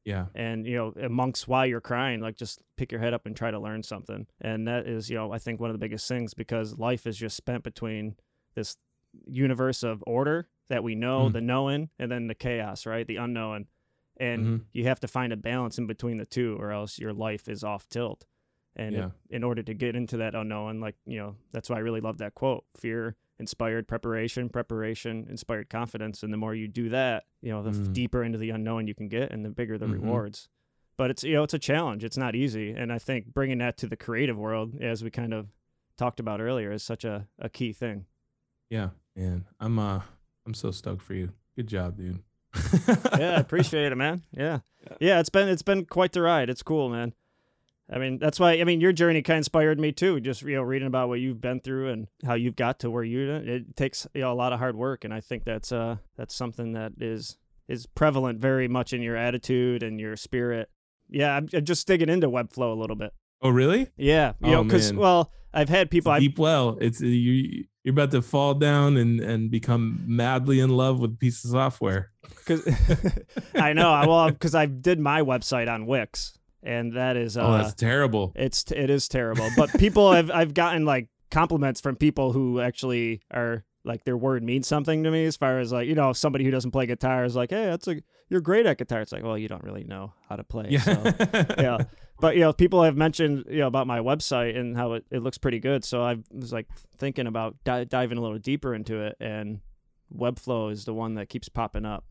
yeah. 0.07 0.27
And 0.35 0.67
you 0.67 0.77
know, 0.77 0.95
amongst 1.03 1.47
while 1.49 1.67
you're 1.67 1.83
crying, 1.83 2.21
like 2.21 2.37
just 2.37 2.63
pick 2.77 2.91
your 2.91 3.01
head 3.03 3.13
up 3.13 3.27
and 3.27 3.37
try 3.37 3.51
to 3.51 3.59
learn 3.59 3.83
something. 3.83 4.27
And 4.41 4.67
that 4.67 4.87
is, 4.87 5.11
you 5.11 5.17
know, 5.17 5.31
I 5.33 5.39
think 5.39 5.61
one 5.61 5.69
of 5.69 5.75
the 5.75 5.79
biggest 5.87 6.09
things 6.09 6.33
because 6.33 6.79
life 6.79 7.07
is 7.07 7.19
just 7.19 7.37
spent 7.37 7.63
between 7.63 8.17
this 8.55 8.79
universe 9.27 9.83
of 9.83 10.03
order 10.07 10.49
that 10.69 10.83
we 10.83 10.95
know, 10.95 11.29
Mm. 11.29 11.33
the 11.35 11.41
knowing, 11.43 11.91
and 11.99 12.11
then 12.11 12.29
the 12.29 12.35
chaos, 12.35 12.87
right? 12.87 13.07
The 13.07 13.17
unknown. 13.17 13.67
And 14.21 14.45
Mhm. 14.47 14.65
you 14.73 14.85
have 14.85 15.01
to 15.01 15.09
find 15.09 15.33
a 15.33 15.37
balance 15.37 15.79
in 15.79 15.87
between 15.87 16.19
the 16.19 16.27
two, 16.27 16.57
or 16.61 16.71
else 16.71 16.99
your 16.99 17.13
life 17.13 17.49
is 17.49 17.65
off 17.65 17.89
tilt. 17.89 18.27
And 18.77 18.95
Yeah. 18.95 19.07
it- 19.07 19.13
in 19.37 19.43
order 19.45 19.63
to 19.63 19.75
get 19.75 19.97
into 19.97 20.19
that 20.19 20.35
unknown, 20.35 20.79
like, 20.79 20.95
you 21.07 21.17
know, 21.19 21.37
that's 21.53 21.69
why 21.71 21.77
I 21.77 21.81
really 21.81 22.01
love 22.03 22.19
that 22.19 22.35
quote 22.35 22.65
fear 22.77 23.17
inspired 23.39 23.89
preparation, 23.89 24.51
preparation 24.51 25.27
inspired 25.29 25.71
confidence. 25.71 26.23
And 26.23 26.31
the 26.33 26.37
more 26.37 26.55
you 26.55 26.69
do 26.69 26.91
that, 26.91 27.25
you 27.41 27.51
know, 27.51 27.63
the 27.63 27.71
f- 27.71 27.77
Mm. 27.77 27.93
deeper 27.95 28.23
into 28.23 28.37
the 28.39 28.51
unknown 28.51 28.87
you 28.87 28.95
can 28.95 29.09
get 29.09 29.33
and 29.33 29.43
the 29.45 29.49
bigger 29.51 29.79
the 29.79 29.87
Mhm. 29.87 29.95
rewards. 29.95 30.49
But 30.99 31.11
it's, 31.11 31.25
you 31.25 31.33
know, 31.33 31.43
it's 31.43 31.55
a 31.55 31.59
challenge. 31.59 32.05
It's 32.05 32.19
not 32.19 32.35
easy. 32.37 32.73
And 32.73 32.93
I 32.93 32.99
think 32.99 33.33
bringing 33.33 33.57
that 33.59 33.79
to 33.79 33.87
the 33.87 33.97
creative 33.97 34.37
world, 34.37 34.79
as 34.83 35.03
we 35.03 35.11
kind 35.11 35.33
of 35.33 35.49
talked 35.97 36.21
about 36.21 36.43
earlier, 36.43 36.71
is 36.71 36.83
such 36.83 37.03
a, 37.07 37.27
a 37.39 37.49
key 37.49 37.73
thing. 37.73 38.05
Yeah. 38.69 38.91
Man, 39.17 39.47
I'm 39.59 39.79
uh 39.79 40.03
I'm 40.47 40.53
so 40.55 40.71
stoked 40.71 41.03
for 41.03 41.15
you. 41.15 41.33
Good 41.57 41.67
job, 41.69 41.97
dude. 41.97 42.23
yeah, 43.19 43.37
I 43.37 43.41
appreciate 43.41 43.93
it, 43.93 43.97
man. 43.97 44.23
Yeah. 44.33 44.61
Yeah, 45.01 45.21
it's 45.21 45.29
been 45.29 45.49
it's 45.49 45.63
been 45.63 45.85
quite 45.85 46.13
the 46.13 46.23
ride. 46.23 46.51
It's 46.51 46.63
cool, 46.63 46.89
man. 46.89 47.15
I 47.93 47.99
mean, 47.99 48.19
that's 48.19 48.39
why 48.39 48.53
I 48.53 48.65
mean 48.65 48.81
your 48.81 48.93
journey 48.93 49.23
kind 49.23 49.37
of 49.37 49.41
inspired 49.41 49.79
me 49.79 49.93
too. 49.93 50.21
Just 50.21 50.43
you 50.43 50.55
know, 50.55 50.63
reading 50.63 50.89
about 50.89 51.09
what 51.09 51.21
you've 51.21 51.41
been 51.41 51.61
through 51.61 51.89
and 51.91 52.09
how 52.25 52.35
you've 52.35 52.57
got 52.57 52.79
to 52.81 52.91
where 52.91 53.05
you 53.05 53.31
it 53.31 53.77
takes 53.77 54.07
you 54.15 54.23
know 54.23 54.33
a 54.33 54.35
lot 54.35 54.53
of 54.53 54.59
hard 54.59 54.77
work, 54.77 55.05
and 55.05 55.13
I 55.13 55.21
think 55.21 55.45
that's 55.45 55.73
uh 55.73 55.97
that's 56.17 56.35
something 56.35 56.73
that 56.73 56.93
is 57.01 57.37
is 57.69 57.87
prevalent 57.87 58.41
very 58.41 58.69
much 58.69 58.93
in 58.93 59.03
your 59.03 59.17
attitude 59.17 59.83
and 59.83 60.01
your 60.01 60.17
spirit. 60.17 60.71
Yeah, 61.09 61.35
I'm, 61.35 61.49
I'm 61.53 61.65
just 61.65 61.87
digging 61.87 62.09
into 62.09 62.29
Webflow 62.29 62.73
a 62.73 62.81
little 62.81 62.97
bit. 62.97 63.13
Oh, 63.43 63.51
really? 63.51 63.89
Yeah, 63.97 64.33
you 64.43 64.49
Oh, 64.49 64.51
know, 64.51 64.65
because 64.65 64.93
man. 64.93 65.01
well, 65.01 65.33
I've 65.53 65.69
had 65.69 65.87
It's 65.87 65.91
people. 65.93 66.13
a 66.13 66.17
I 66.17 66.19
deep 66.21 66.39
well. 66.39 66.79
It's 66.81 67.01
you. 67.01 67.65
You're 67.83 67.93
about 67.93 68.11
to 68.11 68.21
fall 68.23 68.55
down 68.55 68.97
and 68.99 69.21
and 69.21 69.51
become 69.51 70.05
madly 70.07 70.61
in 70.61 70.69
love 70.71 71.01
with 71.01 71.13
a 71.13 71.17
piece 71.17 71.43
of 71.45 71.51
software. 71.51 72.11
Cause 72.45 72.63
I 73.55 73.73
know. 73.73 73.91
I 73.91 74.07
well, 74.07 74.31
because 74.31 74.55
I 74.55 74.67
did 74.67 75.01
my 75.01 75.23
website 75.23 75.69
on 75.73 75.87
Wix, 75.87 76.39
and 76.63 76.95
that 76.97 77.17
is 77.17 77.37
uh, 77.39 77.47
oh, 77.47 77.53
that's 77.57 77.75
terrible. 77.75 78.33
It's 78.37 78.71
it 78.71 78.91
is 78.91 79.09
terrible, 79.09 79.49
but 79.57 79.71
people 79.79 80.13
have 80.13 80.31
I've 80.35 80.53
gotten 80.55 80.85
like 80.85 81.09
compliments 81.31 81.81
from 81.81 81.97
people 81.97 82.33
who 82.33 82.61
actually 82.61 83.23
are 83.33 83.65
like 83.85 84.05
their 84.05 84.17
word 84.17 84.43
means 84.43 84.67
something 84.67 85.03
to 85.05 85.11
me 85.11 85.25
as 85.25 85.37
far 85.39 85.59
as 85.59 85.73
like 85.73 85.89
you 85.89 85.95
know 85.95 86.13
somebody 86.13 86.45
who 86.45 86.51
doesn't 86.51 86.73
play 86.73 86.85
guitar 86.85 87.25
is 87.25 87.35
like 87.35 87.49
hey 87.51 87.65
that's 87.65 87.89
a 87.89 88.03
you're 88.31 88.41
great 88.41 88.65
at 88.65 88.79
guitar 88.79 89.01
it's 89.03 89.13
like 89.13 89.23
well 89.23 89.37
you 89.37 89.49
don't 89.49 89.63
really 89.65 89.85
know 89.85 90.13
how 90.29 90.37
to 90.37 90.45
play 90.45 90.67
Yeah. 90.71 90.81
so 90.81 91.15
yeah 91.59 91.79
but 92.21 92.35
you 92.37 92.41
know 92.41 92.53
people 92.53 92.83
have 92.83 92.97
mentioned 92.97 93.45
you 93.51 93.59
know 93.59 93.67
about 93.67 93.87
my 93.87 93.99
website 93.99 94.57
and 94.59 94.77
how 94.77 94.95
it, 94.95 95.05
it 95.11 95.19
looks 95.23 95.37
pretty 95.37 95.59
good 95.61 95.85
so 95.85 96.03
I 96.03 96.17
was 96.33 96.53
like 96.53 96.67
thinking 96.97 97.27
about 97.27 97.57
di- 97.65 97.85
diving 97.85 98.17
a 98.17 98.21
little 98.23 98.39
deeper 98.39 98.75
into 98.75 99.01
it 99.03 99.17
and 99.21 99.61
Webflow 100.17 100.73
is 100.73 100.85
the 100.87 100.95
one 100.95 101.15
that 101.15 101.29
keeps 101.29 101.49
popping 101.49 101.85
up 101.85 102.05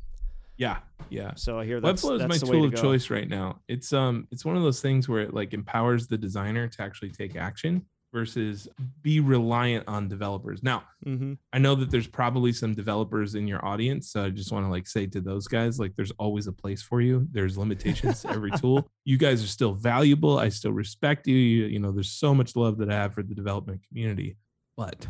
yeah. 0.58 0.80
Yeah. 1.10 1.32
so 1.36 1.58
I 1.58 1.66
hear 1.66 1.80
that's, 1.80 2.04
Webflow 2.04 2.14
is 2.16 2.20
that's 2.28 2.42
my 2.44 2.48
tool 2.52 2.62
to 2.64 2.68
of 2.68 2.74
go. 2.74 2.82
choice 2.82 3.10
right 3.10 3.30
now. 3.30 3.62
It's 3.70 3.94
um 3.94 4.28
it's 4.30 4.44
one 4.44 4.58
of 4.58 4.64
those 4.64 4.82
things 4.82 5.08
where 5.08 5.22
it 5.22 5.34
like 5.34 5.54
empowers 5.54 6.08
the 6.08 6.18
designer 6.18 6.68
to 6.68 6.82
actually 6.82 7.12
take 7.12 7.38
action 7.38 7.86
versus 8.12 8.68
be 9.02 9.20
reliant 9.20 9.88
on 9.88 10.08
developers. 10.08 10.64
Now, 10.64 10.84
mm-hmm. 11.06 11.34
I 11.54 11.60
know 11.60 11.76
that 11.76 11.92
there's 11.92 12.08
probably 12.08 12.52
some 12.52 12.74
developers 12.74 13.36
in 13.36 13.48
your 13.48 13.64
audience. 13.66 14.12
So 14.12 14.26
I 14.26 14.30
just 14.30 14.52
want 14.52 14.66
to 14.66 14.70
like 14.70 14.88
say 14.88 15.06
to 15.08 15.22
those 15.22 15.48
guys, 15.48 15.80
like 15.80 15.96
there's 15.96 16.12
always 16.12 16.48
a 16.48 16.52
place 16.52 16.82
for 16.82 17.02
you. 17.02 17.28
There's 17.32 17.58
limitations 17.58 18.22
to 18.22 18.30
every 18.30 18.52
tool. 18.58 18.90
You 19.06 19.18
guys 19.18 19.44
are 19.44 19.48
still 19.48 19.74
valuable. 19.74 20.40
I 20.40 20.50
still 20.50 20.72
respect 20.72 21.28
you. 21.28 21.36
you. 21.36 21.66
You 21.66 21.80
know, 21.80 21.92
there's 21.92 22.12
so 22.12 22.34
much 22.34 22.56
love 22.56 22.78
that 22.80 22.92
I 22.92 22.96
have 22.96 23.14
for 23.14 23.24
the 23.24 23.36
development 23.36 23.82
community. 23.88 24.38
But 24.76 25.08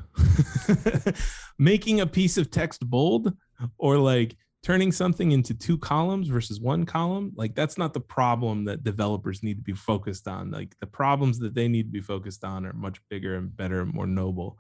making 1.60 2.02
a 2.02 2.08
piece 2.08 2.38
of 2.38 2.50
text 2.50 2.90
bold 2.90 3.34
or 3.78 3.98
like 3.98 4.36
turning 4.62 4.92
something 4.92 5.32
into 5.32 5.54
two 5.54 5.78
columns 5.78 6.28
versus 6.28 6.60
one 6.60 6.86
column, 6.86 7.32
like 7.36 7.56
that's 7.56 7.78
not 7.78 7.94
the 7.94 8.00
problem 8.00 8.66
that 8.66 8.84
developers 8.84 9.42
need 9.42 9.56
to 9.58 9.64
be 9.64 9.74
focused 9.74 10.28
on. 10.28 10.52
Like 10.52 10.76
the 10.80 10.88
problems 10.88 11.40
that 11.40 11.54
they 11.54 11.68
need 11.68 11.84
to 11.84 11.92
be 11.92 12.02
focused 12.02 12.44
on 12.44 12.66
are 12.66 12.74
much 12.74 13.00
bigger 13.10 13.36
and 13.36 13.56
better 13.56 13.82
and 13.82 13.94
more 13.94 14.08
noble 14.08 14.58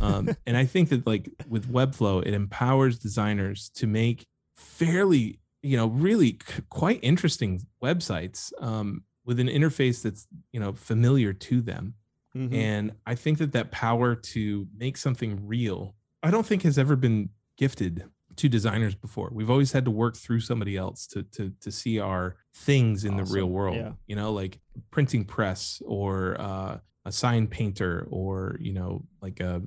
um, 0.00 0.34
and 0.46 0.56
I 0.56 0.64
think 0.66 0.88
that 0.90 1.06
like 1.06 1.28
with 1.48 1.70
Webflow, 1.70 2.26
it 2.26 2.34
empowers 2.34 2.98
designers 2.98 3.70
to 3.76 3.86
make 3.86 4.26
fairly, 4.56 5.40
you 5.62 5.76
know, 5.76 5.86
really 5.88 6.38
c- 6.46 6.62
quite 6.70 7.00
interesting 7.02 7.62
websites 7.82 8.52
um, 8.62 9.04
with 9.24 9.40
an 9.40 9.48
interface 9.48 10.02
that's 10.02 10.26
you 10.52 10.60
know 10.60 10.72
familiar 10.72 11.32
to 11.32 11.60
them. 11.60 11.94
Mhm. 12.36 12.54
And 12.54 12.92
I 13.06 13.14
think 13.14 13.38
that 13.38 13.52
that 13.52 13.70
power 13.70 14.16
to 14.16 14.66
make 14.76 14.96
something 14.96 15.46
real, 15.46 15.94
I 16.22 16.30
don't 16.30 16.44
think 16.46 16.62
has 16.62 16.78
ever 16.78 16.96
been 16.96 17.30
gifted 17.56 18.04
to 18.36 18.48
designers 18.48 18.94
before. 18.94 19.30
We've 19.32 19.50
always 19.50 19.72
had 19.72 19.84
to 19.84 19.90
work 19.90 20.16
through 20.16 20.40
somebody 20.40 20.76
else 20.76 21.06
to 21.08 21.22
to 21.22 21.52
to 21.60 21.70
see 21.70 21.98
our 21.98 22.36
things 22.54 23.04
in 23.04 23.16
the 23.16 23.24
real 23.24 23.46
world. 23.46 23.76
Yeah. 23.76 23.92
You 24.06 24.16
know, 24.16 24.32
like 24.32 24.60
printing 24.90 25.24
press 25.24 25.82
or 25.84 26.40
uh, 26.40 26.78
a 27.04 27.12
sign 27.12 27.46
painter 27.46 28.06
or 28.10 28.56
you 28.60 28.72
know 28.72 29.04
like 29.20 29.40
a 29.40 29.62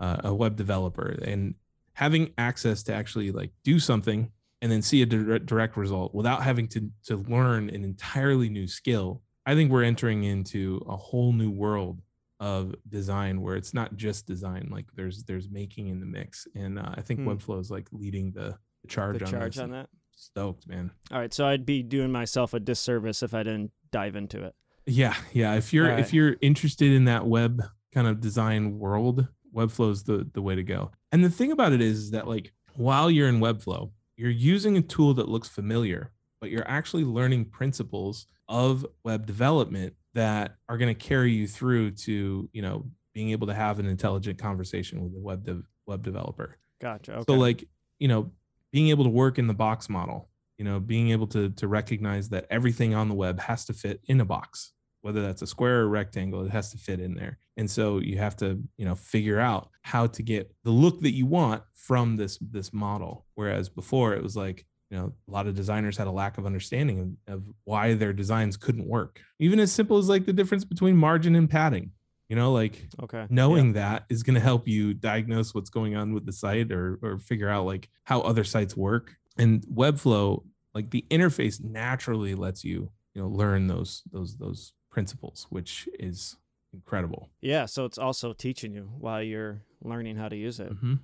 a 0.00 0.20
a 0.24 0.34
web 0.34 0.56
developer 0.56 1.18
and 1.22 1.54
having 1.94 2.32
access 2.38 2.82
to 2.84 2.94
actually 2.94 3.30
like 3.30 3.50
do 3.62 3.78
something 3.78 4.30
and 4.60 4.72
then 4.72 4.82
see 4.82 5.02
a 5.02 5.06
direct, 5.06 5.46
direct 5.46 5.76
result 5.76 6.14
without 6.14 6.42
having 6.42 6.68
to 6.68 6.90
to 7.04 7.16
learn 7.16 7.68
an 7.70 7.84
entirely 7.84 8.48
new 8.48 8.66
skill 8.66 9.22
i 9.46 9.54
think 9.54 9.70
we're 9.70 9.82
entering 9.82 10.24
into 10.24 10.84
a 10.88 10.96
whole 10.96 11.32
new 11.32 11.50
world 11.50 12.00
of 12.40 12.74
design 12.88 13.40
where 13.40 13.56
it's 13.56 13.72
not 13.74 13.96
just 13.96 14.26
design 14.26 14.68
like 14.70 14.86
there's 14.96 15.22
there's 15.24 15.48
making 15.50 15.88
in 15.88 16.00
the 16.00 16.06
mix 16.06 16.46
and 16.56 16.78
uh, 16.78 16.90
i 16.96 17.00
think 17.00 17.20
Hmm. 17.20 17.28
webflow 17.28 17.60
is 17.60 17.70
like 17.70 17.86
leading 17.92 18.32
the, 18.32 18.56
the 18.82 18.88
charge 18.88 19.18
the 19.18 19.24
on 19.24 19.30
charge 19.30 19.58
on 19.58 19.70
that 19.70 19.88
stoked 20.16 20.66
man 20.68 20.90
All 21.12 21.18
right, 21.20 21.32
so 21.32 21.46
I'd 21.46 21.64
be 21.66 21.82
doing 21.82 22.10
myself 22.12 22.54
a 22.54 22.60
disservice 22.60 23.22
if 23.22 23.34
I 23.34 23.42
didn't 23.42 23.72
dive 23.90 24.14
into 24.16 24.42
it. 24.44 24.54
Yeah, 24.86 25.14
yeah. 25.32 25.54
If 25.54 25.72
you're 25.72 25.90
All 25.92 25.98
if 25.98 26.12
you're 26.12 26.36
interested 26.40 26.92
in 26.92 27.04
that 27.06 27.26
web 27.26 27.62
kind 27.92 28.06
of 28.06 28.20
design 28.20 28.78
world, 28.78 29.26
Webflow's 29.54 30.04
the 30.04 30.28
the 30.32 30.40
way 30.42 30.54
to 30.54 30.62
go. 30.62 30.92
And 31.10 31.24
the 31.24 31.30
thing 31.30 31.50
about 31.52 31.72
it 31.72 31.80
is, 31.80 31.98
is 31.98 32.10
that 32.12 32.28
like 32.28 32.52
while 32.76 33.10
you're 33.10 33.28
in 33.28 33.40
Webflow, 33.40 33.90
you're 34.16 34.30
using 34.30 34.76
a 34.76 34.82
tool 34.82 35.14
that 35.14 35.28
looks 35.28 35.48
familiar, 35.48 36.12
but 36.40 36.50
you're 36.50 36.68
actually 36.68 37.04
learning 37.04 37.46
principles 37.46 38.26
of 38.48 38.86
web 39.04 39.26
development 39.26 39.94
that 40.14 40.56
are 40.68 40.78
going 40.78 40.94
to 40.94 40.98
carry 41.00 41.32
you 41.32 41.46
through 41.46 41.90
to, 41.92 42.48
you 42.52 42.62
know, 42.62 42.86
being 43.14 43.30
able 43.30 43.46
to 43.46 43.54
have 43.54 43.78
an 43.78 43.86
intelligent 43.86 44.38
conversation 44.38 45.02
with 45.02 45.14
a 45.14 45.20
web 45.20 45.44
dev, 45.44 45.62
web 45.86 46.02
developer. 46.02 46.56
Gotcha. 46.80 47.12
Okay. 47.14 47.24
So 47.28 47.34
like, 47.34 47.64
you 47.98 48.08
know, 48.08 48.32
being 48.72 48.88
able 48.88 49.04
to 49.04 49.10
work 49.10 49.38
in 49.38 49.46
the 49.46 49.54
box 49.54 49.88
model, 49.88 50.28
you 50.58 50.64
know, 50.64 50.80
being 50.80 51.10
able 51.10 51.26
to 51.28 51.50
to 51.50 51.68
recognize 51.68 52.28
that 52.30 52.46
everything 52.50 52.94
on 52.94 53.08
the 53.08 53.14
web 53.14 53.40
has 53.40 53.64
to 53.66 53.72
fit 53.72 54.00
in 54.06 54.20
a 54.20 54.24
box, 54.24 54.72
whether 55.02 55.22
that's 55.22 55.42
a 55.42 55.46
square 55.46 55.80
or 55.80 55.88
rectangle, 55.88 56.44
it 56.44 56.50
has 56.50 56.70
to 56.72 56.78
fit 56.78 57.00
in 57.00 57.14
there. 57.14 57.38
And 57.56 57.70
so 57.70 57.98
you 57.98 58.18
have 58.18 58.36
to, 58.36 58.60
you 58.76 58.84
know, 58.84 58.94
figure 58.94 59.38
out 59.38 59.70
how 59.82 60.06
to 60.08 60.22
get 60.22 60.52
the 60.64 60.70
look 60.70 61.00
that 61.00 61.12
you 61.12 61.26
want 61.26 61.62
from 61.72 62.16
this 62.16 62.38
this 62.38 62.72
model. 62.72 63.26
Whereas 63.34 63.68
before 63.68 64.14
it 64.14 64.22
was 64.22 64.36
like, 64.36 64.66
you 64.94 65.00
know, 65.00 65.12
a 65.28 65.30
lot 65.32 65.48
of 65.48 65.56
designers 65.56 65.96
had 65.96 66.06
a 66.06 66.12
lack 66.12 66.38
of 66.38 66.46
understanding 66.46 67.18
of, 67.26 67.34
of 67.34 67.42
why 67.64 67.94
their 67.94 68.12
designs 68.12 68.56
couldn't 68.56 68.86
work. 68.86 69.20
Even 69.40 69.58
as 69.58 69.72
simple 69.72 69.98
as 69.98 70.08
like 70.08 70.24
the 70.24 70.32
difference 70.32 70.64
between 70.64 70.96
margin 70.96 71.34
and 71.34 71.50
padding. 71.50 71.90
You 72.28 72.36
know, 72.36 72.52
like 72.52 72.88
okay. 73.02 73.26
knowing 73.28 73.72
that 73.72 74.04
is 74.08 74.22
going 74.22 74.34
to 74.34 74.40
help 74.40 74.68
you 74.68 74.94
diagnose 74.94 75.52
what's 75.52 75.68
going 75.68 75.96
on 75.96 76.14
with 76.14 76.26
the 76.26 76.32
site 76.32 76.70
or 76.70 77.00
or 77.02 77.18
figure 77.18 77.48
out 77.48 77.66
like 77.66 77.88
how 78.04 78.20
other 78.20 78.44
sites 78.44 78.76
work 78.76 79.16
and 79.36 79.62
webflow 79.66 80.42
like 80.74 80.90
the 80.90 81.04
interface 81.10 81.62
naturally 81.62 82.34
lets 82.34 82.64
you 82.64 82.88
you 83.14 83.20
know 83.22 83.28
learn 83.28 83.66
those 83.66 84.02
those 84.10 84.36
those 84.38 84.72
principles 84.90 85.46
which 85.50 85.86
is 85.98 86.36
incredible 86.72 87.30
Yeah. 87.40 87.66
So 87.66 87.84
it's 87.84 87.98
also 87.98 88.32
teaching 88.32 88.72
you 88.72 88.88
while 88.98 89.22
you're 89.22 89.60
learning 89.82 90.16
how 90.16 90.28
to 90.28 90.36
use 90.36 90.60
it. 90.60 90.72
Mhm. 90.72 91.00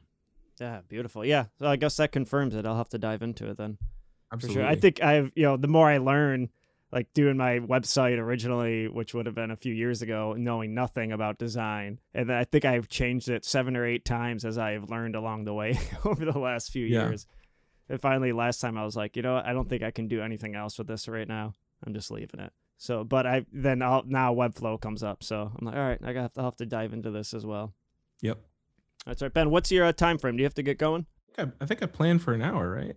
Yeah. 0.61 0.81
Beautiful. 0.89 1.25
Yeah. 1.25 1.47
So 1.59 1.67
I 1.67 1.77
guess 1.77 1.97
that 1.97 2.13
confirms 2.13 2.55
it. 2.55 2.67
I'll 2.67 2.77
have 2.77 2.89
to 2.91 2.99
dive 2.99 3.23
into 3.23 3.49
it 3.51 3.57
then. 3.57 3.79
For 4.29 4.35
Absolutely. 4.35 4.63
sure. 4.63 4.71
I 4.71 4.75
think 4.77 5.03
I've, 5.03 5.33
you 5.35 5.43
know, 5.45 5.57
the 5.57 5.69
more 5.69 5.89
I 5.89 5.99
learn, 5.99 6.51
like 6.93 7.13
doing 7.15 7.37
my 7.37 7.61
website 7.61 8.19
originally, 8.19 8.89
which 8.89 9.15
would 9.15 9.27
have 9.27 9.35
been 9.35 9.51
a 9.51 9.57
few 9.57 9.73
years 9.73 10.03
ago, 10.03 10.35
knowing 10.37 10.75
nothing 10.75 11.13
about 11.13 11.39
design. 11.39 12.01
And 12.15 12.29
then 12.29 12.37
I 12.37 12.45
think 12.45 12.65
I've 12.65 12.89
changed 12.89 13.29
it 13.29 13.45
seven 13.45 13.77
or 13.77 13.87
eight 13.87 14.05
times 14.05 14.45
as 14.45 14.59
I've 14.59 14.91
learned 14.91 15.15
along 15.17 15.45
the 15.45 15.55
way 15.55 15.79
over 16.05 16.25
the 16.25 16.39
last 16.39 16.71
few 16.73 16.85
Yeah. 16.87 17.09
years. 17.09 17.27
And 17.89 18.01
finally, 18.01 18.33
last 18.33 18.61
time 18.61 18.77
I 18.79 18.85
was 18.85 18.97
like, 18.97 19.17
you 19.17 19.23
know 19.23 19.35
what? 19.35 19.47
I 19.47 19.53
don't 19.53 19.69
think 19.69 19.83
I 19.83 19.91
can 19.91 20.07
do 20.09 20.21
anything 20.23 20.55
else 20.55 20.79
with 20.79 20.87
this 20.87 21.09
right 21.09 21.27
now. 21.27 21.55
I'm 21.85 21.95
just 21.95 22.11
leaving 22.11 22.41
it. 22.41 22.53
So, 22.77 23.03
but 23.05 23.27
I 23.27 23.45
then 23.53 23.83
I'll, 23.83 24.05
now 24.07 24.33
Webflow 24.35 24.81
comes 24.81 25.03
up. 25.03 25.23
So 25.25 25.51
I'm 25.59 25.67
like, 25.67 25.75
all 25.77 25.83
right, 25.83 25.99
I 26.05 26.13
got 26.13 26.33
I'll 26.37 26.45
have 26.45 26.57
to 26.57 26.67
dive 26.67 26.93
into 26.93 27.11
this 27.11 27.35
as 27.35 27.45
well. 27.45 27.73
Yep. 28.23 28.39
That's 29.07 29.23
right, 29.23 29.33
Ben. 29.33 29.51
What's 29.51 29.71
your 29.73 29.87
uh, 29.87 29.93
time 29.93 30.19
frame? 30.19 30.37
Do 30.37 30.43
you 30.43 30.47
have 30.47 30.55
to 30.55 30.63
get 30.63 30.79
going? 30.79 31.07
I 31.39 31.43
think 31.43 31.53
I, 31.61 31.67
think 31.67 31.83
I 31.83 31.87
planned 31.87 32.23
for 32.23 32.33
an 32.35 32.43
hour, 32.43 32.71
right? 32.71 32.97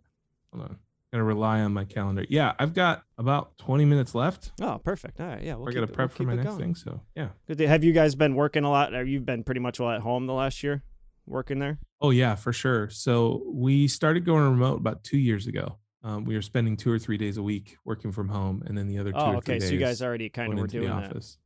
Hold 0.54 0.66
on. 0.66 0.78
Gonna 1.12 1.24
rely 1.24 1.62
on 1.62 1.74
my 1.74 1.86
calendar. 1.86 2.26
Yeah, 2.28 2.54
I've 2.58 2.74
got 2.74 3.04
about 3.20 3.58
20 3.60 3.86
minutes 3.86 4.16
left. 4.16 4.52
Oh, 4.60 4.80
perfect. 4.84 5.22
All 5.22 5.28
right, 5.28 5.44
yeah. 5.44 5.54
We'll 5.56 5.70
I 5.70 5.72
gotta 5.72 5.84
it- 5.84 5.94
prep 5.94 6.10
we'll 6.10 6.16
for 6.18 6.24
my 6.24 6.34
next 6.36 6.48
going. 6.48 6.60
thing. 6.60 6.76
So 6.76 7.02
yeah. 7.16 7.30
Have 7.68 7.84
you 7.84 7.94
guys 7.94 8.16
been 8.16 8.34
working 8.36 8.64
a 8.64 8.70
lot? 8.72 8.94
Have 8.94 9.08
you 9.08 9.20
been 9.20 9.44
pretty 9.44 9.60
much 9.62 9.80
all 9.80 9.92
at 9.92 10.02
home 10.02 10.26
the 10.26 10.34
last 10.34 10.64
year, 10.64 10.84
working 11.28 11.60
there? 11.60 11.78
Oh 12.02 12.10
yeah, 12.10 12.34
for 12.36 12.52
sure. 12.52 12.90
So 12.90 13.44
we 13.46 13.88
started 13.88 14.26
going 14.26 14.44
remote 14.44 14.78
about 14.80 15.04
two 15.04 15.20
years 15.20 15.46
ago. 15.46 15.78
Um, 16.04 16.26
we 16.26 16.34
were 16.36 16.42
spending 16.42 16.76
two 16.76 16.92
or 16.92 16.98
three 17.00 17.18
days 17.18 17.38
a 17.38 17.44
week 17.44 17.78
working 17.86 18.12
from 18.12 18.28
home, 18.28 18.64
and 18.66 18.76
then 18.78 18.88
the 18.88 18.98
other 18.98 19.12
two 19.12 19.18
Oh, 19.20 19.26
or 19.36 19.42
three 19.42 19.54
okay. 19.56 19.60
days 19.60 19.68
So 19.70 19.74
you 19.76 19.80
guys 19.80 20.02
already 20.02 20.30
kind 20.30 20.52
of 20.52 20.60
were 20.60 20.68
doing 20.68 20.90
the 20.90 20.96
that. 20.96 21.12
office. 21.12 21.38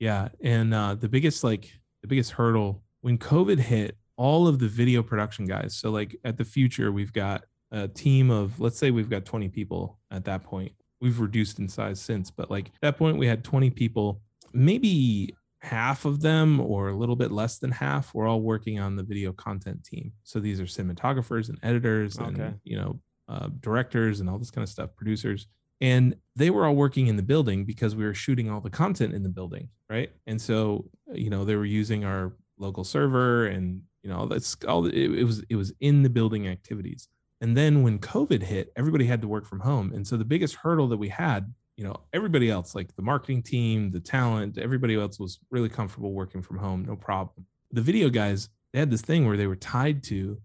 Yeah, 0.00 0.28
and 0.42 0.72
uh, 0.74 0.94
the 0.94 1.08
biggest 1.10 1.44
like 1.44 1.70
the 2.00 2.08
biggest 2.08 2.32
hurdle 2.32 2.82
when 3.04 3.18
COVID 3.18 3.58
hit, 3.58 3.98
all 4.16 4.48
of 4.48 4.58
the 4.60 4.66
video 4.66 5.02
production 5.02 5.44
guys. 5.44 5.76
So 5.76 5.90
like 5.90 6.16
at 6.24 6.38
the 6.38 6.44
Futur, 6.44 6.90
we've 6.90 7.12
got 7.12 7.44
a 7.70 7.86
team 7.86 8.30
of 8.30 8.58
let's 8.60 8.78
say 8.78 8.90
we've 8.90 9.10
got 9.10 9.26
20 9.26 9.50
people 9.50 9.98
at 10.10 10.24
that 10.24 10.42
point. 10.42 10.72
We've 11.02 11.20
reduced 11.20 11.58
in 11.58 11.68
size 11.68 12.00
since, 12.00 12.30
but 12.30 12.50
like 12.50 12.68
at 12.68 12.80
that 12.80 12.96
point 12.96 13.18
we 13.18 13.26
had 13.26 13.44
20 13.44 13.68
people. 13.70 14.22
Maybe 14.54 15.36
half 15.58 16.06
of 16.06 16.22
them 16.22 16.60
or 16.60 16.88
a 16.88 16.96
little 16.96 17.16
bit 17.16 17.30
less 17.30 17.58
than 17.58 17.72
half 17.72 18.14
were 18.14 18.26
all 18.26 18.40
working 18.40 18.78
on 18.80 18.96
the 18.96 19.02
video 19.02 19.32
content 19.34 19.84
team. 19.84 20.12
So 20.22 20.40
these 20.40 20.58
are 20.58 20.64
cinematographers 20.64 21.50
and 21.50 21.58
editors 21.62 22.18
Okay. 22.18 22.40
and 22.42 22.60
you 22.64 22.78
know 22.78 23.00
uh, 23.28 23.48
directors 23.60 24.20
and 24.20 24.30
all 24.30 24.38
this 24.38 24.50
kind 24.50 24.62
of 24.62 24.70
stuff, 24.70 24.96
producers 24.96 25.46
and 25.82 26.14
they 26.36 26.48
were 26.50 26.64
all 26.66 26.74
working 26.74 27.08
in 27.08 27.16
the 27.16 27.22
building 27.22 27.64
because 27.64 27.94
we 27.96 28.04
were 28.04 28.14
shooting 28.14 28.48
all 28.50 28.60
the 28.60 28.70
content 28.70 29.12
in 29.12 29.22
the 29.24 29.28
building 29.28 29.68
right 29.90 30.10
and 30.26 30.40
so 30.40 30.84
you 31.12 31.28
know 31.28 31.44
they 31.44 31.56
were 31.56 31.64
using 31.64 32.04
our 32.04 32.32
local 32.58 32.84
server 32.84 33.46
and 33.46 33.82
you 34.02 34.10
know 34.10 34.18
all 34.18 34.26
that's 34.26 34.56
all 34.68 34.86
it, 34.86 34.94
it 34.94 35.24
was 35.24 35.42
it 35.48 35.56
was 35.56 35.72
in 35.80 36.02
the 36.02 36.10
building 36.10 36.46
activities 36.48 37.08
and 37.40 37.56
then 37.56 37.82
when 37.82 37.98
covid 37.98 38.42
hit 38.42 38.72
everybody 38.76 39.06
had 39.06 39.20
to 39.20 39.28
work 39.28 39.44
from 39.46 39.60
home 39.60 39.92
and 39.92 40.06
so 40.06 40.16
the 40.16 40.24
biggest 40.24 40.54
hurdle 40.56 40.86
that 40.88 40.96
we 40.96 41.08
had 41.08 41.52
you 41.76 41.82
know 41.84 41.96
everybody 42.12 42.50
else 42.50 42.74
like 42.74 42.94
the 42.96 43.02
marketing 43.02 43.42
team 43.42 43.90
the 43.90 44.00
talent 44.00 44.56
everybody 44.58 44.94
else 44.94 45.18
was 45.18 45.40
really 45.50 45.68
comfortable 45.68 46.12
working 46.12 46.42
from 46.42 46.58
home 46.58 46.84
no 46.86 46.94
problem 46.94 47.44
the 47.72 47.80
video 47.82 48.08
guys 48.08 48.48
they 48.72 48.78
had 48.78 48.90
this 48.90 49.02
thing 49.02 49.26
where 49.26 49.36
they 49.36 49.46
were 49.48 49.56
tied 49.56 50.02
to 50.04 50.38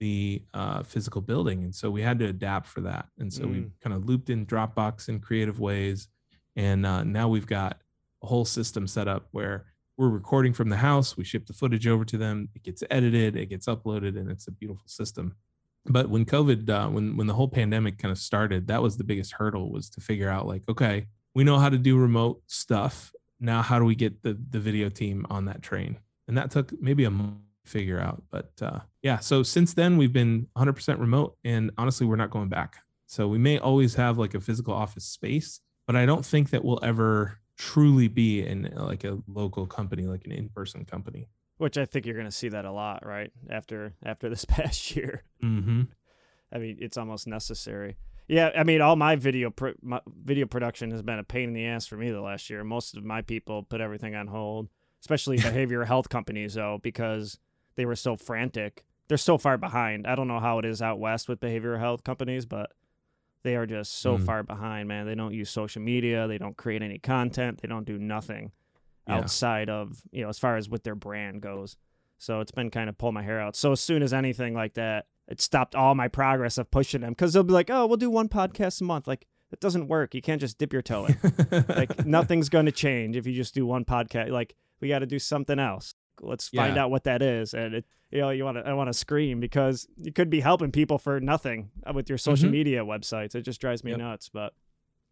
the 0.00 0.42
uh, 0.52 0.82
physical 0.82 1.20
building. 1.20 1.62
And 1.64 1.74
so 1.74 1.90
we 1.90 2.02
had 2.02 2.18
to 2.18 2.26
adapt 2.26 2.66
for 2.66 2.80
that. 2.82 3.06
And 3.18 3.32
so 3.32 3.46
we 3.46 3.58
Mm. 3.58 3.70
kind 3.80 3.94
of 3.94 4.04
looped 4.06 4.28
in 4.28 4.44
Dropbox 4.44 5.08
in 5.08 5.20
creative 5.20 5.60
ways. 5.60 6.08
And 6.56 6.84
uh, 6.84 7.04
now 7.04 7.28
we've 7.28 7.46
got 7.46 7.80
a 8.22 8.26
whole 8.26 8.44
system 8.44 8.86
set 8.86 9.06
up 9.06 9.28
where 9.30 9.66
we're 9.96 10.08
recording 10.08 10.52
from 10.52 10.68
the 10.68 10.76
house, 10.76 11.16
we 11.16 11.24
ship 11.24 11.46
the 11.46 11.52
footage 11.52 11.86
over 11.86 12.04
to 12.04 12.16
them, 12.16 12.48
it 12.54 12.62
gets 12.62 12.82
edited, 12.90 13.36
it 13.36 13.46
gets 13.46 13.66
uploaded, 13.66 14.18
and 14.18 14.30
it's 14.30 14.48
a 14.48 14.52
beautiful 14.52 14.86
system. 14.86 15.34
But 15.86 16.08
when 16.08 16.24
COVID, 16.24 16.68
uh, 16.68 16.88
when 16.88 17.16
when 17.16 17.26
the 17.26 17.34
whole 17.34 17.48
pandemic 17.48 17.98
kind 17.98 18.10
of 18.10 18.18
started, 18.18 18.68
that 18.68 18.82
was 18.82 18.96
the 18.96 19.04
biggest 19.04 19.32
hurdle 19.32 19.70
was 19.70 19.90
to 19.90 20.00
figure 20.00 20.30
out 20.30 20.46
like, 20.46 20.62
okay, 20.68 21.06
we 21.34 21.44
know 21.44 21.58
how 21.58 21.68
to 21.68 21.78
do 21.78 21.98
remote 21.98 22.42
stuff. 22.46 23.12
Now, 23.38 23.60
how 23.62 23.78
do 23.78 23.84
we 23.84 23.94
get 23.94 24.22
the 24.22 24.38
the 24.50 24.60
video 24.60 24.88
team 24.88 25.26
on 25.28 25.44
that 25.44 25.62
train? 25.62 25.98
And 26.26 26.38
that 26.38 26.50
took 26.50 26.72
maybe 26.80 27.04
a 27.04 27.10
month 27.10 27.36
to 27.64 27.70
figure 27.70 28.00
out. 28.00 28.22
But 28.30 28.50
uh, 28.62 28.80
yeah, 29.02 29.18
so 29.18 29.42
since 29.42 29.74
then 29.74 29.98
we've 29.98 30.12
been 30.12 30.48
100% 30.56 30.98
remote, 30.98 31.36
and 31.44 31.70
honestly, 31.76 32.06
we're 32.06 32.16
not 32.16 32.30
going 32.30 32.48
back. 32.48 32.76
So 33.06 33.28
we 33.28 33.38
may 33.38 33.58
always 33.58 33.94
have 33.96 34.16
like 34.16 34.34
a 34.34 34.40
physical 34.40 34.72
office 34.72 35.04
space, 35.04 35.60
but 35.86 35.96
I 35.96 36.06
don't 36.06 36.24
think 36.24 36.50
that 36.50 36.64
we'll 36.64 36.82
ever 36.82 37.38
truly 37.64 38.08
be 38.08 38.44
in 38.44 38.72
uh, 38.76 38.84
like 38.84 39.04
a 39.04 39.18
local 39.26 39.66
company, 39.66 40.04
like 40.04 40.26
an 40.26 40.32
in-person 40.32 40.84
company. 40.84 41.28
Which 41.56 41.78
I 41.78 41.86
think 41.86 42.04
you're 42.04 42.16
going 42.16 42.26
to 42.26 42.32
see 42.32 42.48
that 42.48 42.64
a 42.64 42.72
lot, 42.72 43.06
right? 43.06 43.32
After 43.48 43.94
after 44.04 44.28
this 44.28 44.44
past 44.56 44.94
year. 44.96 45.24
Mm-hmm. 45.42 45.82
I 46.52 46.58
mean, 46.58 46.76
it's 46.80 46.96
almost 46.96 47.26
necessary. 47.26 47.96
Yeah, 48.28 48.50
I 48.56 48.64
mean, 48.64 48.80
all 48.80 48.96
my 48.96 49.16
video 49.16 49.50
pro- 49.50 49.74
my 49.82 50.00
video 50.06 50.46
production 50.46 50.90
has 50.90 51.02
been 51.02 51.18
a 51.18 51.24
pain 51.24 51.48
in 51.48 51.54
the 51.54 51.66
ass 51.66 51.86
for 51.86 51.96
me 51.96 52.10
the 52.10 52.20
last 52.20 52.50
year. 52.50 52.64
Most 52.64 52.96
of 52.96 53.04
my 53.04 53.22
people 53.22 53.62
put 53.62 53.80
everything 53.80 54.14
on 54.14 54.26
hold, 54.26 54.68
especially 55.00 55.38
behavioral 55.50 55.86
health 55.86 56.08
companies, 56.08 56.54
though, 56.54 56.78
because 56.82 57.38
they 57.76 57.86
were 57.86 57.96
so 57.96 58.16
frantic. 58.16 58.84
They're 59.08 59.18
so 59.18 59.36
far 59.36 59.58
behind. 59.58 60.06
I 60.06 60.14
don't 60.14 60.28
know 60.28 60.40
how 60.40 60.58
it 60.58 60.64
is 60.64 60.80
out 60.80 60.98
west 60.98 61.28
with 61.28 61.40
behavioral 61.40 61.78
health 61.78 62.04
companies, 62.04 62.46
but 62.46 62.72
they 63.44 63.54
are 63.56 63.66
just 63.66 63.92
so 64.00 64.18
Mm. 64.18 64.26
far 64.26 64.42
behind, 64.42 64.88
man. 64.88 65.06
They 65.06 65.14
don't 65.14 65.32
use 65.34 65.48
social 65.50 65.80
media. 65.82 66.26
They 66.26 66.38
don't 66.38 66.56
create 66.56 66.82
any 66.82 66.98
content. 66.98 67.60
They 67.62 67.68
don't 67.68 67.84
do 67.86 67.96
nothing 67.98 68.50
Yeah. 69.06 69.18
outside 69.18 69.68
of 69.70 70.02
you 70.10 70.22
know 70.22 70.28
as 70.30 70.38
far 70.38 70.56
as 70.56 70.68
what 70.68 70.82
their 70.82 70.94
brand 70.96 71.40
goes. 71.42 71.76
So 72.18 72.40
it's 72.40 72.50
been 72.52 72.70
kind 72.70 72.88
of 72.88 72.96
pull 72.98 73.12
my 73.12 73.22
hair 73.22 73.40
out. 73.40 73.54
So 73.54 73.72
as 73.72 73.80
soon 73.80 74.02
as 74.02 74.12
anything 74.12 74.54
like 74.54 74.74
that, 74.74 75.06
it 75.28 75.40
stopped 75.40 75.74
all 75.74 75.94
my 75.94 76.08
progress 76.08 76.58
of 76.58 76.70
pushing 76.70 77.02
them 77.02 77.10
because 77.10 77.32
they'll 77.32 77.42
be 77.44 77.52
like, 77.52 77.70
"Oh, 77.70 77.86
we'll 77.86 77.96
do 77.98 78.10
one 78.10 78.28
podcast 78.28 78.80
a 78.80 78.84
month." 78.84 79.06
Like 79.06 79.26
it 79.52 79.60
doesn't 79.60 79.86
work. 79.88 80.14
You 80.14 80.22
can't 80.22 80.40
just 80.40 80.58
dip 80.58 80.72
your 80.72 80.82
toe 80.82 81.06
in. 81.06 81.16
like 81.68 82.04
nothing's 82.06 82.48
going 82.48 82.66
to 82.66 82.72
change 82.72 83.14
if 83.16 83.26
you 83.26 83.32
just 83.34 83.54
do 83.54 83.64
one 83.66 83.84
podcast. 83.84 84.30
Like 84.30 84.54
we 84.80 84.88
got 84.88 85.00
to 85.00 85.06
do 85.06 85.18
something 85.18 85.58
else. 85.58 85.94
Let's 86.26 86.48
find 86.48 86.76
out 86.78 86.90
what 86.90 87.04
that 87.04 87.22
is. 87.22 87.54
And 87.54 87.74
it, 87.74 87.84
you 88.10 88.20
know, 88.20 88.30
you 88.30 88.44
want 88.44 88.58
to, 88.58 88.66
I 88.68 88.72
want 88.74 88.88
to 88.88 88.94
scream 88.94 89.40
because 89.40 89.86
you 89.96 90.12
could 90.12 90.30
be 90.30 90.40
helping 90.40 90.70
people 90.72 90.98
for 90.98 91.20
nothing 91.20 91.70
uh, 91.86 91.92
with 91.92 92.08
your 92.08 92.18
social 92.18 92.48
Mhm. 92.48 92.52
media 92.52 92.84
websites. 92.84 93.34
It 93.34 93.42
just 93.42 93.60
drives 93.60 93.82
me 93.84 93.90
Yep. 93.92 93.98
nuts. 94.00 94.28
But 94.28 94.54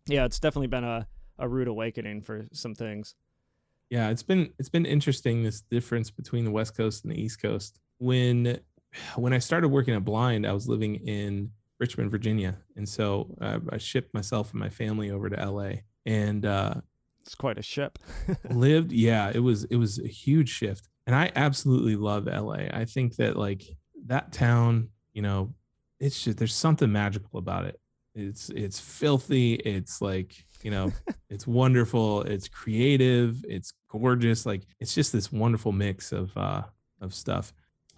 yeah, 0.06 0.24
it's 0.24 0.38
definitely 0.40 0.68
been 0.68 0.84
a, 0.84 1.06
a 1.38 1.48
rude 1.48 1.68
awakening 1.68 2.22
for 2.22 2.46
some 2.52 2.74
things. 2.74 3.14
yeah 3.90 4.08
it's 4.10 4.22
been 4.22 4.52
it's 4.58 4.68
been 4.70 4.86
interesting 4.86 5.42
this 5.42 5.60
difference 5.60 6.10
between 6.10 6.44
the 6.46 6.50
west 6.50 6.74
coast 6.76 7.04
and 7.04 7.12
the 7.12 7.20
east 7.20 7.42
coast 7.42 7.78
when 7.98 8.58
when 9.16 9.32
i 9.34 9.38
started 9.38 9.68
working 9.68 9.92
at 9.94 10.02
blind 10.04 10.46
i 10.46 10.52
was 10.52 10.66
living 10.66 10.94
in 11.06 11.50
richmond 11.78 12.10
virginia 12.10 12.56
and 12.76 12.88
so 12.88 13.34
uh, 13.42 13.58
i 13.70 13.76
shipped 13.78 14.14
myself 14.14 14.50
and 14.52 14.60
my 14.60 14.70
family 14.70 15.10
over 15.10 15.28
to 15.28 15.36
la 15.50 15.72
and 16.06 16.46
uh 16.46 16.74
It's 17.20 17.34
quite 17.34 17.58
a 17.58 17.62
ship. 17.62 17.98
lived 18.50 18.92
yeah 18.92 19.30
it 19.34 19.40
was 19.40 19.64
it 19.64 19.76
was 19.76 19.98
a 19.98 20.08
huge 20.08 20.48
shift 20.48 20.88
and 21.07 21.14
i 21.16 21.30
absolutely 21.36 21.96
love 21.96 22.26
la 22.26 22.53
i 22.55 22.84
think 22.84 23.16
that 23.16 23.36
like 23.36 23.62
that 24.07 24.32
town 24.32 24.88
you 25.12 25.22
know 25.22 25.55
it's 26.00 26.22
just 26.24 26.38
there's 26.38 26.55
something 26.55 26.90
magical 26.90 27.38
about 27.38 27.64
it. 27.64 27.78
It's 28.14 28.50
it's 28.50 28.80
filthy 28.80 29.55
it's 29.55 30.03
like 30.03 30.34
you 30.62 30.70
know 30.72 30.92
it's 31.30 31.46
wonderful 31.46 32.22
it's 32.22 32.48
creative 32.48 33.44
it's 33.48 33.72
gorgeous 33.88 34.44
like 34.44 34.64
it's 34.80 34.94
just 34.94 35.12
this 35.12 35.30
wonderful 35.30 35.70
mix 35.72 36.11
of 36.12 36.36
uh 36.36 36.62
of 37.00 37.14
stuff. 37.14 37.53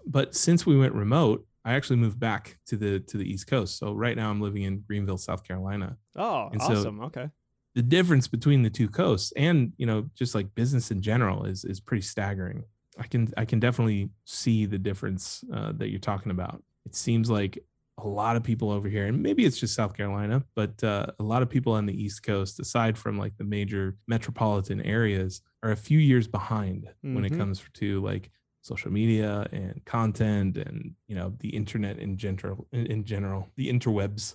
But 0.07 0.35
since 0.35 0.67
we 0.67 0.77
went 0.77 0.93
remote 0.95 1.47
i 1.65 1.73
actually 1.73 1.97
moved 1.97 2.21
back 2.21 2.59
to 2.67 2.77
the 2.77 3.01
to 3.01 3.17
the 3.17 3.25
east 3.29 3.47
coast. 3.47 3.79
So 3.79 3.93
right 3.95 4.17
now 4.17 4.29
i'm 4.31 4.41
living 4.43 4.65
in 4.65 4.81
greenville 4.87 5.17
south 5.19 5.43
carolina. 5.43 5.97
Oh, 6.15 6.51
And 6.53 6.61
so- 6.61 6.73
awesome. 6.75 7.01
okay. 7.05 7.31
the 7.75 7.83
difference 7.83 8.29
between 8.29 8.63
the 8.63 8.71
two 8.71 8.89
coasts 8.91 9.33
and 9.37 9.73
you 9.79 9.87
know 9.87 10.11
just 10.15 10.35
like 10.35 10.55
business 10.55 10.91
in 10.91 11.01
general 11.01 11.45
is 11.47 11.65
is 11.65 11.81
pretty 11.81 12.03
staggering 12.03 12.65
i 12.99 13.07
can 13.07 13.33
i 13.37 13.45
can 13.45 13.59
definitely 13.61 14.09
see 14.25 14.67
the 14.67 14.79
difference 14.79 15.45
uh, 15.53 15.73
that 15.77 15.89
you're 15.91 15.99
talking 15.99 16.31
about 16.31 16.63
it 16.87 16.95
seems 16.95 17.29
like 17.31 17.59
a 17.99 18.07
lot 18.09 18.35
of 18.37 18.43
people 18.43 18.71
over 18.71 18.89
here 18.89 19.07
and 19.07 19.23
maybe 19.23 19.45
it's 19.45 19.59
just 19.59 19.75
south 19.75 19.95
carolina 19.97 20.43
but 20.57 20.83
uh, 20.83 21.07
a 21.19 21.23
lot 21.23 21.43
of 21.43 21.49
people 21.49 21.73
on 21.73 21.87
the 21.87 22.03
east 22.05 22.23
coast 22.23 22.59
aside 22.61 22.99
from 22.99 23.19
like 23.19 23.37
the 23.39 23.45
major 23.45 23.97
metropolitan 24.09 24.81
areas 24.83 25.41
are 25.63 25.71
a 25.71 25.77
few 25.77 25.99
years 25.99 26.27
behind 26.27 26.89
when 27.03 27.25
it 27.25 27.33
Mhm. 27.33 27.39
comes 27.39 27.63
to 27.75 28.01
like 28.03 28.31
social 28.63 28.91
media 28.91 29.47
and 29.53 29.85
content 29.85 30.57
and 30.57 30.95
you 31.07 31.15
know 31.15 31.35
the 31.41 31.51
internet 31.51 31.99
in 31.99 32.17
general 32.17 32.67
in, 32.73 32.87
in 32.87 33.05
general 33.05 33.49
the 33.57 33.69
interwebs 33.69 34.35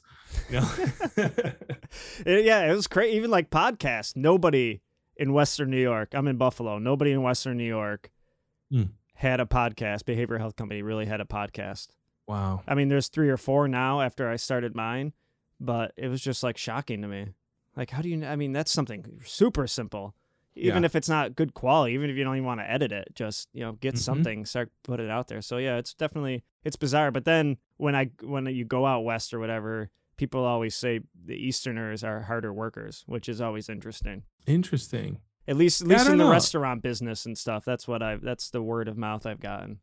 you 0.50 0.60
know 0.60 0.70
yeah, 2.26 2.70
it 2.72 2.76
was 2.76 2.88
crazy. 2.88 3.16
Even 3.18 3.32
like 3.32 3.50
podcasts, 3.50 4.16
nobody 4.16 4.82
in 5.18 5.34
Western 5.34 5.70
New 5.70 5.82
York. 5.82 6.10
I'm 6.14 6.28
in 6.28 6.38
Buffalo. 6.38 6.78
Nobody 6.80 7.12
in 7.12 7.22
Western 7.24 7.58
New 7.58 7.64
York 7.68 8.12
Hmm. 8.72 8.84
had 9.16 9.40
a 9.40 9.46
podcast. 9.46 10.04
Behavioral 10.04 10.40
health 10.40 10.56
company 10.56 10.82
really 10.82 11.06
had 11.06 11.22
a 11.22 11.26
podcast. 11.26 11.90
wow 12.28 12.62
I 12.68 12.76
mean, 12.76 12.88
there's 12.90 13.08
three 13.10 13.30
or 13.30 13.38
four 13.38 13.68
now 13.68 14.02
after 14.02 14.30
I 14.30 14.36
started 14.36 14.76
mine, 14.76 15.14
but 15.60 15.92
it 15.98 16.08
was 16.08 16.22
just 16.22 16.44
like 16.44 16.58
shocking 16.58 17.02
to 17.02 17.08
me. 17.08 17.28
Like, 17.76 17.90
how 17.92 18.02
do 18.02 18.10
you? 18.10 18.26
I 18.26 18.36
mean, 18.36 18.52
that's 18.54 18.72
something 18.72 19.20
super 19.26 19.66
simple. 19.68 20.16
Even 20.56 20.84
Yeah. 20.84 20.88
if 20.88 20.96
it's 20.96 21.08
not 21.08 21.36
good 21.36 21.54
quality, 21.54 21.94
even 21.94 22.10
if 22.10 22.18
you 22.18 22.24
don't 22.24 22.36
even 22.36 22.46
want 22.46 22.60
to 22.60 22.70
edit 22.70 22.92
it, 22.92 23.10
just 23.16 23.48
you 23.54 23.62
know, 23.62 23.74
get 23.74 23.96
Mhm. 23.96 24.00
something, 24.00 24.46
start 24.46 24.72
put 24.84 25.00
it 25.00 25.10
out 25.10 25.28
there. 25.28 25.42
So 25.42 25.58
yeah, 25.58 25.78
it's 25.78 25.94
definitely 25.94 26.44
it's 26.64 26.76
bizarre. 26.76 27.12
But 27.12 27.26
then 27.26 27.58
when 27.78 27.96
I 27.96 28.12
when 28.22 28.46
you 28.48 28.66
go 28.66 28.86
out 28.86 29.04
west 29.06 29.34
or 29.34 29.40
whatever, 29.40 29.90
people 30.18 30.44
always 30.44 30.76
say 30.76 31.00
the 31.16 31.36
Easterners 31.36 32.04
are 32.04 32.24
harder 32.24 32.52
workers, 32.52 33.04
which 33.08 33.30
is 33.30 33.40
always 33.40 33.70
interesting. 33.70 34.24
Interesting. 34.48 35.20
At 35.50 35.58
least, 35.58 35.82
at 35.82 35.88
least 35.88 36.08
in 36.08 36.18
the 36.20 36.26
know. 36.26 36.32
restaurant 36.32 36.84
business 36.84 37.26
and 37.26 37.36
stuff. 37.36 37.66
That's 37.66 37.88
what 37.88 38.04
I've. 38.04 38.22
That's 38.22 38.52
the 38.52 38.62
word 38.62 38.88
of 38.88 38.98
mouth 38.98 39.26
I've 39.26 39.40
gotten. 39.40 39.80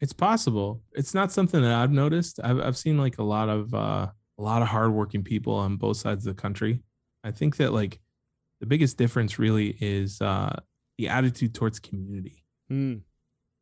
It's 0.00 0.12
possible. 0.12 0.80
It's 0.92 1.12
not 1.12 1.32
something 1.32 1.60
that 1.60 1.72
I've 1.72 1.90
noticed. 1.90 2.38
I've 2.44 2.60
I've 2.60 2.76
seen 2.76 2.96
like 2.96 3.18
a 3.18 3.24
lot 3.24 3.48
of 3.48 3.74
uh, 3.74 4.06
a 4.38 4.42
lot 4.42 4.62
of 4.62 4.68
hardworking 4.68 5.24
people 5.24 5.54
on 5.54 5.76
both 5.76 5.96
sides 5.96 6.24
of 6.24 6.36
the 6.36 6.40
country. 6.40 6.84
I 7.24 7.32
think 7.32 7.56
that 7.56 7.72
like 7.72 7.98
the 8.60 8.66
biggest 8.66 8.96
difference 8.96 9.40
really 9.40 9.76
is 9.80 10.20
uh, 10.20 10.60
the 10.98 11.08
attitude 11.08 11.52
towards 11.52 11.80
community. 11.80 12.44
Hmm. 12.68 12.98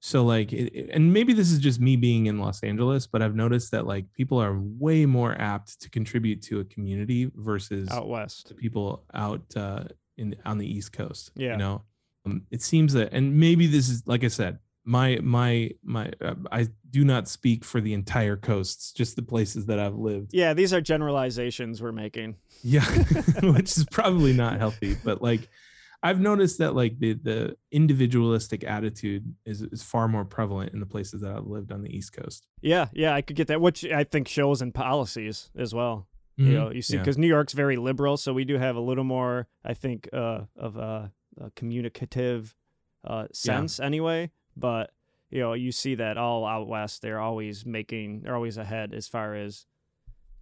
So 0.00 0.22
like, 0.22 0.52
it, 0.52 0.90
and 0.92 1.14
maybe 1.14 1.32
this 1.32 1.50
is 1.50 1.58
just 1.58 1.80
me 1.80 1.96
being 1.96 2.26
in 2.26 2.38
Los 2.38 2.62
Angeles, 2.62 3.06
but 3.06 3.22
I've 3.22 3.34
noticed 3.34 3.70
that 3.70 3.86
like 3.86 4.12
people 4.12 4.36
are 4.36 4.58
way 4.60 5.06
more 5.06 5.34
apt 5.40 5.80
to 5.80 5.88
contribute 5.88 6.42
to 6.42 6.60
a 6.60 6.64
community 6.64 7.30
versus 7.34 7.90
Out 7.90 8.08
west. 8.08 8.48
to 8.48 8.54
people 8.54 9.06
out 9.14 9.44
uh, 9.56 9.84
in 10.16 10.36
on 10.44 10.58
the 10.58 10.66
East 10.66 10.92
Coast. 10.92 11.30
Yeah. 11.34 11.52
you 11.52 11.58
know, 11.58 11.82
um, 12.26 12.42
it 12.50 12.62
seems 12.62 12.92
that, 12.94 13.12
and 13.12 13.38
maybe 13.38 13.66
this 13.66 13.88
is 13.88 14.02
like 14.06 14.24
I 14.24 14.28
said, 14.28 14.58
my 14.84 15.18
my 15.22 15.70
my. 15.82 16.10
Uh, 16.20 16.34
I 16.52 16.68
do 16.90 17.04
not 17.04 17.28
speak 17.28 17.64
for 17.64 17.80
the 17.80 17.94
entire 17.94 18.36
coasts, 18.36 18.92
just 18.92 19.16
the 19.16 19.22
places 19.22 19.66
that 19.66 19.78
I've 19.78 19.96
lived. 19.96 20.32
Yeah, 20.32 20.54
these 20.54 20.72
are 20.72 20.80
generalizations 20.80 21.82
we're 21.82 21.92
making. 21.92 22.36
Yeah, 22.62 22.84
which 23.42 23.76
is 23.76 23.86
probably 23.90 24.32
not 24.32 24.58
healthy, 24.58 24.96
but 25.04 25.22
like. 25.22 25.48
I've 26.02 26.20
noticed 26.20 26.58
that 26.58 26.74
like 26.74 26.98
the 26.98 27.14
the 27.14 27.56
individualistic 27.72 28.62
attitude 28.62 29.34
is, 29.46 29.62
is 29.62 29.82
far 29.82 30.06
more 30.06 30.26
prevalent 30.26 30.74
in 30.74 30.80
the 30.80 30.84
places 30.84 31.22
that 31.22 31.34
I've 31.34 31.46
lived 31.46 31.72
on 31.72 31.80
the 31.80 31.88
East 31.88 32.12
Coast. 32.12 32.46
Yeah, 32.60 32.88
yeah, 32.92 33.14
I 33.14 33.22
could 33.22 33.36
get 33.36 33.46
that, 33.46 33.62
which 33.62 33.86
I 33.86 34.04
think 34.04 34.28
shows 34.28 34.60
in 34.60 34.72
policies 34.72 35.48
as 35.56 35.74
well. 35.74 36.06
You 36.36 36.52
know, 36.52 36.70
you 36.72 36.82
see, 36.82 36.94
Yeah. 36.96 37.00
because 37.02 37.16
New 37.16 37.28
York's 37.28 37.52
very 37.52 37.76
liberal, 37.76 38.16
so 38.16 38.32
we 38.32 38.44
do 38.44 38.58
have 38.58 38.74
a 38.76 38.80
little 38.80 39.04
more, 39.04 39.46
I 39.64 39.72
think, 39.74 40.08
uh, 40.12 40.40
of 40.56 40.76
a, 40.76 41.12
a 41.40 41.50
communicative 41.50 42.54
uh, 43.04 43.26
sense 43.32 43.78
anyway. 43.78 44.30
But 44.56 44.90
you 45.30 45.40
know, 45.40 45.52
you 45.52 45.72
see 45.72 45.94
that 45.96 46.16
all 46.16 46.44
out 46.46 46.68
west, 46.68 47.02
they're 47.02 47.20
always 47.20 47.66
making, 47.66 48.20
they're 48.22 48.34
always 48.34 48.56
ahead 48.56 48.94
as 48.94 49.06
far 49.08 49.34
as 49.34 49.66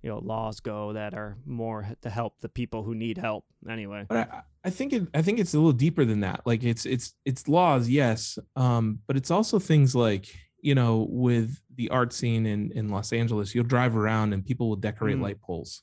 you 0.03 0.11
know 0.11 0.19
laws 0.19 0.61
go 0.61 0.93
that 0.95 1.15
are 1.15 1.37
more 1.47 1.89
to 2.03 2.11
help 2.11 2.41
the 2.41 2.49
people 2.49 2.83
who 2.83 2.95
need 2.95 3.19
help. 3.19 3.45
Anyway, 3.69 4.05
but 4.09 4.31
I, 4.33 4.43
I 4.65 4.71
think 4.71 4.93
it, 4.93 5.09
I 5.15 5.23
think 5.23 5.39
it's 5.39 5.55
a 5.55 5.59
little 5.59 5.73
deeper 5.73 6.05
than 6.05 6.21
that. 6.21 6.41
Like 6.47 6.63
it's 6.65 6.85
it's 6.87 7.15
it's 7.25 7.49
laws, 7.49 7.89
yes, 7.89 8.39
um, 8.57 9.01
but 9.07 9.17
it's 9.17 9.31
also 9.31 9.59
things 9.59 9.95
like 9.95 10.27
you 10.63 10.75
know 10.75 11.07
with 11.11 11.61
the 11.75 11.91
art 11.91 12.13
scene 12.15 12.47
in 12.47 12.71
in 12.73 12.89
Los 12.89 13.13
Angeles, 13.13 13.55
you'll 13.55 13.65
drive 13.65 13.95
around 13.97 14.33
and 14.33 14.45
people 14.47 14.69
will 14.71 14.77
decorate 14.77 15.17
Mm. 15.19 15.23
light 15.23 15.41
poles. 15.43 15.83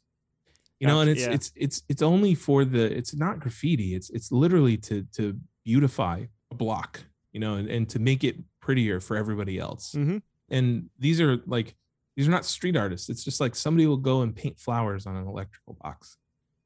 You 0.80 0.88
know, 0.88 1.02
and 1.02 1.10
it's 1.10 1.22
yeah. 1.22 1.32
it's 1.32 1.52
it's 1.56 1.84
it's 1.90 2.02
only 2.02 2.34
for 2.36 2.64
the 2.66 2.86
it's 2.98 3.14
not 3.14 3.40
graffiti. 3.42 3.94
It's 3.96 4.10
it's 4.10 4.32
literally 4.32 4.78
to 4.78 5.04
to 5.18 5.38
beautify 5.66 6.24
a 6.52 6.56
block, 6.56 7.04
you 7.34 7.40
know, 7.40 7.56
and, 7.56 7.68
and 7.70 7.88
to 7.90 8.00
make 8.00 8.24
it 8.24 8.38
prettier 8.62 9.00
for 9.02 9.16
everybody 9.18 9.60
else. 9.60 9.94
Mhm. 9.96 10.22
And 10.50 10.90
these 10.98 11.20
are 11.22 11.38
like 11.46 11.76
these 12.16 12.28
are 12.28 12.32
not 12.32 12.46
street 12.46 12.78
artists. 12.78 13.10
It's 13.10 13.24
just 13.26 13.40
like 13.42 13.56
somebody 13.56 13.86
will 13.88 13.98
go 13.98 14.22
and 14.22 14.34
paint 14.36 14.58
flowers 14.58 15.06
on 15.06 15.16
an 15.18 15.28
electrical 15.28 15.78
box 15.82 16.18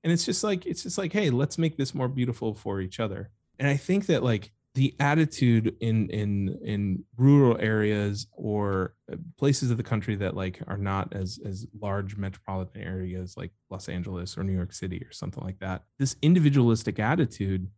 and 0.03 0.11
it's 0.13 0.25
just 0.25 0.43
like 0.43 0.65
it's 0.65 0.83
just 0.83 0.97
like 0.97 1.13
hey 1.13 1.29
let's 1.29 1.57
make 1.57 1.77
this 1.77 1.93
more 1.95 2.07
beautiful 2.09 2.53
for 2.53 2.81
each 2.81 2.99
other 2.99 3.29
and 3.57 3.69
i 3.69 3.77
think 3.77 4.05
that 4.07 4.21
like 4.21 4.51
the 4.75 4.95
attitude 4.99 5.75
in 5.81 6.09
in 6.09 6.57
in 6.63 7.03
rural 7.17 7.57
areas 7.59 8.27
or 8.31 8.95
uh, 9.11 9.15
places 9.37 9.69
of 9.69 9.77
the 9.77 9.83
country 9.83 10.15
that 10.15 10.35
like 10.35 10.61
are 10.67 10.77
not 10.77 11.13
as 11.13 11.39
as 11.45 11.67
large 11.79 12.17
metropolitan 12.17 12.81
areas 12.81 13.35
like 13.37 13.51
los 13.69 13.87
angeles 13.87 14.35
or 14.37 14.43
new 14.43 14.53
york 14.53 14.73
city 14.73 14.97
or 15.05 15.11
something 15.11 15.43
like 15.43 15.59
that 15.59 15.83
this 15.99 16.15
individualistic 16.23 16.97
attitude 16.99 17.69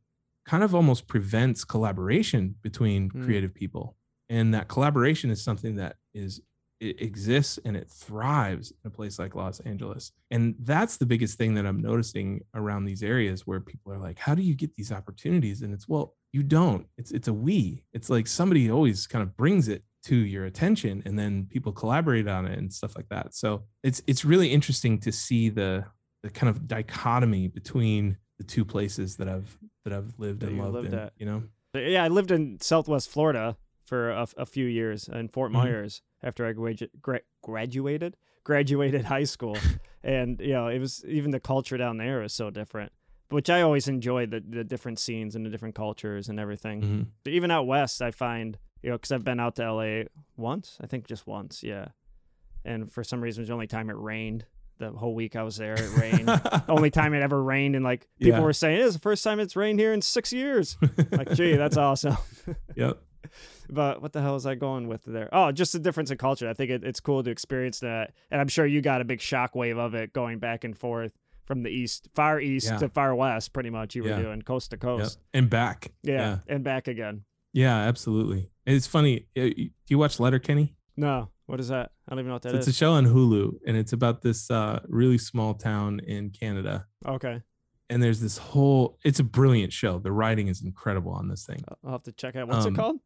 kind 0.45 0.63
of 0.63 0.73
almost 0.73 1.07
prevents 1.07 1.63
collaboration 1.65 2.55
between 2.61 3.09
Hmm. 3.09 3.25
creative 3.25 3.53
people 3.53 3.97
and 4.29 4.53
that 4.53 4.67
collaboration 4.69 5.29
is 5.29 5.43
something 5.43 5.75
that 5.75 5.97
is 6.13 6.41
it 6.81 7.01
exists 7.01 7.57
and 7.63 7.77
it 7.77 7.89
thrives 7.89 8.71
in 8.71 8.87
a 8.87 8.89
place 8.89 9.17
like 9.17 9.33
Los 9.33 9.61
Angeles. 9.61 10.11
And 10.29 10.55
that's 10.59 10.97
the 10.97 11.05
biggest 11.05 11.37
thing 11.37 11.53
that 11.53 11.65
I'm 11.65 11.79
noticing 11.81 12.41
around 12.53 12.83
these 12.83 13.01
areas 13.01 13.47
where 13.47 13.61
people 13.61 13.93
are 13.93 13.97
like, 13.97 14.19
how 14.19 14.35
do 14.35 14.41
you 14.41 14.53
get 14.55 14.75
these 14.75 14.91
opportunities? 14.91 15.61
And 15.61 15.73
it's 15.73 15.87
well, 15.87 16.15
you 16.35 16.43
don't. 16.43 16.85
It's 16.97 17.11
it's 17.17 17.27
a 17.27 17.33
we. 17.47 17.83
It's 17.93 18.09
like 18.15 18.27
somebody 18.27 18.69
always 18.69 19.07
kind 19.07 19.23
of 19.23 19.29
brings 19.37 19.67
it 19.67 19.81
to 20.09 20.15
your 20.15 20.45
attention 20.45 21.01
and 21.05 21.17
then 21.17 21.47
people 21.49 21.71
collaborate 21.71 22.27
on 22.27 22.45
it 22.45 22.57
and 22.59 22.71
stuff 22.79 22.95
like 22.95 23.09
that. 23.09 23.33
So 23.33 23.63
it's 23.83 24.01
it's 24.11 24.23
really 24.31 24.49
interesting 24.57 24.99
to 25.05 25.11
see 25.11 25.49
the 25.49 25.85
the 26.23 26.29
kind 26.29 26.49
of 26.49 26.67
dichotomy 26.67 27.47
between 27.47 28.17
the 28.39 28.43
two 28.43 28.65
places 28.65 29.15
that 29.17 29.29
I've 29.29 29.57
that 29.85 29.93
I've 29.93 30.13
lived 30.17 30.41
That 30.41 30.49
and 30.49 30.59
loved 30.59 30.73
lived 30.75 30.93
in, 30.93 30.99
at. 30.99 31.13
you 31.17 31.25
know. 31.25 31.43
Yeah, 31.73 32.03
I 32.03 32.09
lived 32.09 32.31
in 32.31 32.59
Southwest 32.61 33.09
Florida 33.09 33.55
for 33.83 34.09
a, 34.11 34.27
a 34.37 34.45
few 34.45 34.65
years 34.65 35.07
in 35.07 35.27
Fort 35.29 35.51
Mhm. 35.51 35.55
Myers 35.61 36.01
after 36.23 36.45
I 36.47 36.53
gradu- 36.53 36.89
gra- 37.01 37.27
graduated 37.43 38.17
graduated 38.43 39.05
high 39.05 39.23
school, 39.35 39.57
and 40.03 40.39
you 40.39 40.53
know 40.53 40.67
it 40.67 40.79
was 40.79 41.03
even 41.07 41.31
the 41.31 41.39
culture 41.39 41.77
down 41.77 41.97
there 41.97 42.21
is 42.23 42.33
so 42.33 42.49
different. 42.49 42.91
Which 43.29 43.49
I 43.49 43.61
always 43.61 43.87
enjoy 43.87 44.27
the 44.27 44.43
the 44.47 44.63
different 44.63 44.99
scenes 44.99 45.35
and 45.35 45.45
the 45.45 45.49
different 45.49 45.75
cultures 45.75 46.29
and 46.29 46.39
everything. 46.39 46.81
Mhm. 47.25 47.31
Even 47.31 47.49
out 47.51 47.65
west, 47.67 48.01
I 48.01 48.11
find 48.11 48.57
you 48.83 48.89
know 48.91 48.97
because 48.97 49.11
I've 49.11 49.23
been 49.23 49.39
out 49.39 49.55
to 49.55 49.63
LA 49.63 50.03
once, 50.37 50.77
I 50.81 50.85
think 50.87 51.07
just 51.07 51.25
once, 51.25 51.63
yeah. 51.63 51.87
And 52.63 52.91
for 52.91 53.03
some 53.03 53.21
reason, 53.21 53.41
it 53.41 53.43
was 53.43 53.47
the 53.49 53.53
only 53.53 53.67
time 53.67 53.89
it 53.89 53.97
rained. 53.97 54.45
The 54.77 54.91
whole 54.91 55.15
week 55.15 55.35
I 55.35 55.43
was 55.43 55.55
there, 55.57 55.73
it 55.75 55.97
rained. 55.97 56.29
only 56.69 56.91
time 56.91 57.13
it 57.13 57.21
ever 57.21 57.41
rained, 57.41 57.75
and 57.75 57.83
like 57.85 58.07
people 58.19 58.39
Yeah. 58.39 58.43
were 58.45 58.53
saying, 58.53 58.79
"It 58.79 58.85
is 58.85 58.93
the 58.93 58.99
first 58.99 59.23
time 59.23 59.39
it's 59.39 59.55
rained 59.55 59.79
here 59.79 59.93
in 59.93 60.01
six 60.01 60.31
years." 60.33 60.77
Like, 61.11 61.31
gee, 61.33 61.55
that's 61.55 61.77
awesome. 61.77 62.17
yep. 62.75 63.01
But 63.69 64.01
what 64.01 64.13
the 64.13 64.21
hell 64.21 64.33
was 64.33 64.45
I 64.45 64.53
going 64.55 64.87
with 64.87 65.03
there? 65.05 65.29
Oh, 65.31 65.51
just 65.51 65.73
the 65.73 65.79
difference 65.79 66.11
in 66.11 66.17
culture. 66.17 66.47
I 66.47 66.53
think 66.53 66.69
it, 66.69 66.83
it's 66.83 66.99
cool 66.99 67.23
to 67.23 67.31
experience 67.31 67.79
that, 67.79 68.13
and 68.29 68.39
I'm 68.39 68.47
sure 68.49 68.65
you 68.65 68.81
got 68.81 69.01
a 69.01 69.05
big 69.05 69.19
shockwave 69.19 69.77
of 69.79 69.95
it 69.95 70.13
going 70.13 70.37
back 70.39 70.63
and 70.63 70.77
forth 70.77 71.13
from 71.45 71.63
the 71.63 71.69
east, 71.69 72.09
far 72.13 72.39
east 72.39 72.67
Yeah. 72.67 72.77
to 72.77 72.89
far 72.89 73.15
west. 73.15 73.53
Pretty 73.53 73.69
much, 73.69 73.95
you 73.95 74.03
were 74.03 74.09
Yeah. 74.09 74.21
doing 74.21 74.41
coast 74.41 74.71
to 74.71 74.75
Yep. 74.75 74.81
coast. 74.81 75.19
And 75.33 75.49
back. 75.49 75.91
Yeah, 76.03 76.39
and 76.47 76.63
back 76.63 76.87
again. 76.87 77.25
Yeah, 77.53 77.75
absolutely. 77.77 78.49
It's 78.65 78.87
funny. 78.87 79.27
Do 79.35 79.53
you 79.87 79.97
watch 79.97 80.19
Letterkenny? 80.19 80.75
No, 80.97 81.29
what 81.45 81.59
is 81.59 81.67
that? 81.69 81.91
I 82.07 82.11
don't 82.11 82.19
even 82.19 82.27
know 82.29 82.35
what 82.35 82.41
that 82.43 82.51
So 82.51 82.57
is. 82.57 82.67
it's 82.67 82.75
a 82.75 82.79
show 82.79 82.93
on 82.93 83.05
Hulu, 83.05 83.59
and 83.67 83.77
it's 83.77 83.93
about 83.93 84.21
this 84.21 84.49
uh, 84.51 84.81
really 84.87 85.17
small 85.17 85.53
town 85.53 85.99
in 86.01 86.29
Canada. 86.31 86.87
okay, 87.05 87.41
And 87.89 88.01
there's 88.01 88.19
this 88.19 88.37
whole. 88.39 88.97
It's 89.05 89.19
a 89.19 89.23
brilliant 89.23 89.71
show. 89.71 89.99
The 89.99 90.11
writing 90.11 90.47
is 90.47 90.63
incredible 90.63 91.11
on 91.11 91.27
this 91.27 91.45
thing. 91.45 91.63
I'll 91.83 91.91
have 91.93 92.03
to 92.03 92.11
check 92.11 92.35
out. 92.35 92.47
What's 92.47 92.65
Um, 92.65 92.73
it 92.73 92.77
called? 92.77 92.99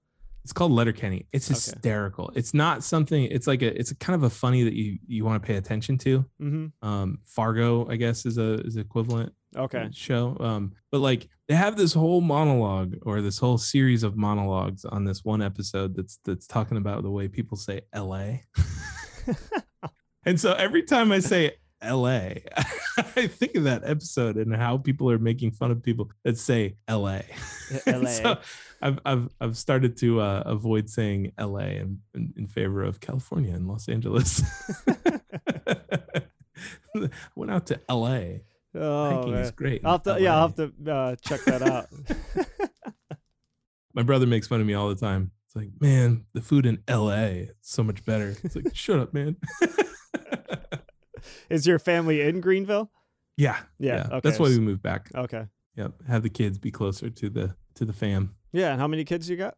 It's 0.49 0.53
called 0.55 0.71
Letterkenny. 0.71 1.27
It's 1.31 1.45
Okay. 1.47 1.53
hysterical. 1.53 2.31
It's 2.33 2.55
not 2.55 2.83
something. 2.83 3.25
It's 3.25 3.45
like 3.45 3.61
a. 3.61 3.67
It's 3.79 3.91
a 3.91 3.95
kind 3.95 4.15
of 4.15 4.23
a 4.23 4.31
funny 4.31 4.63
that 4.63 4.73
you 4.73 4.97
you 5.05 5.23
want 5.23 5.39
to 5.39 5.45
pay 5.45 5.57
attention 5.57 5.95
to. 5.99 6.25
Mm-hmm. 6.41 6.87
Um, 6.87 7.19
Fargo, 7.23 7.87
I 7.87 7.97
guess, 7.97 8.25
is 8.25 8.39
a 8.39 8.55
is 8.65 8.75
equivalent 8.75 9.31
Okay. 9.55 9.89
show. 9.93 10.35
Um, 10.39 10.71
but 10.91 11.01
like 11.01 11.29
they 11.47 11.53
have 11.53 11.77
this 11.77 11.93
whole 11.93 12.21
monologue 12.21 12.95
or 13.03 13.21
this 13.21 13.37
whole 13.37 13.59
series 13.59 14.01
of 14.01 14.17
monologues 14.17 14.85
on 14.85 15.05
this 15.05 15.23
one 15.23 15.43
episode 15.43 15.95
that's 15.95 16.17
that's 16.25 16.47
talking 16.47 16.77
about 16.77 17.03
the 17.03 17.11
way 17.11 17.27
people 17.27 17.55
say 17.55 17.81
LA. 17.95 18.37
and 20.25 20.39
so 20.39 20.53
every 20.53 20.81
time 20.81 21.11
I 21.11 21.19
say 21.19 21.51
LA, 21.83 22.31
I 22.97 23.27
think 23.27 23.55
of 23.55 23.63
that 23.63 23.83
episode 23.85 24.35
and 24.37 24.55
how 24.55 24.77
people 24.77 25.09
are 25.11 25.19
making 25.19 25.51
fun 25.51 25.71
of 25.71 25.81
people 25.81 26.11
that 26.23 26.37
say 26.37 26.75
LA. 26.89 27.21
LA. 27.87 28.05
so 28.09 28.37
I've 28.81 28.99
I've 29.05 29.29
I've 29.39 29.57
started 29.57 29.97
to 29.97 30.19
uh, 30.21 30.43
avoid 30.45 30.89
saying 30.89 31.31
LA 31.39 31.59
in, 31.59 31.99
in, 32.13 32.33
in 32.37 32.47
favor 32.47 32.83
of 32.83 32.99
California 32.99 33.53
and 33.53 33.67
Los 33.67 33.87
Angeles. 33.87 34.43
Went 37.35 37.51
out 37.51 37.65
to 37.67 37.79
LA. 37.89 38.39
oh 38.75 39.09
Hiking 39.15 39.31
man. 39.31 39.41
is 39.41 39.51
great. 39.51 39.81
I'll 39.85 39.93
have 39.93 40.03
to, 40.03 40.17
yeah, 40.19 40.35
I'll 40.35 40.47
have 40.47 40.55
to 40.55 40.91
uh, 40.91 41.15
check 41.17 41.41
that 41.45 41.61
out. 41.61 41.87
My 43.93 44.03
brother 44.03 44.27
makes 44.27 44.47
fun 44.47 44.59
of 44.61 44.67
me 44.67 44.73
all 44.73 44.89
the 44.89 44.95
time. 44.95 45.31
It's 45.45 45.55
like, 45.55 45.69
man, 45.79 46.25
the 46.33 46.41
food 46.41 46.65
in 46.65 46.83
LA 46.89 47.45
is 47.47 47.49
so 47.61 47.83
much 47.83 48.05
better. 48.05 48.35
It's 48.43 48.55
like, 48.55 48.75
shut 48.75 48.99
up, 48.99 49.13
man. 49.13 49.37
is 51.49 51.65
your 51.67 51.79
family 51.79 52.21
in 52.21 52.41
Greenville? 52.41 52.91
yeah, 53.37 53.57
Yeah, 53.79 53.95
yeah. 54.09 54.15
okay. 54.17 54.19
That's 54.23 54.39
why 54.39 54.49
we 54.49 54.59
moved 54.59 54.81
back. 54.81 55.09
Okay. 55.15 55.45
Yep. 55.75 55.93
Have 56.07 56.23
the 56.23 56.29
kids 56.29 56.57
be 56.57 56.71
closer 56.71 57.09
to 57.09 57.29
the 57.29 57.55
to 57.75 57.85
the 57.85 57.93
fam. 57.93 58.35
Yeah, 58.51 58.71
and 58.71 58.81
how 58.81 58.87
many 58.87 59.03
kids 59.05 59.29
you 59.29 59.37
got? 59.37 59.55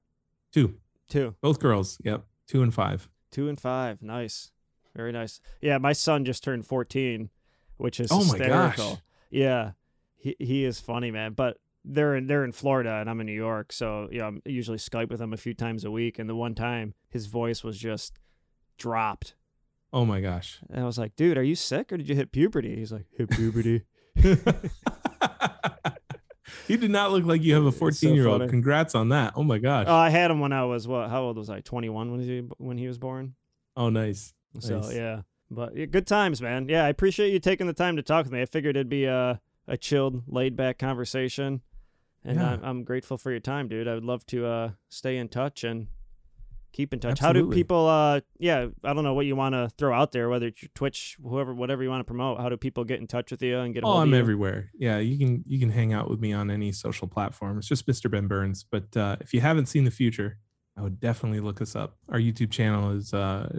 Two, 0.51 0.75
Two. 1.09 1.35
both 1.41 1.59
girls. 1.59 1.97
Yep, 2.03 2.23
two 2.47 2.61
and 2.61 2.73
five. 2.73 3.09
Two 3.31 3.47
and 3.49 3.59
five. 3.59 4.01
Nice. 4.01 4.51
Very 4.95 5.11
nice. 5.11 5.39
Yeah, 5.61 5.77
my 5.77 5.93
son 5.93 6.25
just 6.25 6.43
turned 6.43 6.65
14, 6.67 7.29
which 7.77 7.99
is 8.01 8.09
Oh 8.11 8.25
my 8.25 8.37
gosh. 8.37 8.75
hysterical. 8.75 9.01
Yeah. 9.29 9.71
He 10.17 10.35
he 10.37 10.65
is 10.65 10.79
funny, 10.81 11.09
man. 11.09 11.33
But 11.33 11.57
they're 11.85 12.15
in 12.15 12.27
they're 12.27 12.43
in 12.43 12.51
Florida 12.51 12.95
and 12.95 13.09
I'm 13.09 13.19
in 13.21 13.25
New 13.25 13.31
York, 13.33 13.71
so 13.73 14.07
yeah, 14.11 14.27
I'm 14.27 14.41
I 14.45 14.49
usually 14.49 14.77
Skype 14.77 15.09
with 15.09 15.19
him 15.21 15.33
a 15.33 15.37
few 15.37 15.53
times 15.55 15.83
a 15.85 15.89
week. 15.89 16.19
And 16.19 16.29
the 16.29 16.35
one 16.35 16.53
time 16.53 16.93
his 17.09 17.25
voice 17.27 17.63
was 17.63 17.77
just 17.79 18.19
dropped. 18.77 19.33
Oh 19.93 20.05
my 20.05 20.21
gosh. 20.21 20.59
And 20.69 20.81
I 20.81 20.85
was 20.85 20.97
like, 20.97 21.15
dude, 21.15 21.37
are 21.37 21.43
you 21.43 21.55
sick 21.55 21.91
or 21.91 21.97
did 21.97 22.07
you 22.07 22.15
hit 22.15 22.31
puberty? 22.31 22.75
He's 22.77 22.91
like, 22.91 23.05
hit 23.17 23.29
puberty. 23.29 23.83
you 26.67 26.77
did 26.77 26.91
not 26.91 27.11
look 27.11 27.25
like 27.25 27.41
you 27.41 27.53
have 27.55 27.63
a 27.65 27.67
It's 27.67 27.77
so 27.77 27.79
14 27.79 28.15
year 28.15 28.27
old. 28.27 28.41
funny. 28.41 28.49
Congrats 28.49 28.95
on 28.95 29.09
that. 29.09 29.33
Oh 29.35 29.43
my 29.43 29.57
gosh. 29.57 29.85
oh, 29.87 29.95
I 29.95 30.09
had 30.09 30.31
him 30.31 30.39
when 30.39 30.53
I 30.53 30.63
was 30.65 30.87
what? 30.87 31.09
How 31.09 31.23
old 31.23 31.37
was 31.37 31.49
I? 31.49 31.61
21 31.61 32.11
when 32.11 32.19
he 32.21 32.39
when 32.57 32.77
he 32.77 32.87
was 32.87 32.97
born. 32.97 33.35
oh, 33.75 33.89
nice. 33.89 34.33
So 34.59 34.79
Nice. 34.79 34.93
yeah, 34.93 35.21
but 35.49 35.75
yeah, 35.77 35.85
good 35.85 36.05
times, 36.07 36.41
man. 36.41 36.67
Yeah, 36.67 36.83
I 36.85 36.89
appreciate 36.89 37.31
you 37.31 37.39
taking 37.39 37.67
the 37.67 37.73
time 37.73 37.95
to 37.95 38.01
talk 38.03 38.25
with 38.25 38.33
me. 38.33 38.41
I 38.41 38.45
figured 38.45 38.75
it'd 38.75 38.89
be 38.89 39.05
a 39.05 39.39
a 39.67 39.77
chilled, 39.77 40.23
laid 40.27 40.55
back 40.57 40.77
conversation, 40.79 41.61
and 42.25 42.37
Yeah. 42.37 42.51
I'm, 42.53 42.63
I'm 42.63 42.83
grateful 42.83 43.17
for 43.17 43.31
your 43.31 43.39
time, 43.39 43.67
dude. 43.69 43.87
I 43.87 43.93
would 43.93 44.03
love 44.03 44.25
to 44.27 44.45
uh, 44.45 44.71
stay 44.89 45.17
in 45.17 45.29
touch 45.29 45.63
and 45.63 45.87
keep 46.71 46.93
in 46.93 46.99
touch. 46.99 47.19
How 47.19 47.33
do 47.33 47.49
people? 47.49 47.87
Uh, 47.87 48.21
yeah, 48.39 48.67
I 48.83 48.93
don't 48.93 49.03
know 49.03 49.13
what 49.13 49.25
you 49.25 49.35
want 49.35 49.53
to 49.53 49.69
throw 49.77 49.93
out 49.93 50.11
there, 50.11 50.29
whether 50.29 50.47
it's 50.47 50.61
your 50.61 50.69
Twitch, 50.75 51.17
whoever, 51.21 51.53
whatever 51.53 51.83
you 51.83 51.89
want 51.89 52.01
to 52.01 52.05
promote. 52.05 52.39
How 52.39 52.49
do 52.49 52.57
people 52.57 52.83
get 52.83 52.99
in 52.99 53.07
touch 53.07 53.31
with 53.31 53.41
you 53.41 53.59
and 53.59 53.73
get? 53.73 53.83
Oh, 53.83 53.97
I'm 53.97 54.13
everywhere. 54.13 54.71
Yeah, 54.77 54.97
you 54.99 55.17
can 55.17 55.43
you 55.47 55.59
can 55.59 55.69
hang 55.69 55.93
out 55.93 56.09
with 56.09 56.19
me 56.19 56.33
on 56.33 56.49
any 56.49 56.71
social 56.71 57.07
platform. 57.07 57.57
It's 57.57 57.67
just 57.67 57.87
Mr. 57.87 58.09
Ben 58.09 58.27
Burns. 58.27 58.63
But 58.63 58.95
uh, 58.95 59.17
if 59.19 59.33
you 59.33 59.41
haven't 59.41 59.67
seen 59.67 59.83
the 59.83 59.91
Futur, 59.91 60.37
I 60.77 60.81
would 60.81 60.99
definitely 60.99 61.39
look 61.39 61.61
us 61.61 61.75
up. 61.75 61.97
Our 62.09 62.19
YouTube 62.19 62.51
channel 62.51 62.91
is 62.91 63.13
uh, 63.13 63.49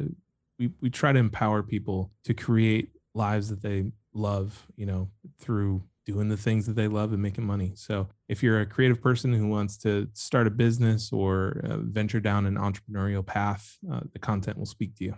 we 0.58 0.70
we 0.80 0.90
try 0.90 1.12
to 1.12 1.18
empower 1.18 1.62
people 1.62 2.10
to 2.24 2.34
create 2.34 2.90
lives 3.14 3.48
that 3.50 3.62
they 3.62 3.92
love. 4.14 4.66
You 4.76 4.86
know, 4.86 5.10
through 5.38 5.82
doing 6.04 6.28
the 6.28 6.36
things 6.36 6.66
that 6.66 6.74
they 6.74 6.88
love 6.88 7.12
and 7.12 7.22
making 7.22 7.44
money. 7.44 7.72
So 7.76 8.08
if 8.28 8.42
you're 8.42 8.60
a 8.60 8.66
creative 8.66 9.00
person 9.00 9.32
who 9.32 9.46
wants 9.46 9.76
to 9.78 10.08
start 10.14 10.46
a 10.46 10.50
business 10.50 11.12
or 11.12 11.60
uh, 11.64 11.76
venture 11.78 12.20
down 12.20 12.46
an 12.46 12.56
entrepreneurial 12.56 13.24
path, 13.24 13.78
uh, 13.90 14.00
the 14.12 14.18
content 14.18 14.58
will 14.58 14.66
speak 14.66 14.96
to 14.96 15.04
you. 15.04 15.14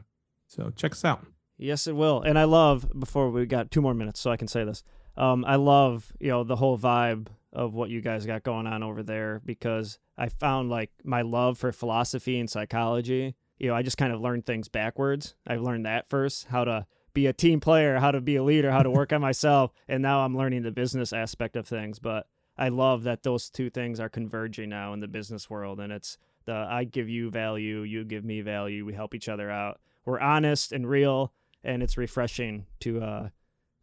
So 0.47 0.71
check 0.77 0.93
us 0.93 1.05
out. 1.05 1.27
Yes, 1.57 1.87
it 1.87 1.97
will. 1.97 2.23
And 2.23 2.39
I 2.39 2.45
love 2.45 2.87
before 2.99 3.31
we 3.31 3.47
got 3.47 3.71
two 3.71 3.81
more 3.81 3.95
minutes, 3.95 4.21
so 4.21 4.31
I 4.31 4.37
can 4.37 4.49
say 4.49 4.65
this. 4.65 4.83
Um, 5.17 5.45
I 5.45 5.57
love 5.57 6.13
you 6.19 6.29
know 6.29 6.43
the 6.45 6.57
whole 6.57 6.77
vibe 6.77 7.29
of 7.53 7.73
what 7.73 7.89
you 7.89 8.01
guys 8.01 8.27
got 8.27 8.43
going 8.43 8.67
on 8.67 8.83
over 8.83 9.03
there 9.03 9.41
because 9.45 9.99
I 10.19 10.29
found 10.29 10.71
like 10.71 10.91
my 11.05 11.23
love 11.23 11.57
for 11.57 11.71
philosophy 11.71 12.41
and 12.41 12.51
psychology. 12.51 13.37
You 13.59 13.69
know, 13.69 13.77
I 13.77 13.83
just 13.83 13.97
kind 13.97 14.13
of 14.13 14.21
learned 14.21 14.45
things 14.45 14.69
backwards. 14.69 15.37
I 15.47 15.57
learned 15.57 15.87
that 15.87 16.09
first, 16.09 16.47
how 16.47 16.65
to 16.65 16.87
be 17.15 17.27
a 17.27 17.33
team 17.33 17.61
player, 17.61 17.99
how 17.99 18.11
to 18.11 18.21
be 18.21 18.37
a 18.37 18.43
leader, 18.43 18.71
how 18.71 18.83
to 18.83 18.91
work 18.91 19.13
on 19.13 19.21
myself, 19.21 19.73
and 19.89 20.03
now 20.03 20.21
I'm 20.21 20.37
learning 20.37 20.63
the 20.63 20.71
business 20.73 21.13
aspect 21.13 21.57
of 21.57 21.67
things. 21.67 21.99
But 21.99 22.27
I 22.59 22.69
love 22.69 23.05
that 23.05 23.23
those 23.23 23.49
two 23.49 23.71
things 23.71 23.99
are 24.01 24.09
converging 24.09 24.69
now 24.69 24.93
in 24.93 25.01
the 25.01 25.09
business 25.09 25.49
world, 25.49 25.81
and 25.81 25.93
it's 25.93 26.19
the 26.45 26.55
I 26.55 26.85
give 26.85 27.09
you 27.09 27.31
value, 27.31 27.83
you 27.83 28.05
give 28.05 28.25
me 28.25 28.41
value, 28.43 28.85
we 28.85 28.93
help 28.93 29.15
each 29.15 29.29
other 29.29 29.51
out. 29.51 29.81
We're 30.05 30.21
honest 30.21 30.73
and 30.73 30.89
real, 30.89 31.33
and 31.63 31.83
it's 31.83 31.97
refreshing 31.97 32.67
to 32.81 33.01
uh, 33.01 33.29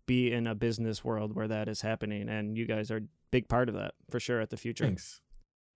be 0.05 0.31
in 0.31 0.45
a 0.45 0.53
business 0.53 1.03
world 1.03 1.35
where 1.35 1.47
that 1.47 1.67
is 1.67 1.81
happening. 1.81 2.29
And 2.29 2.57
you 2.57 2.67
guys 2.67 2.91
are 2.91 2.97
a 2.97 3.03
big 3.31 3.47
part 3.47 3.69
of 3.69 3.75
that 3.75 3.93
for 4.09 4.19
sure 4.19 4.41
at 4.41 4.49
the 4.49 4.57
Futur. 4.57 4.85
Thanks. 4.85 5.21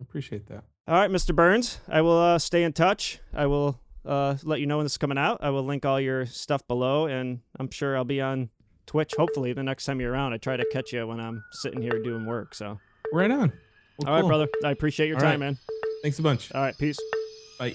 Appreciate 0.01 0.47
that. 0.47 0.66
All 0.88 0.95
right, 0.95 1.10
Mr. 1.10 1.34
Burns, 1.34 1.80
I 1.88 2.01
will 2.01 2.20
uh, 2.20 2.38
stay 2.38 2.64
in 2.64 2.74
touch. 2.74 3.20
I 3.34 3.47
will 3.47 3.80
uh, 4.06 4.38
let 4.43 4.60
you 4.60 4.68
know 4.68 4.78
when 4.78 4.86
this 4.86 4.93
is 4.93 4.97
coming 4.97 5.18
out. 5.18 5.39
I 5.41 5.49
will 5.49 5.64
link 5.64 5.86
all 5.86 5.99
your 5.99 6.26
stuff 6.26 6.66
below, 6.68 7.06
and 7.08 7.39
I'm 7.60 7.70
sure 7.72 7.95
I'll 7.97 8.03
be 8.06 8.22
on 8.22 8.49
Twitch 8.86 9.14
hopefully 9.18 9.53
the 9.53 9.64
next 9.64 9.86
time 9.86 9.99
you're 9.99 10.12
around. 10.12 10.34
I 10.34 10.38
try 10.38 10.58
to 10.58 10.66
catch 10.72 10.93
you 10.93 11.06
when 11.08 11.20
I'm 11.20 11.43
sitting 11.51 11.82
here 11.82 12.01
doing 12.03 12.26
work. 12.26 12.53
So, 12.56 12.80
Right 13.14 13.32
on. 13.32 13.51
Well, 13.99 14.08
all 14.10 14.14
right, 14.14 14.22
cool. 14.22 14.30
brother. 14.30 14.47
I 14.64 14.72
appreciate 14.72 15.08
your 15.08 15.18
All 15.18 15.22
time, 15.22 15.41
right. 15.41 15.47
man. 15.47 15.58
Thanks 16.01 16.20
a 16.20 16.22
bunch. 16.22 16.51
All 16.53 16.62
right, 16.62 16.78
peace. 16.78 16.97
Bye. 17.60 17.74